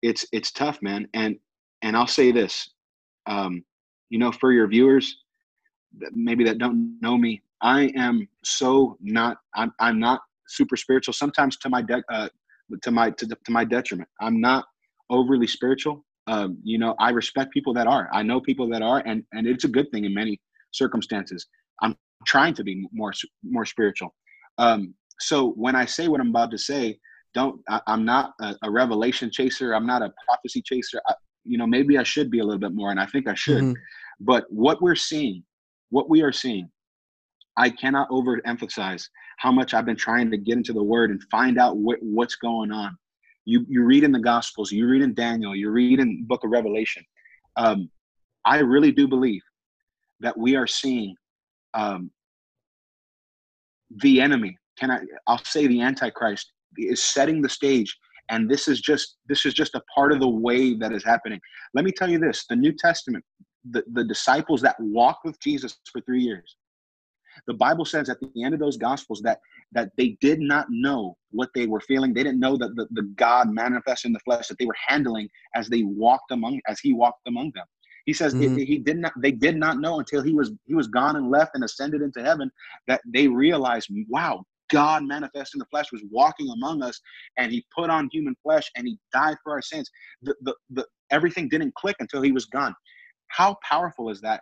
it's 0.02 0.26
it's 0.32 0.52
tough, 0.52 0.82
man. 0.82 1.08
And 1.14 1.38
and 1.82 1.98
I'll 1.98 2.08
say 2.08 2.32
this, 2.32 2.70
um, 3.28 3.64
you 4.10 4.20
know, 4.20 4.32
for 4.32 4.52
your 4.52 4.68
viewers, 4.68 5.18
maybe 6.14 6.44
that 6.46 6.58
don't 6.58 6.98
know 7.02 7.18
me, 7.18 7.42
I 7.62 7.92
am 7.96 8.28
so 8.44 8.98
not. 9.02 9.38
I'm 9.56 9.74
I'm 9.80 10.00
not 10.00 10.22
super 10.48 10.76
spiritual. 10.76 11.14
Sometimes 11.14 11.58
to 11.58 11.70
my 11.70 11.82
de- 11.82 12.04
uh, 12.12 12.30
to 12.82 12.92
my 12.92 13.12
to, 13.12 13.28
to 13.28 13.52
my 13.52 13.64
detriment. 13.64 14.10
I'm 14.22 14.40
not 14.40 14.66
overly 15.10 15.48
spiritual. 15.48 16.06
Um, 16.28 16.58
you 16.64 16.80
know, 16.80 16.96
I 17.00 17.12
respect 17.12 17.54
people 17.54 17.74
that 17.76 17.88
are. 17.88 18.10
I 18.12 18.24
know 18.24 18.42
people 18.42 18.68
that 18.70 18.82
are, 18.82 19.04
and 19.06 19.24
and 19.34 19.48
it's 19.48 19.64
a 19.64 19.70
good 19.70 19.90
thing 19.92 20.06
in 20.06 20.14
many 20.14 20.40
circumstances. 20.72 21.46
I'm 21.82 21.96
trying 22.26 22.54
to 22.56 22.64
be 22.64 22.88
more 22.92 23.14
more 23.44 23.66
spiritual. 23.66 24.14
Um, 24.58 24.94
so 25.20 25.52
when 25.52 25.76
I 25.76 25.86
say 25.86 26.08
what 26.08 26.20
I'm 26.20 26.30
about 26.30 26.52
to 26.52 26.58
say, 26.58 26.98
don't. 27.34 27.62
I, 27.70 27.82
am 27.88 28.06
not 28.06 28.34
a, 28.42 28.56
a, 28.64 28.72
revelation 28.72 29.30
chaser. 29.32 29.76
I'm 29.76 29.86
not 29.86 30.02
a 30.02 30.12
prophecy 30.28 30.62
chaser. 30.66 31.02
I, 31.08 31.14
you 31.44 31.58
know, 31.58 31.68
maybe 31.68 31.98
I 31.98 32.04
should 32.04 32.32
be 32.32 32.40
a 32.40 32.44
little 32.44 32.60
bit 32.60 32.74
more, 32.74 32.92
and 32.92 33.00
I 33.00 33.06
think 33.06 33.28
I 33.28 33.36
should. 33.36 33.62
Mm-hmm. 33.62 33.82
But 34.22 34.46
what 34.50 34.82
we're 34.82 34.96
seeing, 34.96 35.44
what 35.90 36.10
we 36.10 36.22
are 36.22 36.32
seeing, 36.32 36.70
I 37.58 37.70
cannot 37.70 38.10
overemphasize 38.10 39.08
how 39.38 39.52
much 39.52 39.74
I've 39.74 39.86
been 39.86 39.96
trying 39.96 40.32
to 40.32 40.38
get 40.38 40.58
into 40.58 40.74
the 40.74 40.84
Word 40.84 41.12
and 41.12 41.22
find 41.30 41.58
out 41.58 41.78
what, 41.78 41.98
what's 42.02 42.36
going 42.36 42.72
on. 42.72 42.98
You 43.46 43.66
you 43.70 43.84
read 43.84 44.04
in 44.04 44.12
the 44.12 44.20
Gospels, 44.20 44.72
you 44.72 44.88
read 44.88 45.02
in 45.02 45.14
Daniel, 45.14 45.56
you 45.56 45.70
read 45.70 46.00
in 46.00 46.26
Book 46.26 46.44
of 46.44 46.52
Revelation. 46.52 47.04
Um, 47.58 47.90
I 48.44 48.60
really 48.60 48.92
do 48.92 49.08
believe 49.08 49.42
that 50.20 50.38
we 50.38 50.56
are 50.56 50.68
seeing 50.68 51.16
um, 51.74 52.10
the 53.98 54.22
enemy. 54.22 54.58
Can 54.80 54.92
I? 54.92 55.02
I'll 55.28 55.44
say 55.44 55.68
the 55.68 55.82
Antichrist 55.82 56.52
is 56.78 57.04
setting 57.04 57.42
the 57.42 57.50
stage 57.50 57.96
and 58.30 58.50
this 58.50 58.68
is 58.68 58.82
just 58.82 59.18
this 59.28 59.46
is 59.46 59.54
just 59.54 59.76
a 59.76 59.82
part 59.94 60.12
of 60.12 60.20
the 60.20 60.28
wave 60.28 60.80
that 60.80 60.92
is 60.92 61.04
happening 61.04 61.40
let 61.74 61.86
me 61.86 61.92
tell 61.92 62.10
you 62.10 62.20
this 62.20 62.46
the 62.48 62.56
new 62.56 62.74
testament 62.74 63.24
the, 63.72 63.84
the 63.94 64.04
disciples 64.04 64.62
that 64.62 64.76
walked 64.80 65.26
with 65.26 65.40
jesus 65.40 65.78
for 65.92 66.02
three 66.02 66.22
years 66.22 66.58
the 67.48 67.54
bible 67.54 67.86
says 67.86 68.10
at 68.10 68.18
the 68.20 68.44
end 68.44 68.54
of 68.54 68.60
those 68.60 68.78
gospels 68.78 69.22
that 69.22 69.40
that 69.72 69.90
they 69.98 70.18
did 70.22 70.40
not 70.40 70.68
know 70.70 71.16
what 71.32 71.50
they 71.56 71.68
were 71.68 71.82
feeling 71.82 72.14
they 72.14 72.24
didn't 72.24 72.40
know 72.40 72.58
that 72.58 72.76
the, 72.76 72.88
the 72.92 73.04
god 73.16 73.50
manifest 73.50 74.06
in 74.06 74.14
the 74.14 74.20
flesh 74.20 74.48
that 74.48 74.58
they 74.58 74.66
were 74.66 74.76
handling 74.88 75.30
as 75.56 75.68
they 75.68 75.84
walked 75.84 76.32
among 76.32 76.60
as 76.68 76.80
he 76.80 76.94
walked 76.94 77.28
among 77.28 77.52
them 77.56 77.66
he 78.06 78.14
says 78.14 78.34
mm-hmm. 78.34 78.58
he 78.58 78.78
did 78.78 78.98
not 78.98 79.14
they 79.18 79.32
did 79.32 79.58
not 79.58 79.80
know 79.80 80.00
until 80.00 80.22
he 80.22 80.34
was 80.34 80.52
he 80.66 80.76
was 80.76 80.88
gone 80.88 81.16
and 81.16 81.30
left 81.30 81.52
and 81.56 81.64
ascended 81.64 82.02
into 82.02 82.24
heaven 82.24 82.52
that 82.88 83.02
they 83.14 83.28
realized 83.28 83.90
wow 84.10 84.44
God 84.72 85.04
manifest 85.04 85.54
in 85.54 85.60
the 85.60 85.66
flesh 85.66 85.92
was 85.92 86.04
walking 86.10 86.50
among 86.50 86.82
us 86.82 87.00
and 87.38 87.52
he 87.52 87.66
put 87.76 87.90
on 87.90 88.10
human 88.12 88.36
flesh 88.42 88.70
and 88.76 88.88
he 88.88 88.98
died 89.14 89.38
for 89.44 89.54
our 89.54 89.62
sins. 89.62 89.90
The, 90.22 90.36
the, 90.42 90.56
the, 90.72 90.86
everything 91.12 91.50
didn't 91.50 91.76
click 91.76 91.96
until 92.00 92.22
he 92.22 92.32
was 92.32 92.46
gone. 92.46 92.74
How 93.28 93.58
powerful 93.68 94.10
is 94.10 94.22
that? 94.22 94.42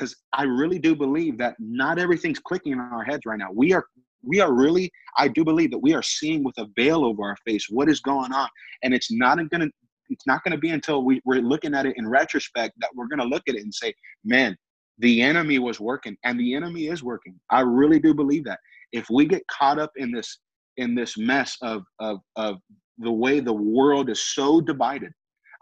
Because 0.00 0.16
I 0.32 0.44
really 0.44 0.78
do 0.78 0.96
believe 0.96 1.36
that 1.38 1.56
not 1.58 1.98
everything's 1.98 2.38
clicking 2.38 2.72
in 2.72 2.80
our 2.80 3.04
heads 3.04 3.26
right 3.26 3.38
now. 3.38 3.50
We 3.52 3.74
are 3.74 3.84
we 4.22 4.40
are 4.40 4.52
really, 4.52 4.90
I 5.16 5.28
do 5.28 5.44
believe 5.44 5.70
that 5.72 5.78
we 5.78 5.94
are 5.94 6.02
seeing 6.02 6.42
with 6.42 6.56
a 6.58 6.66
veil 6.76 7.04
over 7.04 7.22
our 7.22 7.36
face 7.46 7.66
what 7.68 7.88
is 7.88 8.00
going 8.00 8.32
on. 8.32 8.48
And 8.82 8.94
it's 8.94 9.12
not 9.12 9.38
gonna 9.50 9.68
it's 10.08 10.26
not 10.26 10.42
gonna 10.42 10.58
be 10.58 10.70
until 10.70 11.04
we, 11.04 11.20
we're 11.26 11.42
looking 11.42 11.74
at 11.74 11.84
it 11.84 11.96
in 11.98 12.08
retrospect 12.08 12.74
that 12.78 12.90
we're 12.94 13.08
gonna 13.08 13.24
look 13.24 13.42
at 13.48 13.56
it 13.56 13.62
and 13.62 13.74
say, 13.74 13.92
man, 14.24 14.56
the 14.98 15.20
enemy 15.20 15.58
was 15.58 15.80
working 15.80 16.16
and 16.24 16.40
the 16.40 16.54
enemy 16.54 16.86
is 16.86 17.02
working. 17.02 17.38
I 17.50 17.60
really 17.60 17.98
do 17.98 18.14
believe 18.14 18.44
that 18.44 18.58
if 18.92 19.08
we 19.10 19.26
get 19.26 19.46
caught 19.48 19.78
up 19.78 19.92
in 19.96 20.10
this 20.10 20.38
in 20.78 20.94
this 20.94 21.18
mess 21.18 21.56
of 21.60 21.82
of 21.98 22.20
of 22.36 22.56
the 22.98 23.12
way 23.12 23.40
the 23.40 23.52
world 23.52 24.10
is 24.10 24.20
so 24.20 24.60
divided 24.60 25.12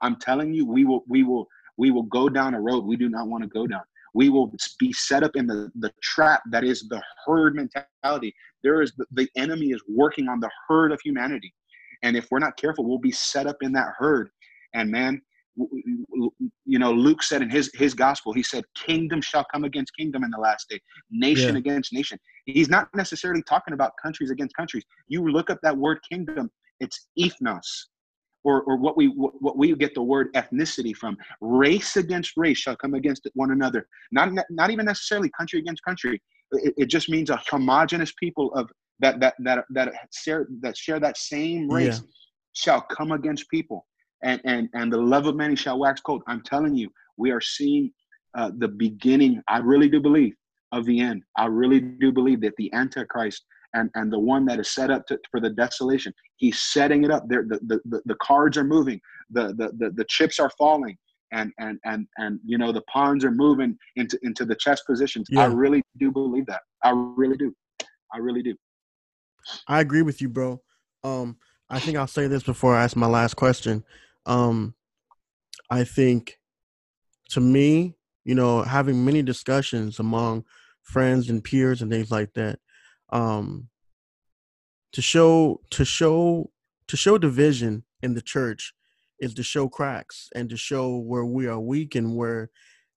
i'm 0.03 0.17
telling 0.17 0.53
you 0.53 0.67
we 0.67 0.85
will 0.85 1.05
we 1.09 1.23
will 1.23 1.47
we 1.77 1.91
will 1.91 2.03
go 2.05 2.29
down 2.29 2.55
a 2.55 2.61
road 2.61 2.85
we 2.85 2.97
do 2.97 3.09
not 3.09 3.29
want 3.29 3.43
to 3.43 3.49
go 3.49 3.67
down 3.67 3.83
we 4.19 4.29
will 4.29 4.53
be 4.81 4.93
set 4.93 5.23
up 5.23 5.37
in 5.37 5.47
the, 5.47 5.71
the 5.79 5.93
trap 6.03 6.43
that 6.51 6.65
is 6.65 6.89
the 6.89 7.01
herd 7.25 7.55
mentality 7.55 8.35
there 8.65 8.83
is 8.83 8.93
the, 8.99 9.07
the 9.13 9.29
enemy 9.37 9.67
is 9.67 9.83
working 9.89 10.29
on 10.29 10.41
the 10.41 10.51
herd 10.67 10.91
of 10.91 11.01
humanity 11.01 11.55
and 12.03 12.17
if 12.17 12.27
we're 12.31 12.41
not 12.47 12.57
careful 12.57 12.85
we'll 12.85 12.99
be 12.99 13.13
set 13.13 13.47
up 13.47 13.57
in 13.63 13.73
that 13.73 13.89
herd 13.97 14.29
and 14.75 14.91
man 14.91 15.21
you 16.65 16.79
know, 16.79 16.93
Luke 16.93 17.23
said 17.23 17.43
in 17.43 17.51
his 17.51 17.71
his 17.75 17.95
gospel, 17.95 18.33
he 18.33 18.43
said, 18.43 18.65
"Kingdom 18.77 19.21
shall 19.21 19.45
come 19.53 19.65
against 19.65 19.97
kingdom 19.97 20.23
in 20.23 20.31
the 20.31 20.39
last 20.39 20.69
day, 20.69 20.81
nation 21.11 21.55
yeah. 21.55 21.59
against 21.59 21.93
nation." 21.93 22.19
He's 22.47 22.69
not 22.69 22.89
necessarily 22.95 23.43
talking 23.43 23.75
about 23.75 23.93
countries 24.01 24.31
against 24.31 24.55
countries. 24.55 24.85
You 25.09 25.29
look 25.29 25.51
up 25.51 25.59
that 25.63 25.77
word 25.77 25.99
kingdom; 26.09 26.49
it's 26.79 27.09
ethnos, 27.19 27.67
or 28.45 28.63
or 28.63 28.77
what 28.77 28.97
we 28.97 29.07
what 29.07 29.57
we 29.57 29.75
get 29.75 29.95
the 29.95 30.03
word 30.03 30.33
ethnicity 30.35 30.95
from. 30.95 31.17
Race 31.41 31.97
against 31.97 32.33
race 32.37 32.59
shall 32.59 32.77
come 32.77 32.95
against 32.95 33.27
one 33.35 33.51
another. 33.51 33.89
Not 34.13 34.31
not 34.51 34.71
even 34.71 34.87
necessarily 34.87 35.31
country 35.37 35.59
against 35.59 35.83
country. 35.85 36.21
It, 36.53 36.75
it 36.77 36.87
just 36.87 37.09
means 37.09 37.31
a 37.31 37.41
homogenous 37.51 38.13
people 38.19 38.53
of 38.55 38.71
that 39.01 39.21
that 39.21 39.35
that 39.41 39.65
that 39.71 39.93
share 40.13 40.47
that 40.61 40.77
share 40.77 41.01
that 41.01 41.17
same 41.17 41.71
race 41.71 42.01
yeah. 42.01 42.09
shall 42.53 42.81
come 42.83 43.13
against 43.13 43.49
people 43.51 43.87
and 44.23 44.41
and 44.45 44.69
and 44.75 44.93
the 44.93 44.99
love 44.99 45.27
of 45.27 45.37
many 45.37 45.57
shall 45.57 45.79
wax 45.79 46.01
cold. 46.01 46.23
I'm 46.27 46.43
telling 46.43 46.75
you, 46.75 46.91
we 47.17 47.31
are 47.31 47.41
seeing 47.41 47.93
uh, 48.37 48.51
the 48.59 48.69
beginning. 48.69 49.43
I 49.49 49.59
really 49.59 49.89
do 49.89 50.01
believe 50.01 50.35
of 50.73 50.85
the 50.85 51.01
end. 51.01 51.23
I 51.37 51.47
really 51.47 51.81
do 51.81 52.13
believe 52.13 52.41
that 52.43 52.55
the 52.57 52.73
Antichrist 52.73 53.45
and 53.75 53.91
and 53.95 54.13
the 54.13 54.19
one 54.19 54.45
that 54.47 54.59
is 54.59 54.71
set 54.71 54.91
up 54.91 55.07
to, 55.07 55.19
for 55.31 55.41
the 55.41 55.51
desolation, 55.51 56.13
he's 56.37 56.61
setting 56.61 57.05
it 57.05 57.11
up. 57.11 57.29
There, 57.29 57.45
the, 57.49 57.59
the 57.67 57.81
the 57.85 58.03
the 58.07 58.17
cards 58.23 58.57
are 58.57 58.65
moving. 58.65 59.01
The 59.31 59.49
the 59.49 59.73
the, 59.79 59.91
the 59.91 60.05
chips 60.09 60.39
are 60.39 60.51
falling. 60.59 60.97
And 61.31 61.53
and 61.59 61.79
and 61.85 62.07
and 62.17 62.41
you 62.43 62.57
know 62.57 62.73
the 62.73 62.81
pawns 62.91 63.23
are 63.23 63.31
moving 63.31 63.77
into 63.97 64.19
into 64.23 64.47
the 64.47 64.55
chess 64.55 64.81
positions. 64.85 65.27
Yeah. 65.31 65.43
I 65.43 65.47
really 65.49 65.83
do 65.99 66.11
believe 66.11 66.47
that. 66.47 66.63
I 66.83 66.93
really 66.95 67.37
do. 67.37 67.55
I 68.15 68.17
really 68.17 68.43
do. 68.43 68.57
I 69.67 69.81
agree 69.81 70.01
with 70.01 70.23
you, 70.23 70.31
bro. 70.31 70.63
Um, 71.05 71.37
I 71.69 71.81
think 71.81 71.99
I'll 71.99 72.07
say 72.07 72.29
this 72.29 72.43
before 72.43 72.75
I 72.75 72.85
ask 72.85 72.97
my 72.97 73.07
last 73.07 73.35
question. 73.35 73.85
Um, 74.25 74.75
I 75.71 75.85
think 75.85 76.41
to 77.33 77.41
me, 77.41 77.99
you 78.25 78.35
know, 78.35 78.63
having 78.63 79.05
many 79.05 79.21
discussions 79.21 79.99
among 79.99 80.47
friends 80.83 81.29
and 81.29 81.45
peers 81.45 81.83
and 81.83 81.91
things 81.91 82.11
like 82.11 82.33
that, 82.35 82.59
um, 83.11 83.69
to 84.93 85.03
show 85.03 85.61
to 85.71 85.85
show 85.85 86.51
to 86.87 86.97
show 86.97 87.19
division 87.19 87.85
in 88.03 88.15
the 88.15 88.23
church 88.23 88.73
is 89.21 89.35
to 89.35 89.43
show 89.43 89.69
cracks 89.69 90.29
and 90.35 90.49
to 90.49 90.57
show 90.57 90.97
where 90.97 91.25
we 91.25 91.47
are 91.47 91.61
weak 91.61 91.95
and 91.95 92.17
where 92.17 92.51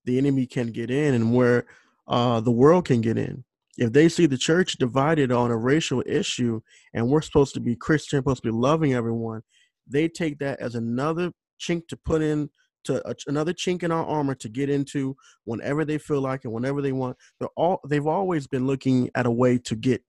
the 0.04 0.18
enemy 0.18 0.46
can 0.46 0.68
get 0.68 0.90
in 0.90 1.14
and 1.14 1.34
where 1.34 1.66
uh, 2.08 2.40
the 2.40 2.50
world 2.50 2.84
can 2.84 3.00
get 3.00 3.18
in. 3.18 3.44
If 3.78 3.92
they 3.92 4.08
see 4.08 4.26
the 4.26 4.38
church 4.38 4.74
divided 4.78 5.32
on 5.32 5.50
a 5.50 5.56
racial 5.56 6.02
issue 6.06 6.60
and 6.94 7.08
we're 7.08 7.22
supposed 7.22 7.54
to 7.54 7.60
be 7.60 7.74
Christian, 7.74 8.18
supposed 8.18 8.42
to 8.42 8.52
be 8.52 8.56
loving 8.56 8.94
everyone, 8.94 9.42
they 9.86 10.08
take 10.08 10.38
that 10.38 10.60
as 10.60 10.74
another 10.74 11.32
chink 11.60 11.88
to 11.88 11.96
put 11.96 12.22
in 12.22 12.50
to 12.84 13.06
a, 13.08 13.14
another 13.26 13.52
chink 13.52 13.82
in 13.82 13.92
our 13.92 14.04
armor 14.04 14.34
to 14.36 14.48
get 14.48 14.70
into 14.70 15.16
whenever 15.44 15.84
they 15.84 15.98
feel 15.98 16.20
like 16.20 16.44
and 16.44 16.52
whenever 16.52 16.82
they 16.82 16.92
want. 16.92 17.16
They're 17.38 17.48
all 17.56 17.80
they've 17.88 18.06
always 18.06 18.46
been 18.46 18.66
looking 18.66 19.10
at 19.14 19.26
a 19.26 19.30
way 19.30 19.58
to 19.58 19.76
get 19.76 20.02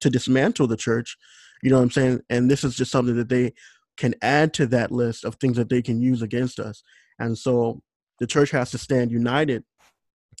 to 0.00 0.10
dismantle 0.10 0.66
the 0.66 0.76
church. 0.76 1.16
You 1.62 1.70
know 1.70 1.76
what 1.76 1.84
I'm 1.84 1.90
saying? 1.90 2.20
And 2.30 2.50
this 2.50 2.64
is 2.64 2.76
just 2.76 2.92
something 2.92 3.16
that 3.16 3.28
they 3.28 3.54
can 3.96 4.14
add 4.22 4.54
to 4.54 4.66
that 4.68 4.92
list 4.92 5.24
of 5.24 5.34
things 5.36 5.56
that 5.56 5.68
they 5.68 5.82
can 5.82 6.00
use 6.00 6.22
against 6.22 6.60
us. 6.60 6.82
And 7.18 7.36
so 7.36 7.82
the 8.20 8.26
church 8.26 8.50
has 8.52 8.70
to 8.70 8.78
stand 8.78 9.10
united 9.10 9.64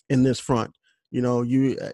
in 0.08 0.22
this 0.22 0.38
front. 0.38 0.72
You 1.10 1.22
know, 1.22 1.42
you 1.42 1.76
uh, 1.80 1.90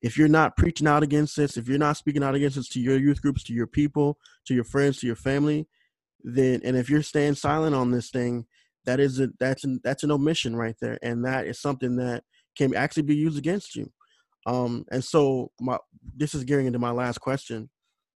if 0.00 0.18
you're 0.18 0.28
not 0.28 0.56
preaching 0.56 0.86
out 0.86 1.02
against 1.02 1.36
this, 1.36 1.56
if 1.56 1.68
you're 1.68 1.78
not 1.78 1.96
speaking 1.96 2.24
out 2.24 2.34
against 2.34 2.56
this 2.56 2.68
to 2.70 2.80
your 2.80 2.98
youth 2.98 3.22
groups, 3.22 3.44
to 3.44 3.52
your 3.52 3.68
people, 3.68 4.18
to 4.46 4.54
your 4.54 4.64
friends, 4.64 4.98
to 4.98 5.06
your 5.06 5.16
family, 5.16 5.68
then 6.24 6.60
and 6.64 6.76
if 6.76 6.90
you're 6.90 7.02
staying 7.02 7.34
silent 7.34 7.74
on 7.74 7.90
this 7.90 8.10
thing, 8.10 8.46
that 8.84 9.00
is 9.00 9.20
a 9.20 9.28
that's 9.38 9.64
an 9.64 9.80
that's 9.84 10.02
an 10.02 10.10
omission 10.10 10.56
right 10.56 10.76
there, 10.80 10.98
and 11.02 11.24
that 11.24 11.46
is 11.46 11.60
something 11.60 11.96
that 11.96 12.24
can 12.56 12.74
actually 12.74 13.04
be 13.04 13.16
used 13.16 13.38
against 13.38 13.76
you. 13.76 13.90
Um, 14.46 14.84
and 14.90 15.02
so 15.04 15.50
my 15.60 15.78
this 16.16 16.34
is 16.34 16.44
gearing 16.44 16.66
into 16.66 16.78
my 16.78 16.90
last 16.90 17.18
question, 17.18 17.70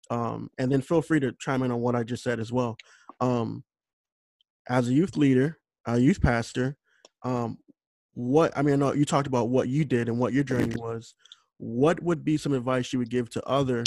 um, 0.09 0.49
and 0.57 0.71
then 0.71 0.81
feel 0.81 1.01
free 1.01 1.19
to 1.19 1.33
chime 1.39 1.63
in 1.63 1.71
on 1.71 1.81
what 1.81 1.95
I 1.95 2.03
just 2.03 2.23
said 2.23 2.39
as 2.39 2.51
well. 2.51 2.77
Um, 3.19 3.63
as 4.67 4.89
a 4.89 4.93
youth 4.93 5.15
leader, 5.15 5.59
a 5.85 5.99
youth 5.99 6.21
pastor, 6.21 6.75
um, 7.23 7.57
what 8.15 8.57
I 8.57 8.61
mean, 8.61 8.73
I 8.73 8.77
know 8.77 8.93
you 8.93 9.05
talked 9.05 9.27
about 9.27 9.49
what 9.49 9.67
you 9.67 9.85
did 9.85 10.09
and 10.09 10.17
what 10.17 10.33
your 10.33 10.43
journey 10.43 10.75
was. 10.77 11.13
What 11.57 12.01
would 12.01 12.25
be 12.25 12.37
some 12.37 12.53
advice 12.53 12.91
you 12.91 12.99
would 12.99 13.09
give 13.09 13.29
to 13.31 13.43
other, 13.45 13.83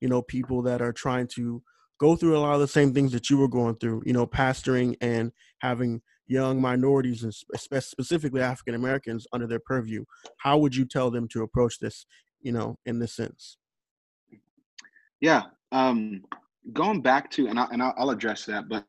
you 0.00 0.08
know, 0.08 0.22
people 0.22 0.62
that 0.62 0.80
are 0.80 0.92
trying 0.92 1.28
to 1.34 1.62
go 1.98 2.16
through 2.16 2.36
a 2.36 2.40
lot 2.40 2.54
of 2.54 2.60
the 2.60 2.66
same 2.66 2.92
things 2.92 3.12
that 3.12 3.30
you 3.30 3.36
were 3.36 3.48
going 3.48 3.76
through, 3.76 4.02
you 4.04 4.12
know, 4.12 4.26
pastoring 4.26 4.96
and 5.00 5.30
having 5.60 6.00
young 6.26 6.60
minorities 6.60 7.24
and 7.24 7.34
specifically 7.54 8.40
African 8.40 8.74
Americans 8.74 9.26
under 9.32 9.46
their 9.46 9.60
purview. 9.60 10.04
How 10.38 10.58
would 10.58 10.74
you 10.74 10.84
tell 10.84 11.10
them 11.10 11.28
to 11.28 11.42
approach 11.42 11.78
this, 11.78 12.06
you 12.40 12.52
know, 12.52 12.76
in 12.86 12.98
this 12.98 13.14
sense? 13.14 13.58
Yeah, 15.20 15.42
um, 15.70 16.22
going 16.72 17.00
back 17.00 17.30
to, 17.32 17.48
and, 17.48 17.58
I, 17.58 17.66
and 17.70 17.82
I'll 17.82 18.10
address 18.10 18.44
that, 18.46 18.68
but 18.68 18.84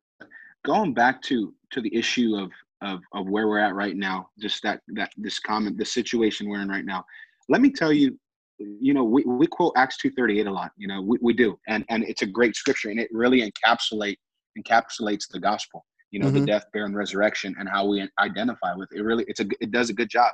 going 0.66 0.94
back 0.94 1.22
to 1.24 1.54
to 1.72 1.82
the 1.82 1.94
issue 1.94 2.36
of 2.36 2.52
of 2.82 3.02
of 3.14 3.28
where 3.28 3.48
we're 3.48 3.60
at 3.60 3.76
right 3.76 3.96
now, 3.96 4.30
just 4.40 4.62
that 4.64 4.82
that 4.96 5.12
this 5.18 5.40
comment, 5.40 5.78
the 5.78 5.86
situation 5.86 6.48
we're 6.48 6.62
in 6.62 6.70
right 6.70 6.86
now. 6.86 7.04
Let 7.50 7.62
me 7.62 7.72
tell 7.72 7.92
you 7.92 8.18
you 8.60 8.94
know, 8.94 9.04
we, 9.04 9.24
we 9.24 9.48
quote 9.48 9.74
Acts 9.76 9.98
2.38 10.04 10.48
a 10.48 10.52
lot, 10.52 10.72
you 10.78 10.88
know, 10.88 11.02
we, 11.02 11.18
we 11.22 11.34
do. 11.34 11.58
And, 11.68 11.86
and 11.90 12.04
it's 12.04 12.22
a 12.22 12.26
great 12.26 12.56
scripture 12.56 12.90
and 12.90 13.00
it 13.00 13.10
really 13.12 13.42
encapsulate 13.42 14.18
encapsulates 14.58 15.28
the 15.30 15.40
gospel, 15.40 15.84
you 16.14 16.20
know, 16.20 16.28
mm-hmm. 16.28 16.40
the 16.40 16.46
death, 16.46 16.66
burial, 16.72 16.88
and 16.88 16.96
resurrection 16.96 17.56
and 17.60 17.68
how 17.68 17.86
we 17.86 18.08
identify 18.20 18.74
with 18.76 18.90
it. 18.94 19.02
Really, 19.02 19.26
it's 19.28 19.40
a, 19.40 19.46
it 19.60 19.72
does 19.72 19.90
a 19.90 19.94
good 19.94 20.10
job. 20.10 20.32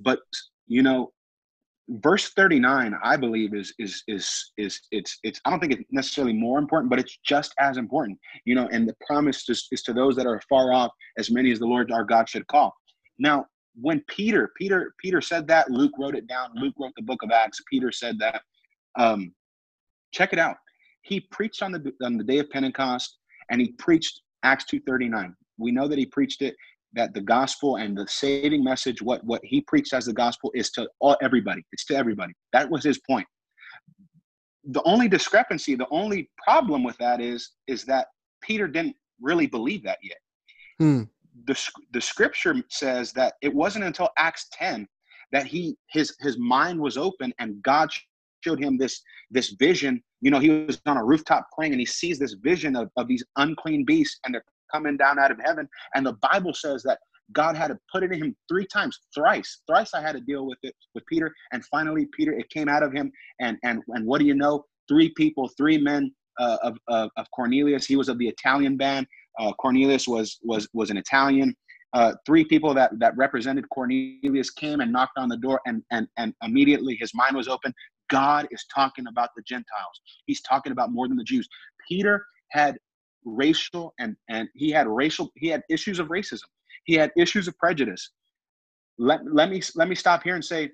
But, 0.00 0.18
you 0.66 0.82
know, 0.82 1.12
verse 1.88 2.30
39 2.30 2.94
i 3.02 3.16
believe 3.16 3.52
is 3.52 3.74
is 3.80 4.04
is 4.06 4.52
is 4.56 4.80
it's 4.92 5.18
it's 5.24 5.40
i 5.44 5.50
don't 5.50 5.58
think 5.58 5.72
it's 5.72 5.82
necessarily 5.90 6.32
more 6.32 6.60
important 6.60 6.88
but 6.88 6.98
it's 7.00 7.18
just 7.24 7.52
as 7.58 7.76
important 7.76 8.16
you 8.44 8.54
know 8.54 8.68
and 8.70 8.88
the 8.88 8.94
promise 9.04 9.46
is, 9.48 9.66
is 9.72 9.82
to 9.82 9.92
those 9.92 10.14
that 10.14 10.24
are 10.24 10.40
far 10.48 10.72
off 10.72 10.92
as 11.18 11.28
many 11.28 11.50
as 11.50 11.58
the 11.58 11.66
lord 11.66 11.90
our 11.90 12.04
god 12.04 12.28
should 12.28 12.46
call 12.46 12.72
now 13.18 13.44
when 13.74 14.02
Peter, 14.08 14.52
Peter, 14.56 14.94
Peter 14.98 15.20
said 15.20 15.46
that, 15.48 15.70
Luke 15.70 15.92
wrote 15.98 16.14
it 16.14 16.26
down. 16.26 16.50
Luke 16.54 16.74
wrote 16.78 16.92
the 16.96 17.02
book 17.02 17.22
of 17.22 17.30
Acts. 17.30 17.60
Peter 17.70 17.90
said 17.90 18.18
that. 18.18 18.42
Um, 18.98 19.34
check 20.12 20.32
it 20.32 20.38
out. 20.38 20.56
He 21.02 21.20
preached 21.20 21.62
on 21.62 21.72
the 21.72 21.92
on 22.02 22.16
the 22.16 22.24
day 22.24 22.38
of 22.38 22.50
Pentecost, 22.50 23.18
and 23.50 23.60
he 23.60 23.72
preached 23.72 24.20
Acts 24.42 24.64
two 24.64 24.80
thirty 24.80 25.08
nine. 25.08 25.34
We 25.58 25.70
know 25.70 25.88
that 25.88 25.98
he 25.98 26.06
preached 26.06 26.42
it. 26.42 26.56
That 26.94 27.14
the 27.14 27.22
gospel 27.22 27.76
and 27.76 27.96
the 27.96 28.06
saving 28.06 28.62
message, 28.62 29.00
what 29.00 29.24
what 29.24 29.40
he 29.44 29.62
preached 29.62 29.94
as 29.94 30.06
the 30.06 30.12
gospel, 30.12 30.50
is 30.54 30.70
to 30.72 30.88
all 31.00 31.16
everybody. 31.22 31.62
It's 31.72 31.84
to 31.86 31.96
everybody. 31.96 32.34
That 32.52 32.70
was 32.70 32.84
his 32.84 33.00
point. 33.08 33.26
The 34.64 34.82
only 34.84 35.08
discrepancy, 35.08 35.74
the 35.74 35.88
only 35.90 36.30
problem 36.44 36.84
with 36.84 36.96
that 36.98 37.20
is 37.20 37.52
is 37.66 37.84
that 37.86 38.08
Peter 38.42 38.68
didn't 38.68 38.96
really 39.20 39.46
believe 39.46 39.82
that 39.84 39.98
yet. 40.02 40.18
Hmm 40.78 41.02
the, 41.46 41.70
the 41.92 42.00
scripture 42.00 42.54
says 42.68 43.12
that 43.12 43.34
it 43.42 43.52
wasn't 43.52 43.84
until 43.84 44.08
Acts 44.18 44.48
10 44.52 44.86
that 45.32 45.46
he 45.46 45.76
his 45.88 46.14
his 46.20 46.38
mind 46.38 46.78
was 46.78 46.98
open 46.98 47.32
and 47.38 47.62
God 47.62 47.90
showed 48.44 48.62
him 48.62 48.76
this 48.76 49.00
this 49.30 49.50
vision. 49.58 50.02
You 50.22 50.30
know, 50.30 50.38
he 50.38 50.50
was 50.50 50.80
on 50.86 50.96
a 50.96 51.04
rooftop 51.04 51.48
praying 51.54 51.72
and 51.72 51.80
he 51.80 51.86
sees 51.86 52.18
this 52.18 52.34
vision 52.34 52.76
of, 52.76 52.88
of 52.96 53.08
these 53.08 53.24
unclean 53.36 53.84
beasts 53.84 54.18
and 54.24 54.32
they're 54.32 54.44
coming 54.72 54.96
down 54.96 55.18
out 55.18 55.30
of 55.30 55.38
heaven. 55.44 55.68
And 55.94 56.06
the 56.06 56.14
Bible 56.32 56.54
says 56.54 56.82
that 56.84 56.98
God 57.32 57.56
had 57.56 57.68
to 57.68 57.78
put 57.92 58.02
it 58.02 58.12
in 58.12 58.22
him 58.22 58.36
three 58.48 58.66
times, 58.66 58.98
thrice. 59.14 59.60
Thrice 59.66 59.94
I 59.94 60.00
had 60.00 60.12
to 60.12 60.20
deal 60.20 60.46
with 60.46 60.58
it 60.62 60.74
with 60.94 61.04
Peter. 61.06 61.32
And 61.52 61.64
finally, 61.66 62.08
Peter, 62.16 62.32
it 62.32 62.48
came 62.50 62.68
out 62.68 62.82
of 62.82 62.92
him. 62.92 63.12
And 63.40 63.58
and 63.62 63.82
and 63.88 64.06
what 64.06 64.18
do 64.18 64.26
you 64.26 64.34
know? 64.34 64.64
Three 64.88 65.12
people, 65.16 65.48
three 65.56 65.78
men 65.78 66.12
uh, 66.38 66.58
of, 66.62 66.76
of, 66.88 67.10
of 67.16 67.26
Cornelius. 67.30 67.86
He 67.86 67.96
was 67.96 68.08
of 68.08 68.18
the 68.18 68.28
Italian 68.28 68.76
band. 68.76 69.06
Uh, 69.38 69.52
Cornelius 69.52 70.06
was 70.06 70.38
was 70.42 70.68
was 70.72 70.90
an 70.90 70.96
Italian. 70.96 71.54
Uh, 71.94 72.14
three 72.24 72.44
people 72.44 72.72
that 72.72 72.90
that 72.98 73.16
represented 73.16 73.68
Cornelius 73.68 74.50
came 74.50 74.80
and 74.80 74.90
knocked 74.90 75.18
on 75.18 75.28
the 75.28 75.36
door, 75.36 75.60
and 75.66 75.82
and 75.90 76.06
and 76.18 76.34
immediately 76.42 76.96
his 76.98 77.12
mind 77.14 77.36
was 77.36 77.48
open. 77.48 77.72
God 78.12 78.46
is 78.50 78.64
talking 78.72 79.06
about 79.08 79.30
the 79.36 79.42
Gentiles. 79.42 80.00
He's 80.26 80.40
talking 80.42 80.72
about 80.72 80.92
more 80.92 81.08
than 81.08 81.16
the 81.16 81.24
Jews. 81.24 81.48
Peter 81.88 82.24
had 82.50 82.76
racial 83.24 83.94
and 83.98 84.16
and 84.28 84.48
he 84.54 84.70
had 84.70 84.86
racial 84.86 85.30
he 85.36 85.48
had 85.48 85.62
issues 85.70 85.98
of 85.98 86.08
racism. 86.08 86.44
He 86.84 86.94
had 86.94 87.10
issues 87.16 87.48
of 87.48 87.56
prejudice. 87.58 88.10
Let 88.98 89.20
let 89.32 89.50
me 89.50 89.62
let 89.74 89.88
me 89.88 89.94
stop 89.94 90.22
here 90.22 90.34
and 90.34 90.44
say 90.44 90.70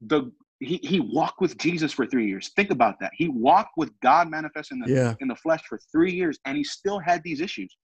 the 0.00 0.30
he, 0.60 0.78
he 0.82 1.00
walked 1.00 1.40
with 1.40 1.58
Jesus 1.58 1.92
for 1.92 2.06
three 2.06 2.28
years. 2.28 2.52
Think 2.54 2.70
about 2.70 2.94
that. 3.00 3.10
He 3.14 3.28
walked 3.28 3.72
with 3.76 3.90
God 4.00 4.30
manifest 4.30 4.70
in 4.70 4.78
the 4.78 4.90
yeah. 4.90 5.14
in 5.20 5.28
the 5.28 5.36
flesh 5.36 5.62
for 5.68 5.80
three 5.90 6.12
years, 6.12 6.38
and 6.44 6.56
he 6.56 6.64
still 6.64 6.98
had 6.98 7.22
these 7.24 7.40
issues 7.40 7.74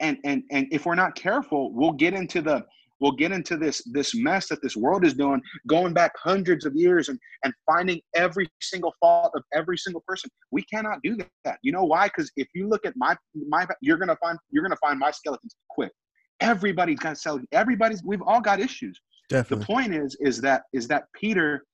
and 0.00 0.18
and 0.24 0.42
and 0.50 0.66
if 0.70 0.86
we're 0.86 0.94
not 0.94 1.14
careful 1.14 1.72
we'll 1.72 1.92
get 1.92 2.14
into 2.14 2.40
the 2.40 2.64
we'll 3.00 3.12
get 3.12 3.32
into 3.32 3.56
this 3.56 3.82
this 3.92 4.14
mess 4.14 4.48
that 4.48 4.62
this 4.62 4.76
world 4.76 5.04
is 5.04 5.14
doing 5.14 5.40
going 5.66 5.92
back 5.92 6.12
hundreds 6.16 6.64
of 6.64 6.74
years 6.74 7.08
and 7.08 7.18
and 7.44 7.52
finding 7.66 8.00
every 8.14 8.48
single 8.60 8.94
fault 9.00 9.32
of 9.34 9.42
every 9.54 9.78
single 9.78 10.02
person. 10.06 10.30
We 10.50 10.62
cannot 10.62 10.98
do 11.02 11.16
that. 11.44 11.58
You 11.62 11.72
know 11.72 11.84
why? 11.84 12.06
Because 12.06 12.30
if 12.36 12.48
you 12.54 12.68
look 12.68 12.84
at 12.86 12.94
my 12.96 13.16
my 13.48 13.66
you're 13.80 13.98
gonna 13.98 14.16
find 14.16 14.38
you're 14.50 14.62
gonna 14.62 14.76
find 14.76 14.98
my 14.98 15.10
skeletons 15.10 15.54
quick. 15.68 15.92
Everybody's 16.40 16.98
got 16.98 17.18
self 17.18 17.40
everybody's 17.52 18.02
we've 18.04 18.22
all 18.22 18.40
got 18.40 18.60
issues. 18.60 19.00
Definitely. 19.28 19.64
the 19.64 19.66
point 19.66 19.94
is 19.94 20.16
is 20.20 20.40
that 20.40 20.62
is 20.72 20.88
that 20.88 21.04
peter 21.14 21.64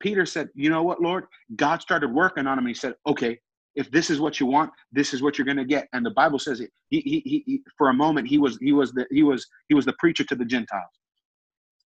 peter 0.00 0.26
said 0.26 0.48
you 0.54 0.70
know 0.70 0.82
what 0.82 1.00
lord? 1.00 1.24
God 1.56 1.80
started 1.80 2.12
working 2.12 2.46
on 2.46 2.58
him 2.58 2.66
and 2.66 2.68
he 2.68 2.74
said 2.74 2.94
okay 3.06 3.38
if 3.78 3.90
this 3.92 4.10
is 4.10 4.18
what 4.20 4.40
you 4.40 4.46
want 4.46 4.70
this 4.92 5.14
is 5.14 5.22
what 5.22 5.38
you're 5.38 5.44
going 5.44 5.56
to 5.56 5.64
get. 5.64 5.88
And 5.92 6.04
the 6.04 6.10
bible 6.10 6.38
says 6.38 6.60
it 6.60 6.70
he, 6.90 7.00
he, 7.00 7.42
he, 7.46 7.62
for 7.78 7.88
a 7.88 7.94
moment 7.94 8.28
he 8.28 8.38
was 8.38 8.58
he 8.60 8.72
was 8.72 8.92
the 8.92 9.06
he 9.10 9.22
was 9.22 9.46
he 9.68 9.74
was 9.74 9.86
the 9.86 9.94
preacher 9.98 10.24
to 10.24 10.34
the 10.34 10.44
gentiles. 10.44 10.94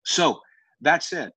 So 0.05 0.39
that 0.81 1.03
said 1.03 1.31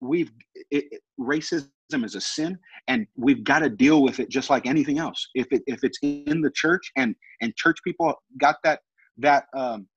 we've 0.00 0.30
it, 0.70 0.84
it, 0.92 1.00
racism 1.18 1.68
is 2.04 2.14
a 2.14 2.20
sin 2.20 2.58
and 2.88 3.06
we've 3.16 3.44
got 3.44 3.58
to 3.58 3.68
deal 3.68 4.02
with 4.02 4.20
it 4.20 4.30
just 4.30 4.48
like 4.48 4.64
anything 4.64 4.98
else. 4.98 5.28
If 5.34 5.48
it 5.50 5.62
if 5.66 5.80
it's 5.82 5.98
in 6.02 6.40
the 6.40 6.52
church 6.54 6.90
and 6.96 7.14
and 7.40 7.54
church 7.56 7.78
people 7.84 8.14
got 8.38 8.56
that 8.64 8.80
that 9.18 9.44
um 9.56 9.88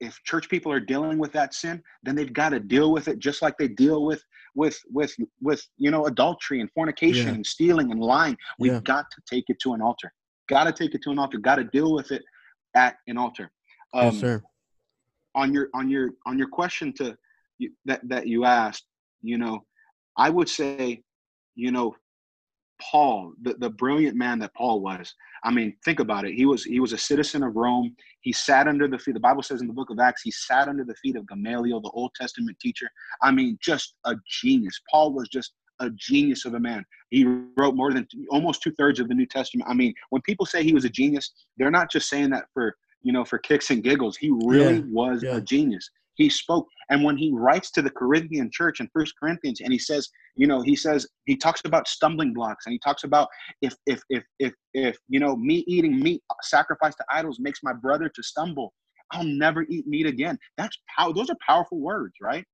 if 0.00 0.22
church 0.24 0.48
people 0.48 0.70
are 0.72 0.80
dealing 0.80 1.18
with 1.18 1.32
that 1.32 1.52
sin 1.52 1.82
then 2.02 2.14
they've 2.14 2.32
got 2.32 2.50
to 2.50 2.60
deal 2.60 2.92
with 2.92 3.08
it 3.08 3.18
just 3.18 3.42
like 3.42 3.56
they 3.58 3.68
deal 3.68 4.04
with 4.04 4.22
with 4.56 4.76
with 4.90 5.14
with 5.40 5.62
you 5.76 5.90
know 5.92 6.06
adultery 6.06 6.60
and 6.60 6.70
fornication 6.72 7.28
Yeah. 7.28 7.34
and 7.34 7.46
stealing 7.46 7.92
and 7.92 8.00
lying 8.00 8.36
we've 8.58 8.72
Yeah. 8.72 8.80
got 8.80 9.04
to 9.14 9.22
take 9.32 9.44
it 9.48 9.58
to 9.60 9.74
an 9.74 9.80
altar 9.82 10.12
got 10.48 10.64
to 10.64 10.72
take 10.72 10.94
it 10.96 11.02
to 11.02 11.10
an 11.10 11.18
altar 11.18 11.38
got 11.38 11.56
to 11.56 11.64
deal 11.64 11.92
with 11.94 12.10
it 12.10 12.22
at 12.74 12.96
an 13.06 13.16
altar 13.18 13.50
um, 13.94 14.06
yes, 14.06 14.20
sir. 14.20 14.42
on 15.34 15.52
your 15.54 15.68
on 15.74 15.88
your 15.88 16.10
on 16.26 16.38
your 16.38 16.48
question 16.48 16.92
to 16.94 17.16
you, 17.58 17.70
that 17.84 18.00
that 18.08 18.26
you 18.26 18.44
asked 18.44 18.86
you 19.22 19.38
know 19.38 19.62
i 20.16 20.28
would 20.30 20.48
say 20.48 21.02
you 21.54 21.70
know 21.70 21.94
paul 22.80 23.32
the, 23.42 23.54
the 23.54 23.70
brilliant 23.70 24.16
man 24.16 24.38
that 24.38 24.54
paul 24.54 24.80
was 24.80 25.14
i 25.44 25.50
mean 25.50 25.74
think 25.84 26.00
about 26.00 26.24
it. 26.24 26.34
He 26.34 26.46
was 26.46 26.64
he 26.64 26.80
was 26.80 26.92
a 26.92 26.98
citizen 26.98 27.42
of 27.42 27.56
rome. 27.56 27.94
He 28.20 28.32
sat 28.32 28.68
under 28.68 28.86
the 28.88 28.98
feet 28.98 29.14
the 29.14 29.20
bible 29.20 29.42
says 29.42 29.60
in 29.60 29.66
the 29.66 29.72
book 29.72 29.90
of 29.90 29.98
acts 29.98 30.22
he 30.22 30.30
sat 30.30 30.68
under 30.68 30.84
the 30.84 30.94
feet 30.96 31.16
of 31.16 31.26
gamaliel 31.28 31.80
the 31.80 31.90
old 31.90 32.12
testament 32.14 32.58
teacher. 32.60 32.88
I 33.22 33.30
mean 33.30 33.58
just 33.62 33.94
a 34.04 34.14
genius. 34.40 34.80
Paul 34.90 35.12
was 35.12 35.28
just 35.28 35.52
a 35.80 35.90
genius 35.90 36.44
of 36.46 36.54
a 36.54 36.60
man. 36.60 36.84
He 37.10 37.24
wrote 37.58 37.76
more 37.76 37.92
than 37.92 38.08
almost 38.30 38.62
two-thirds 38.62 38.98
of 38.98 39.08
the 39.08 39.14
new 39.14 39.26
testament. 39.26 39.68
I 39.68 39.74
mean 39.74 39.94
when 40.10 40.22
people 40.22 40.46
say 40.46 40.62
he 40.62 40.72
was 40.74 40.84
a 40.84 40.90
genius 40.90 41.32
they're 41.56 41.70
not 41.70 41.90
just 41.90 42.08
saying 42.08 42.30
that 42.30 42.46
for 42.52 42.76
you 43.02 43.12
know 43.12 43.24
for 43.24 43.38
kicks 43.38 43.70
and 43.70 43.82
giggles. 43.82 44.16
He 44.16 44.30
really 44.44 44.76
Yeah, 44.76 44.82
was 44.90 45.22
yeah. 45.22 45.36
a 45.36 45.40
genius 45.40 45.88
he 46.16 46.28
spoke. 46.28 46.66
And 46.90 47.04
when 47.04 47.16
he 47.16 47.32
writes 47.32 47.70
to 47.72 47.82
the 47.82 47.90
corinthian 47.90 48.50
church 48.52 48.80
in 48.80 48.88
first 48.92 49.14
corinthians 49.20 49.60
and 49.60 49.72
he 49.72 49.78
says 49.78 50.08
you 50.34 50.46
know 50.46 50.60
he 50.60 50.74
says 50.74 51.06
he 51.26 51.36
talks 51.36 51.60
about 51.64 51.88
stumbling 51.88 52.34
blocks 52.34 52.66
and 52.66 52.72
he 52.72 52.78
talks 52.78 53.04
about 53.04 53.28
if 53.62 53.74
if 53.86 54.02
if 54.10 54.24
if 54.38 54.52
if 54.74 54.96
you 55.08 55.20
know 55.20 55.36
me 55.36 55.64
eating 55.66 55.98
meat 55.98 56.22
sacrificed 56.42 56.98
to 56.98 57.04
idols 57.10 57.38
makes 57.38 57.60
my 57.62 57.72
brother 57.72 58.08
to 58.08 58.22
stumble 58.22 58.72
i'll 59.12 59.24
never 59.24 59.64
eat 59.68 59.86
meat 59.86 60.06
again. 60.06 60.38
That's 60.58 60.76
power 60.96 61.12
those 61.12 61.30
are 61.30 61.36
powerful 61.46 61.78
words 61.78 62.14
right? 62.20 62.44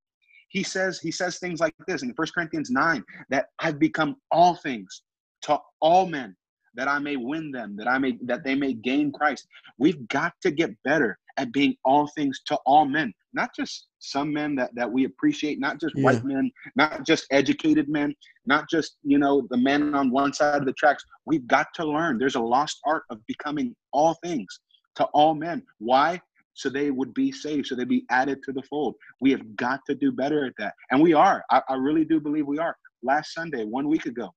He 0.48 0.62
says 0.62 1.00
he 1.00 1.10
says 1.10 1.38
things 1.38 1.60
like 1.60 1.74
this 1.86 2.02
in 2.02 2.12
First 2.14 2.34
corinthians 2.34 2.70
9 2.70 3.02
that 3.30 3.46
i've 3.58 3.78
become 3.78 4.16
all 4.30 4.54
things 4.54 5.02
to 5.42 5.58
all 5.80 6.06
men 6.06 6.36
that 6.74 6.88
i 6.88 6.98
may 6.98 7.16
win 7.16 7.50
them 7.50 7.76
that 7.76 7.88
i 7.88 7.98
may 7.98 8.18
that 8.22 8.44
they 8.44 8.54
may 8.54 8.72
gain 8.72 9.12
christ. 9.12 9.46
We've 9.78 10.06
got 10.08 10.34
to 10.42 10.50
get 10.50 10.70
better 10.84 11.18
at 11.37 11.53
being 11.53 11.74
all 11.85 12.07
things 12.09 12.41
to 12.47 12.57
all 12.66 12.85
men. 12.85 13.12
Not 13.33 13.51
just 13.55 13.89
some 13.99 14.33
men 14.33 14.55
that 14.57 14.74
that 14.74 14.91
we 14.91 15.05
appreciate 15.05 15.59
not 15.61 15.80
just 15.80 15.95
Yeah. 15.97 16.05
white 16.05 16.24
men 16.24 16.51
not 16.76 17.07
just 17.07 17.26
educated 17.30 17.89
men 17.89 18.14
not 18.47 18.68
just 18.68 18.97
you 19.03 19.18
know 19.18 19.47
the 19.51 19.57
men 19.57 19.95
on 19.95 20.11
one 20.11 20.33
side 20.33 20.61
of 20.61 20.66
the 20.66 20.72
tracks. 20.74 21.05
We've 21.26 21.47
got 21.47 21.68
to 21.74 21.85
learn. 21.85 22.18
There's 22.18 22.35
a 22.35 22.41
lost 22.41 22.78
art 22.85 23.05
of 23.11 23.24
becoming 23.26 23.74
all 23.93 24.14
things 24.24 24.61
to 24.97 25.05
all 25.14 25.35
men. 25.35 25.62
Why? 25.78 26.20
So 26.55 26.68
they 26.68 26.91
would 26.91 27.14
be 27.14 27.33
saved 27.33 27.66
so 27.66 27.74
they'd 27.74 27.89
be 27.89 28.05
added 28.11 28.43
to 28.45 28.53
the 28.53 28.62
fold. 28.64 28.95
We 29.20 29.30
have 29.30 29.57
got 29.57 29.80
to 29.87 29.95
do 29.95 30.12
better 30.12 30.45
at 30.45 30.53
that. 30.59 30.74
And 30.91 31.01
we 31.01 31.14
are. 31.14 31.43
I, 31.51 31.62
I 31.68 31.74
really 31.74 32.05
do 32.05 32.20
believe 32.20 32.47
we 32.47 32.59
are. 32.59 32.76
Last 33.03 33.33
sunday 33.33 33.64
one 33.64 33.89
week 33.89 34.07
ago 34.07 34.30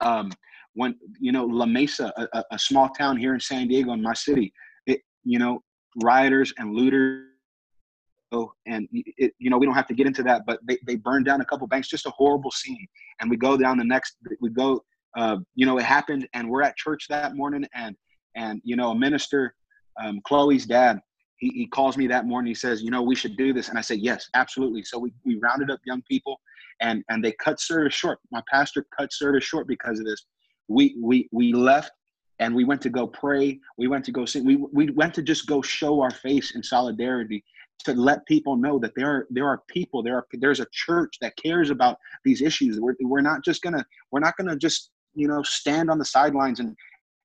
um 0.00 0.30
when 0.74 0.94
you 1.20 1.32
know 1.32 1.44
la 1.44 1.66
mesa 1.66 2.12
a, 2.16 2.28
a- 2.38 2.44
a 2.52 2.58
small 2.58 2.88
town 2.90 3.16
here 3.16 3.34
in 3.34 3.40
san 3.40 3.68
diego 3.68 3.92
in 3.92 4.02
my 4.02 4.14
city 4.14 4.52
it 4.86 5.00
you 5.24 5.38
know 5.38 5.60
rioters 5.96 6.52
and 6.58 6.74
looters. 6.74 7.26
And 8.66 8.88
it, 8.92 9.34
you 9.38 9.50
know 9.50 9.58
we 9.58 9.66
don't 9.66 9.74
have 9.74 9.88
to 9.88 9.94
get 9.94 10.06
into 10.06 10.22
that 10.22 10.42
but 10.46 10.58
they, 10.66 10.78
they 10.86 10.96
burned 10.96 11.26
down 11.26 11.42
a 11.42 11.44
couple 11.44 11.66
banks 11.66 11.88
just 11.88 12.06
a 12.06 12.10
horrible 12.10 12.50
scene. 12.50 12.86
And 13.20 13.28
we 13.28 13.36
go 13.36 13.56
down 13.58 13.76
the 13.76 13.84
next 13.84 14.16
we 14.40 14.48
go 14.48 14.82
uh, 15.18 15.36
you 15.54 15.66
know 15.66 15.76
it 15.78 15.84
happened 15.84 16.26
and 16.32 16.48
we're 16.48 16.62
at 16.62 16.76
church 16.76 17.06
that 17.10 17.36
morning 17.36 17.66
and 17.74 17.94
and 18.34 18.62
you 18.64 18.74
know 18.74 18.92
a 18.92 18.94
minister 18.94 19.54
um, 20.02 20.20
chloe's 20.24 20.64
dad 20.64 20.98
he, 21.36 21.50
he 21.50 21.66
calls 21.66 21.98
me 21.98 22.06
that 22.06 22.24
morning 22.24 22.48
he 22.48 22.54
says 22.54 22.82
you 22.82 22.90
know 22.90 23.02
we 23.02 23.14
should 23.14 23.36
do 23.36 23.52
this. 23.52 23.68
And 23.68 23.76
i 23.76 23.82
said 23.82 23.98
yes 23.98 24.30
absolutely. 24.32 24.82
So 24.84 24.98
we, 24.98 25.12
we 25.26 25.38
rounded 25.42 25.70
up 25.70 25.80
young 25.84 26.00
people 26.08 26.40
and 26.82 27.02
and 27.08 27.24
they 27.24 27.32
cut 27.32 27.60
service 27.60 27.94
short. 27.94 28.18
My 28.30 28.42
pastor 28.50 28.84
cut 28.96 29.12
service 29.12 29.44
short 29.44 29.66
because 29.66 29.98
of 29.98 30.04
this. 30.04 30.26
We 30.68 30.96
we 31.00 31.28
we 31.32 31.52
left 31.52 31.92
and 32.38 32.54
we 32.54 32.64
went 32.64 32.80
to 32.82 32.90
go 32.90 33.06
pray. 33.06 33.58
We 33.76 33.88
went 33.88 34.04
to 34.06 34.12
go 34.12 34.24
sing. 34.24 34.44
We, 34.44 34.56
we 34.56 34.90
went 34.90 35.14
to 35.14 35.22
just 35.22 35.46
go 35.46 35.62
show 35.62 36.00
our 36.00 36.10
face 36.10 36.54
in 36.54 36.62
solidarity 36.62 37.44
to 37.84 37.94
let 37.94 38.24
people 38.26 38.56
know 38.56 38.78
that 38.78 38.92
there 38.94 39.10
are 39.10 39.26
there 39.30 39.48
are 39.48 39.62
people 39.68 40.02
there 40.02 40.16
are 40.16 40.26
there's 40.34 40.60
a 40.60 40.66
church 40.72 41.16
that 41.20 41.36
cares 41.36 41.70
about 41.70 41.98
these 42.24 42.42
issues. 42.42 42.80
We're, 42.80 42.94
we're 43.00 43.20
not 43.20 43.44
just 43.44 43.62
gonna 43.62 43.84
we're 44.10 44.20
not 44.20 44.36
gonna 44.36 44.56
just 44.56 44.90
you 45.14 45.28
know 45.28 45.42
stand 45.42 45.90
on 45.90 45.98
the 45.98 46.04
sidelines 46.04 46.60
and 46.60 46.76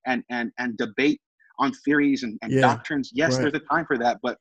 and 0.06 0.22
and 0.30 0.50
and 0.58 0.76
debate 0.76 1.20
on 1.58 1.72
theories 1.84 2.22
and, 2.22 2.38
and 2.42 2.52
Yeah, 2.52 2.60
doctrines. 2.60 3.10
Yes 3.14 3.32
right. 3.34 3.42
there's 3.42 3.54
a 3.54 3.66
time 3.74 3.86
for 3.86 3.98
that 3.98 4.18
but 4.22 4.38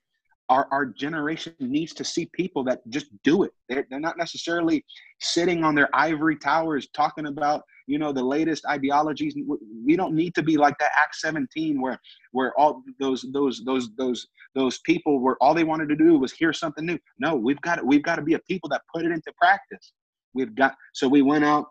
our, 0.49 0.67
our 0.71 0.85
generation 0.85 1.53
needs 1.59 1.93
to 1.93 2.03
see 2.05 2.29
people 2.33 2.63
that 2.63 2.79
just 2.89 3.07
do 3.23 3.43
it. 3.43 3.51
They're, 3.67 3.85
they're 3.89 3.99
not 3.99 4.17
necessarily 4.17 4.85
sitting 5.19 5.63
on 5.63 5.75
their 5.75 5.89
ivory 5.93 6.37
towers 6.37 6.87
talking 6.93 7.27
about 7.27 7.63
you 7.87 7.97
know 7.97 8.11
the 8.11 8.23
latest 8.23 8.65
ideologies. 8.65 9.35
We- 9.35 9.95
don't 9.97 10.13
need 10.13 10.35
to 10.35 10.43
be 10.43 10.57
like 10.57 10.77
that 10.77 10.91
act 10.95 11.15
17 11.15 11.81
where 11.81 11.99
where 12.31 12.53
all 12.59 12.83
those 12.99 13.25
those 13.33 13.63
those 13.65 13.89
those 13.97 14.27
those 14.53 14.77
people 14.79 15.19
where 15.19 15.37
all 15.41 15.55
they 15.55 15.63
wanted 15.63 15.89
to 15.89 15.95
do 15.95 16.19
was 16.19 16.31
hear 16.31 16.53
something 16.53 16.85
new. 16.85 16.99
No 17.17 17.35
we've 17.35 17.59
got 17.61 17.83
we've 17.83 18.03
got 18.03 18.17
to 18.17 18.21
be 18.21 18.35
a 18.35 18.39
people 18.39 18.69
that 18.69 18.83
put 18.93 19.05
it 19.05 19.11
into 19.11 19.33
practice. 19.39 19.93
We've 20.35 20.53
got 20.53 20.75
so 20.93 21.07
we 21.07 21.23
went 21.23 21.45
out 21.45 21.65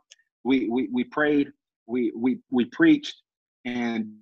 we 0.45 0.69
we, 0.69 0.89
we 0.93 1.05
prayed 1.05 1.53
we 1.87 2.13
we 2.17 2.39
we 2.51 2.65
preached 2.67 3.23
and 3.65 4.13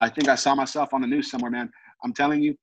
i 0.00 0.08
think 0.08 0.28
i 0.28 0.34
saw 0.34 0.54
myself 0.54 0.94
on 0.94 1.00
the 1.00 1.06
news 1.06 1.30
somewhere 1.30 1.50
man. 1.50 1.70
I'm 2.02 2.12
telling 2.12 2.42
you 2.42 2.56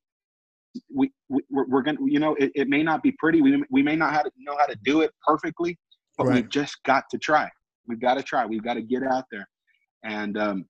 we, 0.94 1.12
we 1.30 1.42
we're, 1.50 1.68
we're 1.68 1.82
gonna 1.82 1.98
you 2.06 2.20
know 2.20 2.36
it, 2.36 2.52
it 2.56 2.70
may 2.70 2.84
not 2.84 3.04
be 3.04 3.12
pretty. 3.14 3.42
We, 3.42 3.64
we 3.70 3.82
may 3.84 3.96
not 3.96 4.14
have 4.14 4.24
to 4.24 4.32
know 4.38 4.56
how 4.58 4.66
to 4.66 4.78
do 4.84 5.02
it 5.02 5.12
perfectly 5.26 5.78
but 6.18 6.28
Right. 6.28 6.36
we've 6.36 6.50
just 6.50 6.78
got 6.84 7.06
to 7.10 7.18
try. 7.18 7.50
We've 7.88 8.00
got 8.00 8.16
to 8.16 8.24
try. 8.24 8.46
We've 8.46 8.64
got 8.64 8.76
to 8.76 8.82
get 8.82 9.02
out 9.04 9.26
there. 9.32 9.48
And 10.04 10.38
um, 10.38 10.66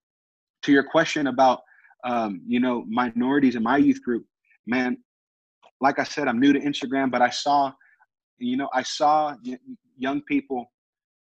to 0.64 0.72
your 0.72 0.84
question 0.84 1.28
about 1.28 1.62
um, 2.04 2.42
you 2.48 2.60
know 2.60 2.86
minorities 2.88 3.56
in 3.56 3.64
my 3.64 3.78
youth 3.78 4.02
group 4.02 4.26
man 4.68 4.98
like 5.82 6.00
i 6.00 6.04
said 6.04 6.28
i'm 6.28 6.40
new 6.40 6.54
to 6.54 6.60
instagram 6.60 7.12
but 7.12 7.22
i 7.22 7.30
saw 7.30 7.72
you 8.38 8.58
know 8.58 8.70
i 8.74 8.82
saw 8.84 9.36
y- 9.46 9.58
young 9.98 10.22
people 10.24 10.72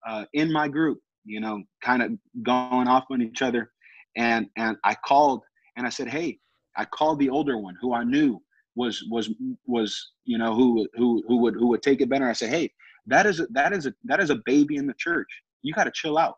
uh, 0.06 0.24
in 0.34 0.52
my 0.52 0.68
group 0.68 0.98
you 1.24 1.40
know 1.40 1.62
kind 1.82 2.02
of 2.02 2.12
going 2.42 2.88
off 2.88 3.04
on 3.10 3.20
each 3.22 3.42
other. 3.42 3.70
And 4.16 4.46
and 4.56 4.76
i 4.84 4.94
called 5.06 5.42
and 5.76 5.86
i 5.86 5.90
said 5.90 6.08
hey 6.08 6.38
i 6.76 6.84
called 6.84 7.18
the 7.18 7.28
older 7.30 7.58
one 7.58 7.76
who 7.80 7.92
i 7.94 8.04
knew 8.04 8.40
was 8.80 9.04
was 9.10 9.30
was 9.66 10.12
you 10.24 10.38
know 10.38 10.54
who 10.54 10.88
who 10.94 11.22
who 11.28 11.36
would 11.42 11.54
who 11.54 11.68
would 11.68 11.82
take 11.82 12.00
it 12.00 12.08
better. 12.08 12.28
I 12.28 12.32
said 12.32 12.50
hey 12.50 12.72
that 13.06 13.26
is 13.26 13.40
a, 13.40 13.46
that 13.50 13.72
is 13.72 13.84
a 13.86 13.94
that 14.04 14.20
is 14.20 14.30
a 14.30 14.38
baby 14.46 14.76
in 14.76 14.86
the 14.86 14.94
church. 14.94 15.28
You 15.62 15.74
got 15.74 15.84
to 15.84 15.92
chill 15.94 16.16
out. 16.16 16.36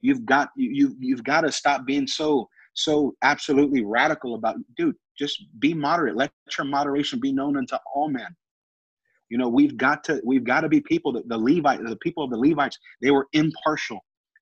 You've 0.00 0.24
got 0.24 0.48
you, 0.56 0.70
you 0.78 0.96
you've 0.98 1.24
got 1.24 1.42
to 1.42 1.52
stop 1.52 1.84
being 1.84 2.06
so 2.06 2.48
so 2.74 3.14
absolutely 3.22 3.84
radical 3.84 4.34
about 4.34 4.56
dude 4.76 4.96
just 5.18 5.44
be 5.58 5.74
moderate. 5.74 6.16
Let 6.16 6.32
your 6.56 6.66
moderation 6.66 7.20
be 7.20 7.32
known 7.32 7.56
unto 7.56 7.76
all 7.94 8.08
men. 8.08 8.34
You 9.30 9.38
know 9.38 9.48
we've 9.48 9.76
got 9.76 10.02
to 10.04 10.20
we've 10.24 10.44
got 10.44 10.62
to 10.62 10.68
be 10.68 10.80
people 10.80 11.12
that 11.12 11.28
the 11.28 11.38
levite 11.38 11.80
the 11.84 11.96
people 11.96 12.24
of 12.24 12.30
the 12.30 12.38
levites 12.38 12.78
they 13.02 13.10
were 13.10 13.26
impartial. 13.32 14.00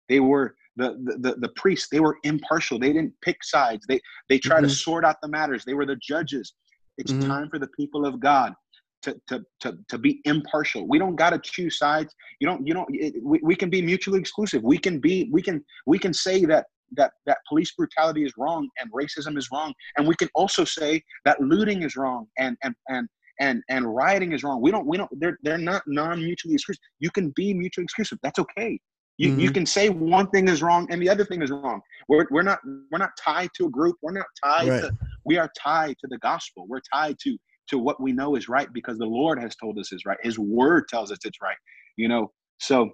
They 0.09 0.21
were 0.21 0.55
the 0.77 0.89
the, 1.25 1.35
the, 1.45 1.49
priests 1.63 1.89
they 1.89 2.01
were 2.01 2.19
impartial. 2.25 2.79
They 2.79 2.93
didn't 2.93 3.15
pick 3.23 3.39
sides. 3.45 3.87
They 3.89 4.01
they 4.29 4.39
try 4.39 4.61
to 4.61 4.67
Mhm. 4.67 4.85
sort 4.87 5.05
out 5.05 5.17
the 5.23 5.29
matters. 5.29 5.65
They 5.65 5.75
were 5.75 5.87
the 5.87 6.01
judges 6.13 6.55
it's 6.99 7.13
Mhm. 7.13 7.27
time 7.27 7.49
for 7.51 7.59
the 7.59 7.69
people 7.69 8.05
of 8.07 8.21
god 8.21 8.55
to, 9.03 9.21
to, 9.29 9.45
to, 9.61 9.79
to 9.91 9.99
be 9.99 10.21
impartial. 10.25 10.89
We 10.89 10.99
don't 10.99 11.15
got 11.17 11.31
to 11.31 11.41
choose 11.43 11.79
sides. 11.79 12.15
You 12.41 12.47
don't 12.49 12.67
you 12.67 12.73
don't 12.75 12.89
it, 12.91 13.15
we, 13.23 13.39
we 13.43 13.55
can 13.55 13.69
be 13.69 13.83
mutually 13.83 14.19
exclusive. 14.19 14.63
We 14.63 14.79
can 14.79 14.99
be 14.99 15.29
we 15.31 15.43
can 15.43 15.63
we 15.87 15.99
can 15.99 16.15
say 16.15 16.45
that 16.47 16.65
that 16.97 17.13
that 17.27 17.39
police 17.49 17.73
brutality 17.73 18.25
is 18.25 18.33
wrong 18.39 18.69
and 18.81 18.91
racism 18.93 19.37
is 19.37 19.49
wrong. 19.53 19.75
And 19.99 20.07
we 20.09 20.15
can 20.17 20.29
also 20.35 20.65
say 20.65 21.03
that 21.27 21.41
looting 21.41 21.83
is 21.83 21.97
wrong 21.97 22.27
and 22.39 22.57
and 22.63 22.75
and 22.89 23.07
and 23.41 23.63
and 23.69 23.95
rioting 23.95 24.33
is 24.33 24.43
wrong. 24.43 24.63
We 24.63 24.71
don't 24.71 24.87
we 24.87 24.97
don't 24.97 25.11
they're 25.21 25.37
they're 25.43 25.59
not 25.59 25.83
non-mutually 25.87 26.55
exclusive. 26.55 26.81
You 27.01 27.11
can 27.11 27.31
be 27.37 27.53
mutually 27.53 27.85
exclusive. 27.85 28.19
That's 28.23 28.39
okay. 28.39 28.81
You, 29.17 29.33
you 29.39 29.51
can 29.53 29.65
say 29.65 29.91
one 29.91 30.29
thing 30.31 30.49
is 30.49 30.61
wrong 30.61 30.89
and 30.91 31.01
the 31.01 31.09
other 31.09 31.25
thing 31.25 31.41
is 31.41 31.51
wrong. 31.53 31.81
We're, 32.09 32.27
we're 32.33 32.43
not 32.43 32.59
we're 32.91 32.99
not 32.99 33.11
tied 33.23 33.51
to 33.57 33.67
a 33.67 33.71
group. 33.71 33.97
We're 34.03 34.13
not 34.13 34.27
tied 34.43 34.69
Right. 34.71 34.81
to 34.81 34.93
we 35.25 35.39
are 35.39 35.51
tied 35.59 35.97
to 36.01 36.07
the 36.09 36.19
gospel 36.19 36.67
we're 36.69 36.81
tied 36.93 37.17
to 37.19 37.37
to 37.69 37.79
what 37.79 38.01
we 38.01 38.13
know 38.13 38.37
is 38.37 38.49
right 38.49 38.73
because 38.73 38.99
the 38.99 39.07
Lord 39.07 39.41
has 39.41 39.57
told 39.57 39.79
us 39.79 39.93
is 39.93 40.05
right. 40.05 40.19
His 40.23 40.39
word 40.39 40.89
tells 40.89 41.11
us 41.11 41.19
it's 41.25 41.41
right. 41.43 41.57
You 41.97 42.09
know, 42.09 42.33
so 42.59 42.91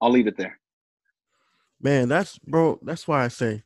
I'll 0.00 0.10
leave 0.10 0.26
it 0.26 0.36
there. 0.36 0.58
Man, 1.80 2.08
that's 2.08 2.38
bro. 2.38 2.78
That's 2.82 3.06
why 3.06 3.24
I 3.24 3.28
say 3.28 3.62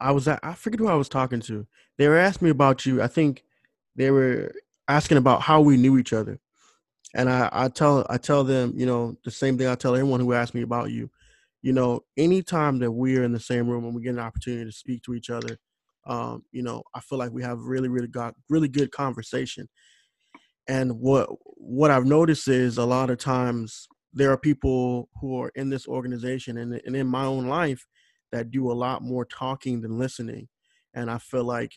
I 0.00 0.12
was 0.12 0.26
at. 0.28 0.40
I 0.42 0.54
forget 0.54 0.80
who 0.80 0.88
I 0.88 0.94
was 0.94 1.08
talking 1.08 1.40
to. 1.40 1.66
They 1.98 2.08
were 2.08 2.16
asking 2.16 2.46
me 2.46 2.50
about 2.50 2.86
you. 2.86 3.02
I 3.02 3.06
think 3.06 3.44
they 3.94 4.10
were 4.10 4.52
asking 4.88 5.18
about 5.18 5.42
how 5.42 5.60
we 5.60 5.76
knew 5.76 5.98
each 5.98 6.12
other, 6.12 6.38
and 7.14 7.28
I, 7.28 7.48
I 7.52 7.68
tell 7.68 8.06
I 8.08 8.18
tell 8.18 8.44
them, 8.44 8.72
you 8.76 8.86
know, 8.86 9.16
the 9.24 9.30
same 9.30 9.58
thing 9.58 9.66
I 9.66 9.74
tell 9.74 9.94
everyone 9.94 10.20
who 10.20 10.32
asks 10.32 10.54
me 10.54 10.62
about 10.62 10.90
you. 10.90 11.10
You 11.62 11.72
know, 11.72 12.04
anytime 12.16 12.78
that 12.78 12.92
we're 12.92 13.24
in 13.24 13.32
the 13.32 13.40
same 13.40 13.68
room 13.68 13.84
and 13.84 13.94
we 13.94 14.02
get 14.02 14.10
an 14.10 14.20
opportunity 14.20 14.64
to 14.64 14.72
speak 14.72 15.02
to 15.02 15.14
each 15.14 15.30
other, 15.30 15.58
um, 16.06 16.44
you 16.52 16.62
know, 16.62 16.82
I 16.94 17.00
feel 17.00 17.18
like 17.18 17.32
we 17.32 17.42
have 17.42 17.60
really, 17.60 17.88
really 17.88 18.08
got 18.08 18.34
really 18.48 18.68
good 18.68 18.92
conversation. 18.92 19.68
And 20.68 21.00
what 21.00 21.28
what 21.42 21.90
I've 21.90 22.06
noticed 22.06 22.48
is 22.48 22.78
a 22.78 22.84
lot 22.84 23.10
of 23.10 23.18
times 23.18 23.86
there 24.12 24.30
are 24.30 24.38
people 24.38 25.08
who 25.20 25.40
are 25.40 25.50
in 25.54 25.68
this 25.68 25.86
organization 25.86 26.58
and, 26.58 26.80
and 26.84 26.96
in 26.96 27.06
my 27.06 27.24
own 27.24 27.46
life 27.48 27.84
that 28.32 28.50
do 28.50 28.70
a 28.70 28.74
lot 28.74 29.02
more 29.02 29.24
talking 29.24 29.80
than 29.80 29.98
listening. 29.98 30.48
And 30.94 31.10
I 31.10 31.18
feel 31.18 31.44
like 31.44 31.72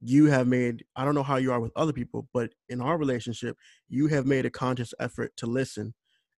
you 0.00 0.26
have 0.26 0.46
made 0.46 0.84
i 0.94 1.04
don't 1.04 1.14
know 1.14 1.22
how 1.22 1.36
you 1.36 1.50
are 1.50 1.60
with 1.60 1.72
other 1.74 1.92
people 1.92 2.28
but 2.34 2.50
in 2.68 2.80
our 2.80 2.98
relationship 2.98 3.56
you 3.88 4.06
have 4.06 4.26
made 4.26 4.44
a 4.44 4.50
conscious 4.50 4.92
effort 5.00 5.32
to 5.36 5.46
listen 5.46 5.94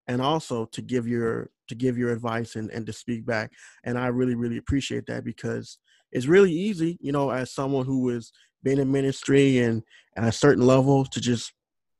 and 0.07 0.23
also 0.23 0.65
to 0.67 0.81
give 0.81 1.07
your 1.07 1.51
to 1.69 1.75
give 1.75 1.99
your 1.99 2.11
advice 2.11 2.57
and, 2.57 2.71
and 2.71 2.87
to 2.87 2.93
speak 2.93 3.27
back 3.27 3.51
and 3.85 3.99
i 3.99 4.07
really 4.07 4.35
really 4.35 4.59
appreciate 4.59 5.07
that 5.07 5.25
because 5.25 5.79
it's 6.13 6.27
really 6.27 6.53
easy 6.53 6.99
you 7.01 7.13
know 7.13 7.31
as 7.31 7.53
someone 7.53 7.85
who 7.85 8.09
has 8.09 8.33
been 8.63 8.79
in 8.79 8.91
ministry 8.91 9.59
and 9.59 9.83
at 10.17 10.25
a 10.25 10.33
certain 10.33 10.67
level 10.67 11.05
to 11.05 11.21
just 11.21 11.53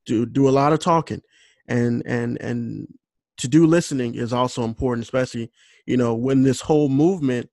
do 0.05 0.25
do 0.25 0.47
a 0.47 0.51
lot 0.51 0.73
of 0.73 0.79
talking 0.79 1.21
and 1.67 2.03
and 2.05 2.39
and 2.41 2.87
to 3.37 3.47
do 3.47 3.65
listening 3.65 4.15
is 4.15 4.33
also 4.33 4.63
important 4.63 5.03
especially 5.03 5.51
you 5.85 5.95
know 5.95 6.13
when 6.13 6.43
this 6.43 6.61
whole 6.61 6.89
movement 6.89 7.49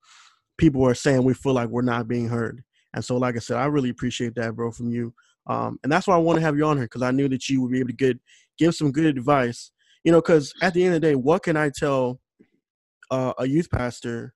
people 0.59 0.85
are 0.85 0.95
saying 0.95 1.23
we 1.23 1.35
feel 1.35 1.53
like 1.53 1.69
we're 1.69 1.83
not 1.83 2.09
being 2.09 2.29
heard 2.29 2.65
and 2.97 3.05
so, 3.05 3.19
like 3.19 3.37
I 3.37 3.41
said, 3.41 3.59
I 3.59 3.67
really 3.67 3.91
appreciate 3.91 4.35
that, 4.37 4.57
bro, 4.57 4.73
from 4.73 4.91
you. 4.91 5.13
Um, 5.47 5.79
and 5.83 5.93
that's 5.93 6.07
why 6.07 6.15
I 6.15 6.19
want 6.19 6.39
to 6.39 6.43
have 6.43 6.57
you 6.57 6.65
on 6.65 6.79
here 6.79 6.87
because 6.87 7.03
I 7.03 7.11
knew 7.11 7.29
that 7.29 7.47
you 7.49 7.61
would 7.61 7.71
be 7.71 7.79
able 7.79 7.91
to 7.91 7.95
get 7.95 8.19
give 8.59 8.75
some 8.75 8.91
good 8.91 9.05
advice. 9.05 9.71
You 10.03 10.13
know, 10.13 10.21
because 10.21 10.53
at 10.63 10.73
the 10.73 10.83
end 10.83 10.95
of 10.95 11.03
the 11.03 11.09
day, 11.09 11.15
what 11.15 11.43
can 11.43 11.59
I 11.59 11.71
tell 11.71 12.21
uh, 13.11 13.35
a 13.39 13.47
youth 13.47 13.71
pastor? 13.71 14.33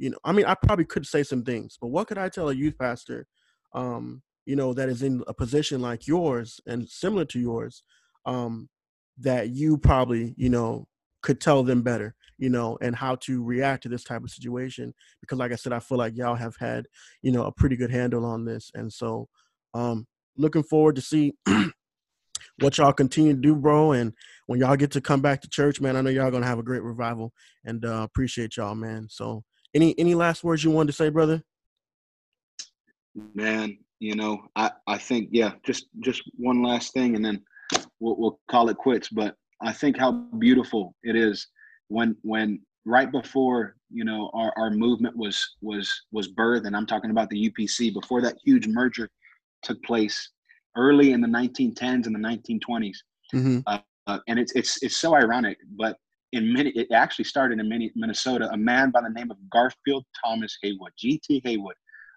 You 0.00 0.10
know, 0.10 0.18
I 0.24 0.32
mean, 0.32 0.46
I 0.46 0.54
probably 0.54 0.84
could 0.84 1.06
say 1.06 1.22
some 1.22 1.44
things, 1.44 1.78
but 1.80 1.88
what 1.88 2.08
could 2.08 2.18
I 2.18 2.28
tell 2.28 2.48
a 2.48 2.54
youth 2.54 2.78
pastor? 2.78 3.26
Um, 3.74 4.22
you 4.46 4.56
know, 4.56 4.72
that 4.74 4.88
is 4.88 5.02
in 5.02 5.22
a 5.28 5.34
position 5.34 5.80
like 5.80 6.06
yours 6.06 6.60
and 6.66 6.88
similar 6.88 7.24
to 7.26 7.38
yours, 7.38 7.82
um, 8.26 8.68
that 9.18 9.50
you 9.50 9.78
probably, 9.78 10.34
you 10.36 10.48
know, 10.48 10.88
could 11.22 11.40
tell 11.40 11.62
them 11.62 11.82
better 11.82 12.16
you 12.40 12.48
know, 12.48 12.78
and 12.80 12.96
how 12.96 13.14
to 13.16 13.44
react 13.44 13.82
to 13.82 13.88
this 13.88 14.02
type 14.02 14.24
of 14.24 14.30
situation. 14.30 14.94
Because, 15.20 15.38
like 15.38 15.52
I 15.52 15.56
said, 15.56 15.74
I 15.74 15.78
feel 15.78 15.98
like 15.98 16.16
y'all 16.16 16.34
have 16.34 16.56
had, 16.58 16.86
you 17.22 17.30
know, 17.30 17.44
a 17.44 17.52
pretty 17.52 17.76
good 17.76 17.90
handle 17.90 18.24
on 18.24 18.46
this, 18.46 18.70
and 18.74 18.92
so, 18.92 19.28
um, 19.74 20.06
looking 20.36 20.62
forward 20.62 20.96
to 20.96 21.02
see 21.02 21.34
what 22.58 22.78
y'all 22.78 22.94
continue 22.94 23.34
to 23.34 23.40
do, 23.40 23.54
bro. 23.54 23.92
And 23.92 24.14
when 24.46 24.58
y'all 24.58 24.76
get 24.76 24.90
to 24.92 25.02
come 25.02 25.20
back 25.20 25.42
to 25.42 25.50
church, 25.50 25.80
man, 25.82 25.96
I 25.96 26.00
know 26.00 26.10
y'all 26.10 26.30
gonna 26.30 26.46
have 26.46 26.58
a 26.58 26.64
great 26.64 26.82
revival, 26.82 27.32
and 27.64 27.84
uh, 27.84 28.06
appreciate 28.10 28.56
y'all, 28.56 28.74
man. 28.74 29.06
So, 29.10 29.44
any 29.74 29.98
any 29.98 30.14
last 30.14 30.44
words 30.44 30.64
you 30.64 30.70
wanted 30.70 30.88
to 30.88 30.92
say, 30.92 31.08
brother? 31.08 31.42
Man, 33.34 33.78
you 33.98 34.14
know, 34.14 34.42
I 34.56 34.70
I 34.86 34.98
think 34.98 35.28
yeah, 35.32 35.52
just 35.64 35.86
just 36.00 36.22
one 36.36 36.62
last 36.62 36.92
thing, 36.92 37.16
and 37.16 37.24
then 37.24 37.42
we'll, 38.00 38.16
we'll 38.16 38.40
call 38.50 38.68
it 38.68 38.76
quits. 38.76 39.08
But 39.08 39.34
I 39.60 39.72
think 39.72 39.98
how 39.98 40.12
beautiful 40.38 40.94
it 41.02 41.16
is 41.16 41.46
when 41.88 42.16
when 42.22 42.60
right 42.86 43.12
before 43.12 43.76
you 43.90 44.04
know 44.04 44.30
our, 44.32 44.52
our 44.56 44.70
movement 44.70 45.16
was 45.16 45.56
was 45.60 46.02
was 46.12 46.32
birthed 46.32 46.66
and 46.66 46.74
i'm 46.74 46.86
talking 46.86 47.10
about 47.10 47.28
the 47.28 47.50
upc 47.50 47.92
before 47.92 48.22
that 48.22 48.36
huge 48.44 48.66
merger 48.66 49.08
took 49.62 49.82
place 49.82 50.30
early 50.76 51.12
in 51.12 51.20
the 51.20 51.28
1910s 51.28 52.06
and 52.06 52.14
the 52.14 52.18
1920s 52.18 52.96
mm-hmm. 53.34 53.58
uh, 53.66 53.78
uh, 54.06 54.18
and 54.28 54.38
it's 54.38 54.52
it's 54.52 54.82
it's 54.82 54.96
so 54.96 55.14
ironic 55.14 55.58
but 55.76 55.96
in 56.32 56.52
many 56.52 56.70
it 56.70 56.90
actually 56.92 57.24
started 57.24 57.58
in 57.58 57.68
many, 57.68 57.90
minnesota 57.94 58.48
a 58.52 58.56
man 58.56 58.90
by 58.90 59.00
the 59.00 59.10
name 59.10 59.30
of 59.30 59.36
garfield 59.50 60.04
thomas 60.24 60.56
haywood 60.62 60.92
gt 61.02 61.40
haywood 61.44 61.74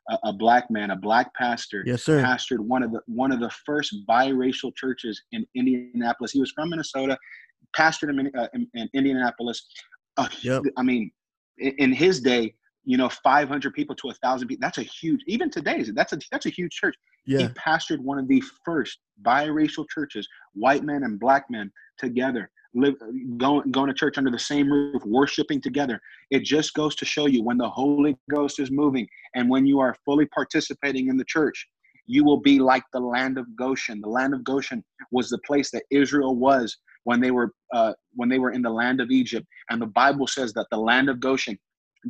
a, 0.10 0.18
a, 0.26 0.34
black 0.34 0.70
man 0.70 0.92
a 0.92 0.96
black 0.96 1.34
pastor 1.34 1.84
yes 1.86 2.04
sir 2.04 2.22
pastored 2.22 2.60
one 2.60 2.84
of 2.84 2.92
the 2.92 3.00
one 3.08 3.32
of 3.32 3.40
the 3.40 3.50
first 3.66 3.96
biracial 4.08 4.76
churches 4.76 5.22
in 5.32 5.46
indianapolis 5.56 6.32
he 6.32 6.40
was 6.40 6.52
from 6.52 6.70
minnesota 6.70 7.18
pastored 7.76 8.10
in, 8.10 8.32
uh, 8.38 8.48
in, 8.54 8.68
in 8.74 8.90
Indianapolis. 8.94 9.66
Uh, 10.18 10.28
yep. 10.42 10.64
I 10.78 10.84
mean, 10.84 11.12
in, 11.58 11.74
in, 11.78 11.94
his 11.94 12.22
day, 12.22 12.54
you 12.86 12.98
know, 12.98 13.10
500 13.10 13.74
people 13.74 13.96
to 13.96 14.10
a 14.10 14.14
thousand 14.16 14.48
people. 14.48 14.62
That's 14.62 14.78
a 14.78 14.84
huge, 14.84 15.22
even 15.28 15.50
today, 15.50 15.84
that's 15.94 16.14
a, 16.14 16.20
that's 16.32 16.46
a 16.46 16.50
huge 16.50 16.72
church. 16.72 16.96
Yeah. 17.26 17.40
He 17.40 17.48
pastored 17.50 18.00
one 18.00 18.20
of 18.20 18.28
the 18.28 18.44
first 18.66 19.00
biracial 19.26 19.86
churches, 19.90 20.28
white 20.54 20.84
men 20.84 21.04
and 21.04 21.20
black 21.20 21.46
men 21.50 21.72
together, 21.98 22.52
live, 22.74 22.96
going, 23.38 23.72
going 23.72 23.88
to 23.88 23.94
church 23.94 24.18
under 24.18 24.32
the 24.32 24.40
same 24.40 24.72
roof, 24.72 25.04
worshiping 25.06 25.62
together. 25.62 26.02
It 26.32 26.44
just 26.44 26.74
goes 26.74 26.96
to 26.96 27.06
show 27.06 27.28
you 27.28 27.44
when 27.44 27.58
the 27.58 27.70
Holy 27.70 28.18
Ghost 28.30 28.60
is 28.60 28.72
moving 28.72 29.08
and 29.36 29.50
when 29.50 29.66
you 29.66 29.80
are 29.80 29.96
fully 30.06 30.26
participating 30.28 31.08
in 31.08 31.18
the 31.18 31.26
church, 31.26 31.68
you 32.06 32.24
will 32.24 32.42
be 32.42 32.60
like 32.60 32.84
the 32.92 33.00
land 33.00 33.38
of 33.38 33.46
Goshen. 33.56 34.02
The 34.02 34.10
land 34.10 34.34
of 34.34 34.44
Goshen 34.44 34.84
was 35.12 35.30
the 35.30 35.40
place 35.40 35.72
that 35.72 35.84
Israel 35.90 36.36
was 36.36 36.78
when 37.06 37.20
they 37.22 37.32
were 37.32 37.54
uh, 37.74 37.94
when 38.16 38.30
they 38.30 38.40
were 38.40 38.52
in 38.52 38.62
the 38.62 38.70
land 38.70 39.00
of 39.00 39.10
Egypt. 39.10 39.48
And 39.70 39.82
the 39.82 39.88
Bible 39.88 40.28
says 40.28 40.54
that 40.54 40.68
the 40.70 40.78
land 40.78 41.10
of 41.10 41.20
Goshen 41.20 41.58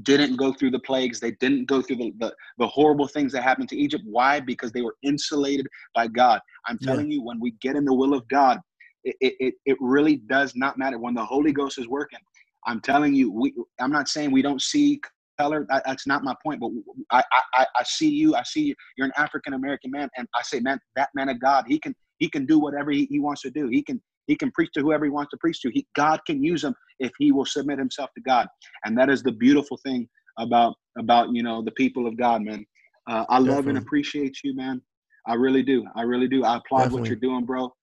didn't 0.02 0.38
go 0.38 0.52
through 0.52 0.72
the 0.72 0.80
plagues. 0.80 1.20
They 1.20 1.32
didn't 1.34 1.66
go 1.66 1.82
through 1.82 1.98
the, 1.98 2.14
the, 2.20 2.34
the 2.58 2.68
horrible 2.68 3.08
things 3.08 3.32
that 3.34 3.44
happened 3.44 3.70
to 3.70 3.78
Egypt. 3.78 4.04
Why? 4.08 4.40
Because 4.40 4.72
they 4.72 4.82
were 4.82 4.96
insulated 5.04 5.68
by 5.94 6.08
God. 6.08 6.42
I'm 6.68 6.80
telling 6.80 7.12
yeah. 7.12 7.18
you, 7.18 7.24
when 7.24 7.40
we 7.40 7.52
get 7.62 7.76
in 7.76 7.86
the 7.86 7.94
will 7.94 8.16
of 8.16 8.28
God, 8.28 8.60
it, 9.04 9.16
it, 9.40 9.54
it 9.66 9.78
really 9.80 10.18
does 10.18 10.56
not 10.56 10.78
matter. 10.78 10.98
When 10.98 11.14
the 11.14 11.26
Holy 11.26 11.52
Ghost 11.52 11.78
is 11.78 11.88
working, 11.88 12.20
I'm 12.66 12.80
telling 12.80 13.14
you, 13.14 13.32
we, 13.32 13.54
I'm 13.80 13.92
not 13.92 14.08
saying 14.08 14.32
we 14.32 14.42
don't 14.42 14.62
see 14.62 15.02
color. 15.40 15.66
That, 15.70 15.84
that's 15.86 16.08
not 16.08 16.24
my 16.24 16.36
point. 16.44 16.60
But 16.60 16.72
I, 17.12 17.24
I, 17.54 17.66
I 17.76 17.84
see 17.84 18.10
you. 18.10 18.36
I 18.36 18.44
see 18.44 18.62
you. 18.64 18.76
You're 18.98 19.08
an 19.08 19.14
African 19.18 19.54
American 19.54 19.92
man, 19.92 20.10
and 20.18 20.28
I 20.36 20.42
say, 20.44 20.60
man, 20.60 20.80
that 20.96 21.10
man 21.16 21.30
of 21.30 21.40
God, 21.40 21.66
he 21.68 21.80
can 21.80 21.96
he 22.20 22.30
can 22.30 22.46
do 22.46 22.60
whatever 22.60 22.92
he, 22.92 23.06
he 23.10 23.20
wants 23.20 23.42
to 23.42 23.52
do. 23.52 23.68
He 23.68 23.84
can 23.84 24.02
he 24.28 24.36
can 24.36 24.52
preach 24.52 24.72
to 24.76 24.82
whoever 24.82 25.06
he 25.06 25.12
wants 25.12 25.32
to 25.32 25.38
preach 25.38 25.62
to. 25.62 25.72
He, 25.74 25.86
God 25.96 26.22
can 26.26 26.42
use 26.42 26.64
him 26.64 26.74
if 27.00 27.12
he 27.20 27.32
will 27.32 27.46
submit 27.46 27.78
himself 27.80 28.10
to 28.16 28.22
God. 28.22 28.48
And 28.86 28.98
that 28.98 29.10
is 29.10 29.22
the 29.22 29.34
beautiful 29.34 29.78
thing 29.84 30.08
about 30.40 30.76
about 30.98 31.30
you 31.34 31.44
know 31.44 31.62
the 31.62 31.72
people 31.72 32.08
of 32.08 32.18
God, 32.18 32.42
man. 32.42 32.66
Uh, 33.10 33.26
I 33.28 33.40
Definitely. 33.40 33.54
love 33.54 33.68
and 33.68 33.78
appreciate 33.80 34.38
you, 34.44 34.56
man. 34.56 34.82
I 35.28 35.36
really 35.36 35.64
do. 35.64 35.86
I 35.96 36.04
really 36.04 36.28
do. 36.28 36.44
I 36.44 36.58
applaud 36.58 36.84
Definitely. 36.84 37.02
what 37.02 37.10
you're 37.10 37.18
doing, 37.20 37.46
bro. 37.46 37.74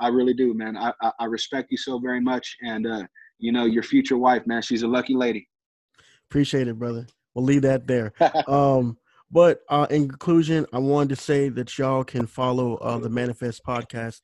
I 0.00 0.08
really 0.08 0.34
do, 0.34 0.54
man. 0.54 0.76
I, 0.76 0.92
I, 1.02 1.12
I 1.20 1.24
respect 1.26 1.70
you 1.70 1.76
so 1.76 1.98
very 1.98 2.20
much, 2.20 2.56
and 2.62 2.86
uh, 2.86 3.02
you 3.38 3.52
know 3.52 3.66
your 3.66 3.82
future 3.82 4.16
wife, 4.16 4.46
man. 4.46 4.62
She's 4.62 4.82
a 4.82 4.88
lucky 4.88 5.14
lady. 5.14 5.48
Appreciate 6.30 6.68
it, 6.68 6.78
brother. 6.78 7.06
We'll 7.34 7.44
leave 7.44 7.62
that 7.62 7.86
there. 7.86 8.12
um, 8.48 8.96
but 9.30 9.60
uh, 9.68 9.86
in 9.90 10.08
conclusion, 10.08 10.66
I 10.72 10.78
wanted 10.78 11.10
to 11.10 11.16
say 11.16 11.48
that 11.50 11.78
y'all 11.78 12.02
can 12.02 12.26
follow 12.26 12.76
uh, 12.76 12.98
the 12.98 13.08
Manifest 13.08 13.64
Podcast 13.64 14.20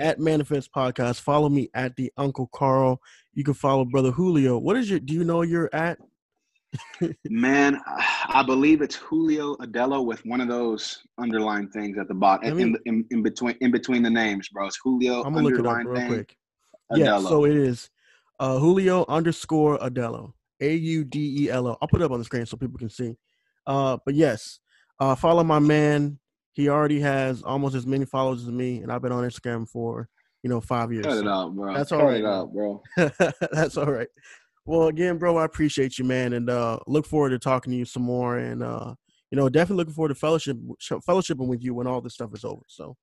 at 0.00 0.18
Manifest 0.18 0.72
Podcast. 0.72 1.20
Follow 1.20 1.48
me 1.48 1.68
at 1.74 1.94
the 1.96 2.10
Uncle 2.16 2.48
Carl. 2.52 3.00
You 3.34 3.44
can 3.44 3.54
follow 3.54 3.84
Brother 3.84 4.10
Julio. 4.10 4.58
What 4.58 4.76
is 4.76 4.90
your? 4.90 4.98
Do 4.98 5.14
you 5.14 5.24
know 5.24 5.42
you're 5.42 5.70
at? 5.72 5.98
Man, 7.28 7.80
I 7.86 8.42
believe 8.42 8.82
it's 8.82 8.96
Julio 8.96 9.56
Audelo 9.56 10.04
with 10.04 10.24
one 10.26 10.40
of 10.40 10.48
those 10.48 10.98
underlined 11.16 11.72
things 11.72 11.96
at 11.98 12.08
the 12.08 12.14
bottom, 12.14 12.58
in, 12.58 12.76
in, 12.84 13.04
in, 13.10 13.22
between 13.22 13.56
in 13.60 13.70
between 13.70 14.02
the 14.02 14.10
names, 14.10 14.48
bro. 14.48 14.66
It's 14.66 14.78
Julio. 14.82 15.22
I'm 15.22 15.34
gonna 15.34 15.48
look 15.48 15.58
it 15.58 15.66
up 15.66 15.76
real 15.78 15.94
thing, 15.94 16.08
quick. 16.08 16.36
Audelo. 16.92 16.98
Yeah, 16.98 17.20
so 17.20 17.44
it 17.44 17.56
is 17.56 17.90
uh, 18.40 18.58
Julio 18.58 19.04
underscore 19.08 19.78
Audelo. 19.78 20.32
A 20.60 20.74
U 20.74 21.04
D 21.04 21.44
E 21.44 21.50
L 21.50 21.68
O. 21.68 21.78
I'll 21.80 21.88
put 21.88 22.00
it 22.00 22.04
up 22.04 22.10
on 22.10 22.18
the 22.18 22.24
screen 22.24 22.46
so 22.46 22.56
people 22.56 22.78
can 22.78 22.90
see. 22.90 23.16
Uh, 23.66 23.98
but 24.04 24.14
yes, 24.14 24.60
uh, 24.98 25.14
follow 25.14 25.44
my 25.44 25.58
man. 25.58 26.18
He 26.52 26.68
already 26.68 27.00
has 27.00 27.42
almost 27.42 27.76
as 27.76 27.86
many 27.86 28.04
followers 28.04 28.42
as 28.42 28.50
me, 28.50 28.78
and 28.78 28.90
I've 28.90 29.02
been 29.02 29.12
on 29.12 29.22
Instagram 29.24 29.68
for 29.68 30.08
you 30.42 30.50
know 30.50 30.60
five 30.60 30.92
years. 30.92 31.06
Cut 31.06 31.18
it 31.18 31.28
out, 31.28 31.54
bro. 31.54 31.74
That's 31.74 31.92
all 31.92 32.00
Cut 32.00 32.06
right, 32.06 32.24
out, 32.24 32.52
bro. 32.52 32.82
That's 33.52 33.76
all 33.76 33.90
right. 33.90 34.08
Well, 34.68 34.88
again, 34.88 35.16
bro, 35.16 35.38
I 35.38 35.46
appreciate 35.46 35.98
you, 35.98 36.04
man, 36.04 36.34
and 36.34 36.50
uh, 36.50 36.78
look 36.86 37.06
forward 37.06 37.30
to 37.30 37.38
talking 37.38 37.70
to 37.70 37.76
you 37.78 37.86
some 37.86 38.02
more. 38.02 38.36
And 38.36 38.62
uh, 38.62 38.94
you 39.30 39.36
know, 39.36 39.48
definitely 39.48 39.78
looking 39.78 39.94
forward 39.94 40.10
to 40.10 40.14
fellowship 40.14 40.58
fellowshipping 40.82 41.46
with 41.48 41.64
you 41.64 41.72
when 41.72 41.86
all 41.86 42.02
this 42.02 42.12
stuff 42.12 42.34
is 42.34 42.44
over. 42.44 42.60
So, 42.66 42.94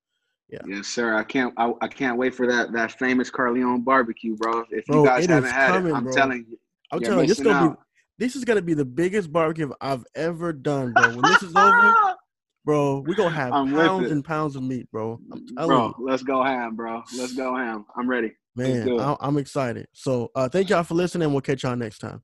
yeah. 0.48 0.60
Yes, 0.68 0.86
sir. 0.86 1.16
I 1.16 1.24
can't. 1.24 1.56
I, 1.58 1.74
I 1.82 1.88
can't 1.88 2.20
wait 2.20 2.36
for 2.36 2.46
that 2.46 2.72
that 2.74 2.92
famous 2.92 3.32
Carleone 3.32 3.84
barbecue, 3.84 4.36
bro. 4.36 4.64
If 4.70 4.86
bro, 4.86 5.00
you 5.00 5.06
guys 5.08 5.26
haven't 5.26 5.50
had 5.50 5.72
coming, 5.72 5.92
it, 5.92 5.96
I'm 5.96 6.04
bro. 6.04 6.14
telling 6.14 6.46
you. 6.48 6.60
I'm 6.92 7.00
telling 7.00 7.26
you, 7.26 7.32
it's 7.32 7.42
gonna 7.42 7.56
out. 7.56 7.80
be 7.80 8.26
this 8.26 8.36
is 8.36 8.46
gonna 8.46 8.62
be 8.62 8.76
the 8.76 8.86
biggest 8.86 9.34
barbecue 9.34 9.72
I've 9.82 10.06
ever 10.14 10.54
done, 10.54 10.94
bro. 10.94 11.16
When 11.16 11.26
this 11.26 11.42
is 11.42 11.56
over, 11.56 11.96
bro. 12.66 13.00
We 13.00 13.16
gonna 13.16 13.34
have 13.34 13.54
I'm 13.54 13.74
pounds 13.74 14.12
and 14.12 14.24
pounds 14.24 14.56
of 14.56 14.62
meat, 14.62 14.88
bro. 14.92 15.20
I'm 15.32 15.48
telling 15.48 15.68
bro, 15.68 15.96
you, 15.98 16.06
let's 16.08 16.22
go 16.22 16.44
ham, 16.44 16.76
bro. 16.76 17.02
Let's 17.18 17.34
go 17.34 17.56
ham. 17.56 17.88
I'm 17.98 18.08
ready. 18.08 18.34
Man. 18.56 19.00
I, 19.00 19.16
I'm 19.20 19.38
excited. 19.38 19.88
So, 19.94 20.32
uh, 20.36 20.50
thank 20.50 20.70
y'all 20.70 20.84
for 20.84 20.96
listening. 20.96 21.32
We'll 21.32 21.42
catch 21.42 21.64
y'all 21.64 21.76
next 21.76 22.00
time. 22.00 22.24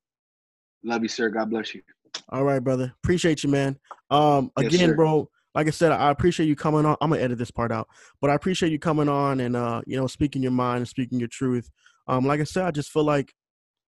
Love 0.84 1.04
you, 1.04 1.10
sir. 1.10 1.30
God 1.30 1.50
bless 1.50 1.76
you. 1.76 1.82
All 2.30 2.44
right, 2.44 2.60
brother. 2.60 2.94
Appreciate 3.04 3.44
you, 3.44 3.50
man. 3.50 3.78
Um, 4.10 4.52
Yes, 4.58 4.74
again, 4.74 4.90
sir. 4.90 4.96
bro. 4.96 5.30
Like 5.54 5.68
I 5.68 5.72
said, 5.72 5.92
I 5.92 6.12
appreciate 6.12 6.46
you 6.48 6.56
coming 6.56 6.86
on. 6.86 6.96
I'm 7.02 7.10
gonna 7.10 7.22
edit 7.22 7.38
this 7.38 7.52
part 7.52 7.72
out, 7.72 7.88
but 8.22 8.30
I 8.30 8.36
appreciate 8.36 8.72
you 8.72 8.80
coming 8.80 9.10
on 9.10 9.42
and 9.42 9.56
uh, 9.56 9.82
you 9.86 9.98
know, 9.98 10.08
speaking 10.08 10.42
your 10.42 10.52
mind 10.52 10.78
and 10.78 10.88
speaking 10.88 11.20
your 11.20 11.28
truth. 11.28 11.70
Um, 12.08 12.26
like 12.26 12.40
I 12.40 12.46
said, 12.46 12.64
I 12.64 12.72
just 12.72 12.90
feel 12.90 13.04
like, 13.04 13.34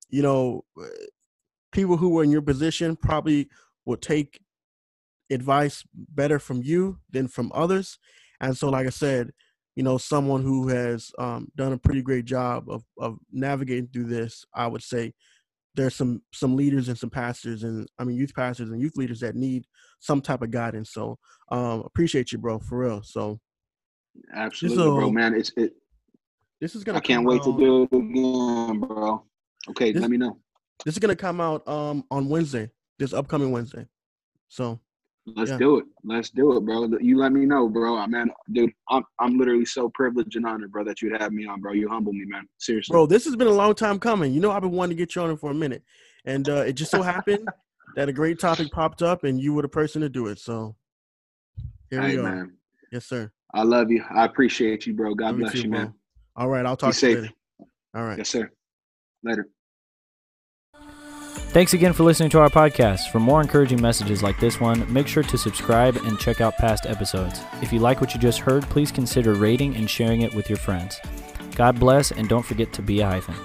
you 0.10 0.22
know, 0.22 0.66
uh, 0.80 0.86
people 1.72 1.96
who 1.98 2.10
were 2.10 2.24
in 2.24 2.32
your 2.32 2.42
position 2.42 2.96
probably 2.98 3.48
would 3.86 4.02
take 4.02 4.42
advice 5.30 5.84
better 5.94 6.38
from 6.38 6.62
you 6.62 7.00
than 7.10 7.28
from 7.28 7.52
others. 7.56 7.98
And 8.42 8.58
so, 8.58 8.70
like 8.70 8.86
I 8.86 8.92
said, 8.92 9.32
you 9.76 9.84
know, 9.84 9.98
someone 9.98 10.44
who 10.44 10.68
has 10.68 11.12
um, 11.18 11.48
done 11.56 11.74
a 11.74 11.78
pretty 11.78 12.02
great 12.02 12.26
job 12.26 12.70
of 12.70 12.84
of 12.98 13.18
navigating 13.32 13.88
through 13.92 14.06
this, 14.06 14.46
I 14.54 14.68
would 14.68 14.84
say 14.84 15.14
there's 15.76 15.96
some 15.96 16.22
some 16.32 16.56
leaders 16.56 16.88
and 16.90 16.98
some 16.98 17.10
pastors 17.10 17.64
and 17.64 17.88
I 17.98 18.04
mean 18.04 18.16
youth 18.16 18.34
pastors 18.36 18.70
and 18.70 18.80
youth 18.80 18.96
leaders 18.96 19.20
that 19.22 19.36
need 19.36 19.66
some 20.00 20.22
type 20.22 20.42
of 20.44 20.52
guidance. 20.52 20.92
So 20.92 21.18
um 21.52 21.82
appreciate 21.82 22.32
you, 22.32 22.38
bro, 22.38 22.60
for 22.60 22.80
real. 22.80 23.02
So 23.04 23.40
Absolutely, 24.36 24.84
bro, 24.92 25.12
man. 25.12 25.34
It's 25.34 25.52
it. 25.58 25.74
this 26.62 26.76
is 26.76 26.84
gonna 26.84 27.00
I 27.00 27.02
can't 27.02 27.26
wait 27.26 27.42
to 27.44 27.58
do 27.58 27.84
it 27.84 27.96
again, 27.96 28.80
bro. 28.80 29.24
Okay, 29.70 29.92
This- 29.92 30.02
let 30.02 30.12
me 30.12 30.18
know. 30.18 30.38
This 30.86 30.96
is 30.96 31.00
gonna 31.00 31.16
come 31.16 31.42
out 31.42 31.68
um 31.68 32.04
on 32.12 32.30
Wednesday, 32.30 32.70
this 33.00 33.14
upcoming 33.14 33.52
Wednesday. 33.52 33.88
So 34.50 34.80
Let's 35.26 35.52
Yeah. 35.52 35.58
do 35.58 35.78
it. 35.78 35.86
Let's 36.04 36.30
do 36.30 36.58
it, 36.58 36.66
bro. 36.66 36.90
You 37.00 37.18
let 37.18 37.32
me 37.32 37.46
know, 37.46 37.70
bro. 37.70 37.98
I 37.98 38.08
man, 38.08 38.30
dude, 38.52 38.74
I'm 38.90 39.04
I'm 39.20 39.38
literally 39.38 39.66
so 39.66 39.90
privileged 39.90 40.36
and 40.36 40.46
honored, 40.46 40.72
bro, 40.72 40.84
that 40.84 41.02
you'd 41.02 41.20
have 41.22 41.32
me 41.32 41.46
on, 41.46 41.62
bro. 41.62 41.72
You 41.72 41.88
humble 41.88 42.12
me, 42.12 42.26
man. 42.26 42.48
Seriously. 42.58 42.94
bro, 42.94 43.06
this 43.06 43.24
has 43.26 43.36
been 43.36 43.48
a 43.48 43.52
long 43.52 43.74
time 43.74 44.00
coming. 44.00 44.34
You 44.34 44.42
know, 44.42 44.52
I've 44.52 44.62
been 44.62 44.72
wanting 44.72 44.98
to 44.98 45.02
get 45.02 45.16
you 45.16 45.22
on 45.22 45.32
it 45.32 45.40
for 45.40 45.52
a 45.52 45.54
minute. 45.56 45.84
And 46.26 46.48
uh 46.50 46.64
it 46.68 46.74
just 46.74 46.92
so 46.92 47.02
happened 47.02 47.50
that 47.96 48.10
a 48.10 48.14
great 48.14 48.40
topic 48.40 48.70
popped 48.72 49.02
up 49.02 49.24
and 49.24 49.40
you 49.40 49.54
were 49.54 49.62
the 49.62 49.70
person 49.70 50.02
to 50.02 50.10
do 50.10 50.28
it. 50.28 50.40
So 50.40 50.76
here 51.90 52.02
hey, 52.02 52.14
we 52.14 52.18
are. 52.18 52.24
man. 52.24 52.58
Yes, 52.92 53.06
sir. 53.06 53.32
I 53.54 53.64
love 53.64 53.92
you. 53.92 54.04
I 54.14 54.26
appreciate 54.26 54.86
you, 54.86 54.94
bro. 54.94 55.16
God 55.16 55.28
Love 55.28 55.36
you 55.38 55.44
bless 55.44 55.54
too, 55.54 55.64
you, 55.64 55.70
bro. 55.70 55.80
man. 55.80 55.94
All 56.36 56.50
right, 56.50 56.66
I'll 56.66 56.76
Be 56.76 56.80
talk 56.82 56.96
to 56.96 57.10
you 57.10 57.16
later. 57.16 57.34
All 57.96 58.04
right. 58.04 58.18
Yes, 58.18 58.30
sir. 58.30 58.50
Later. 59.24 59.48
Thanks 61.54 61.76
again 61.76 61.94
for 61.94 62.02
listening 62.02 62.32
to 62.32 62.40
our 62.40 62.50
podcast. 62.50 63.12
For 63.12 63.20
more 63.20 63.40
encouraging 63.40 63.80
messages 63.80 64.24
like 64.24 64.40
this 64.40 64.60
one, 64.60 64.92
make 64.92 65.08
sure 65.08 65.22
to 65.22 65.38
subscribe 65.38 65.98
and 65.98 66.18
check 66.18 66.42
out 66.42 66.58
past 66.58 66.88
episodes. 66.88 67.42
If 67.62 67.72
you 67.72 67.78
like 67.78 68.02
what 68.02 68.12
you 68.16 68.20
just 68.20 68.40
heard, 68.40 68.64
please 68.72 68.92
consider 68.92 69.36
rating 69.36 69.76
and 69.76 69.88
sharing 69.88 70.22
it 70.22 70.34
with 70.34 70.50
your 70.50 70.58
friends. 70.58 71.00
God 71.54 71.80
bless, 71.80 72.12
and 72.12 72.28
don't 72.28 72.44
forget 72.44 72.74
to 72.74 72.82
be 72.82 73.02
a 73.02 73.06
hyphen. 73.06 73.36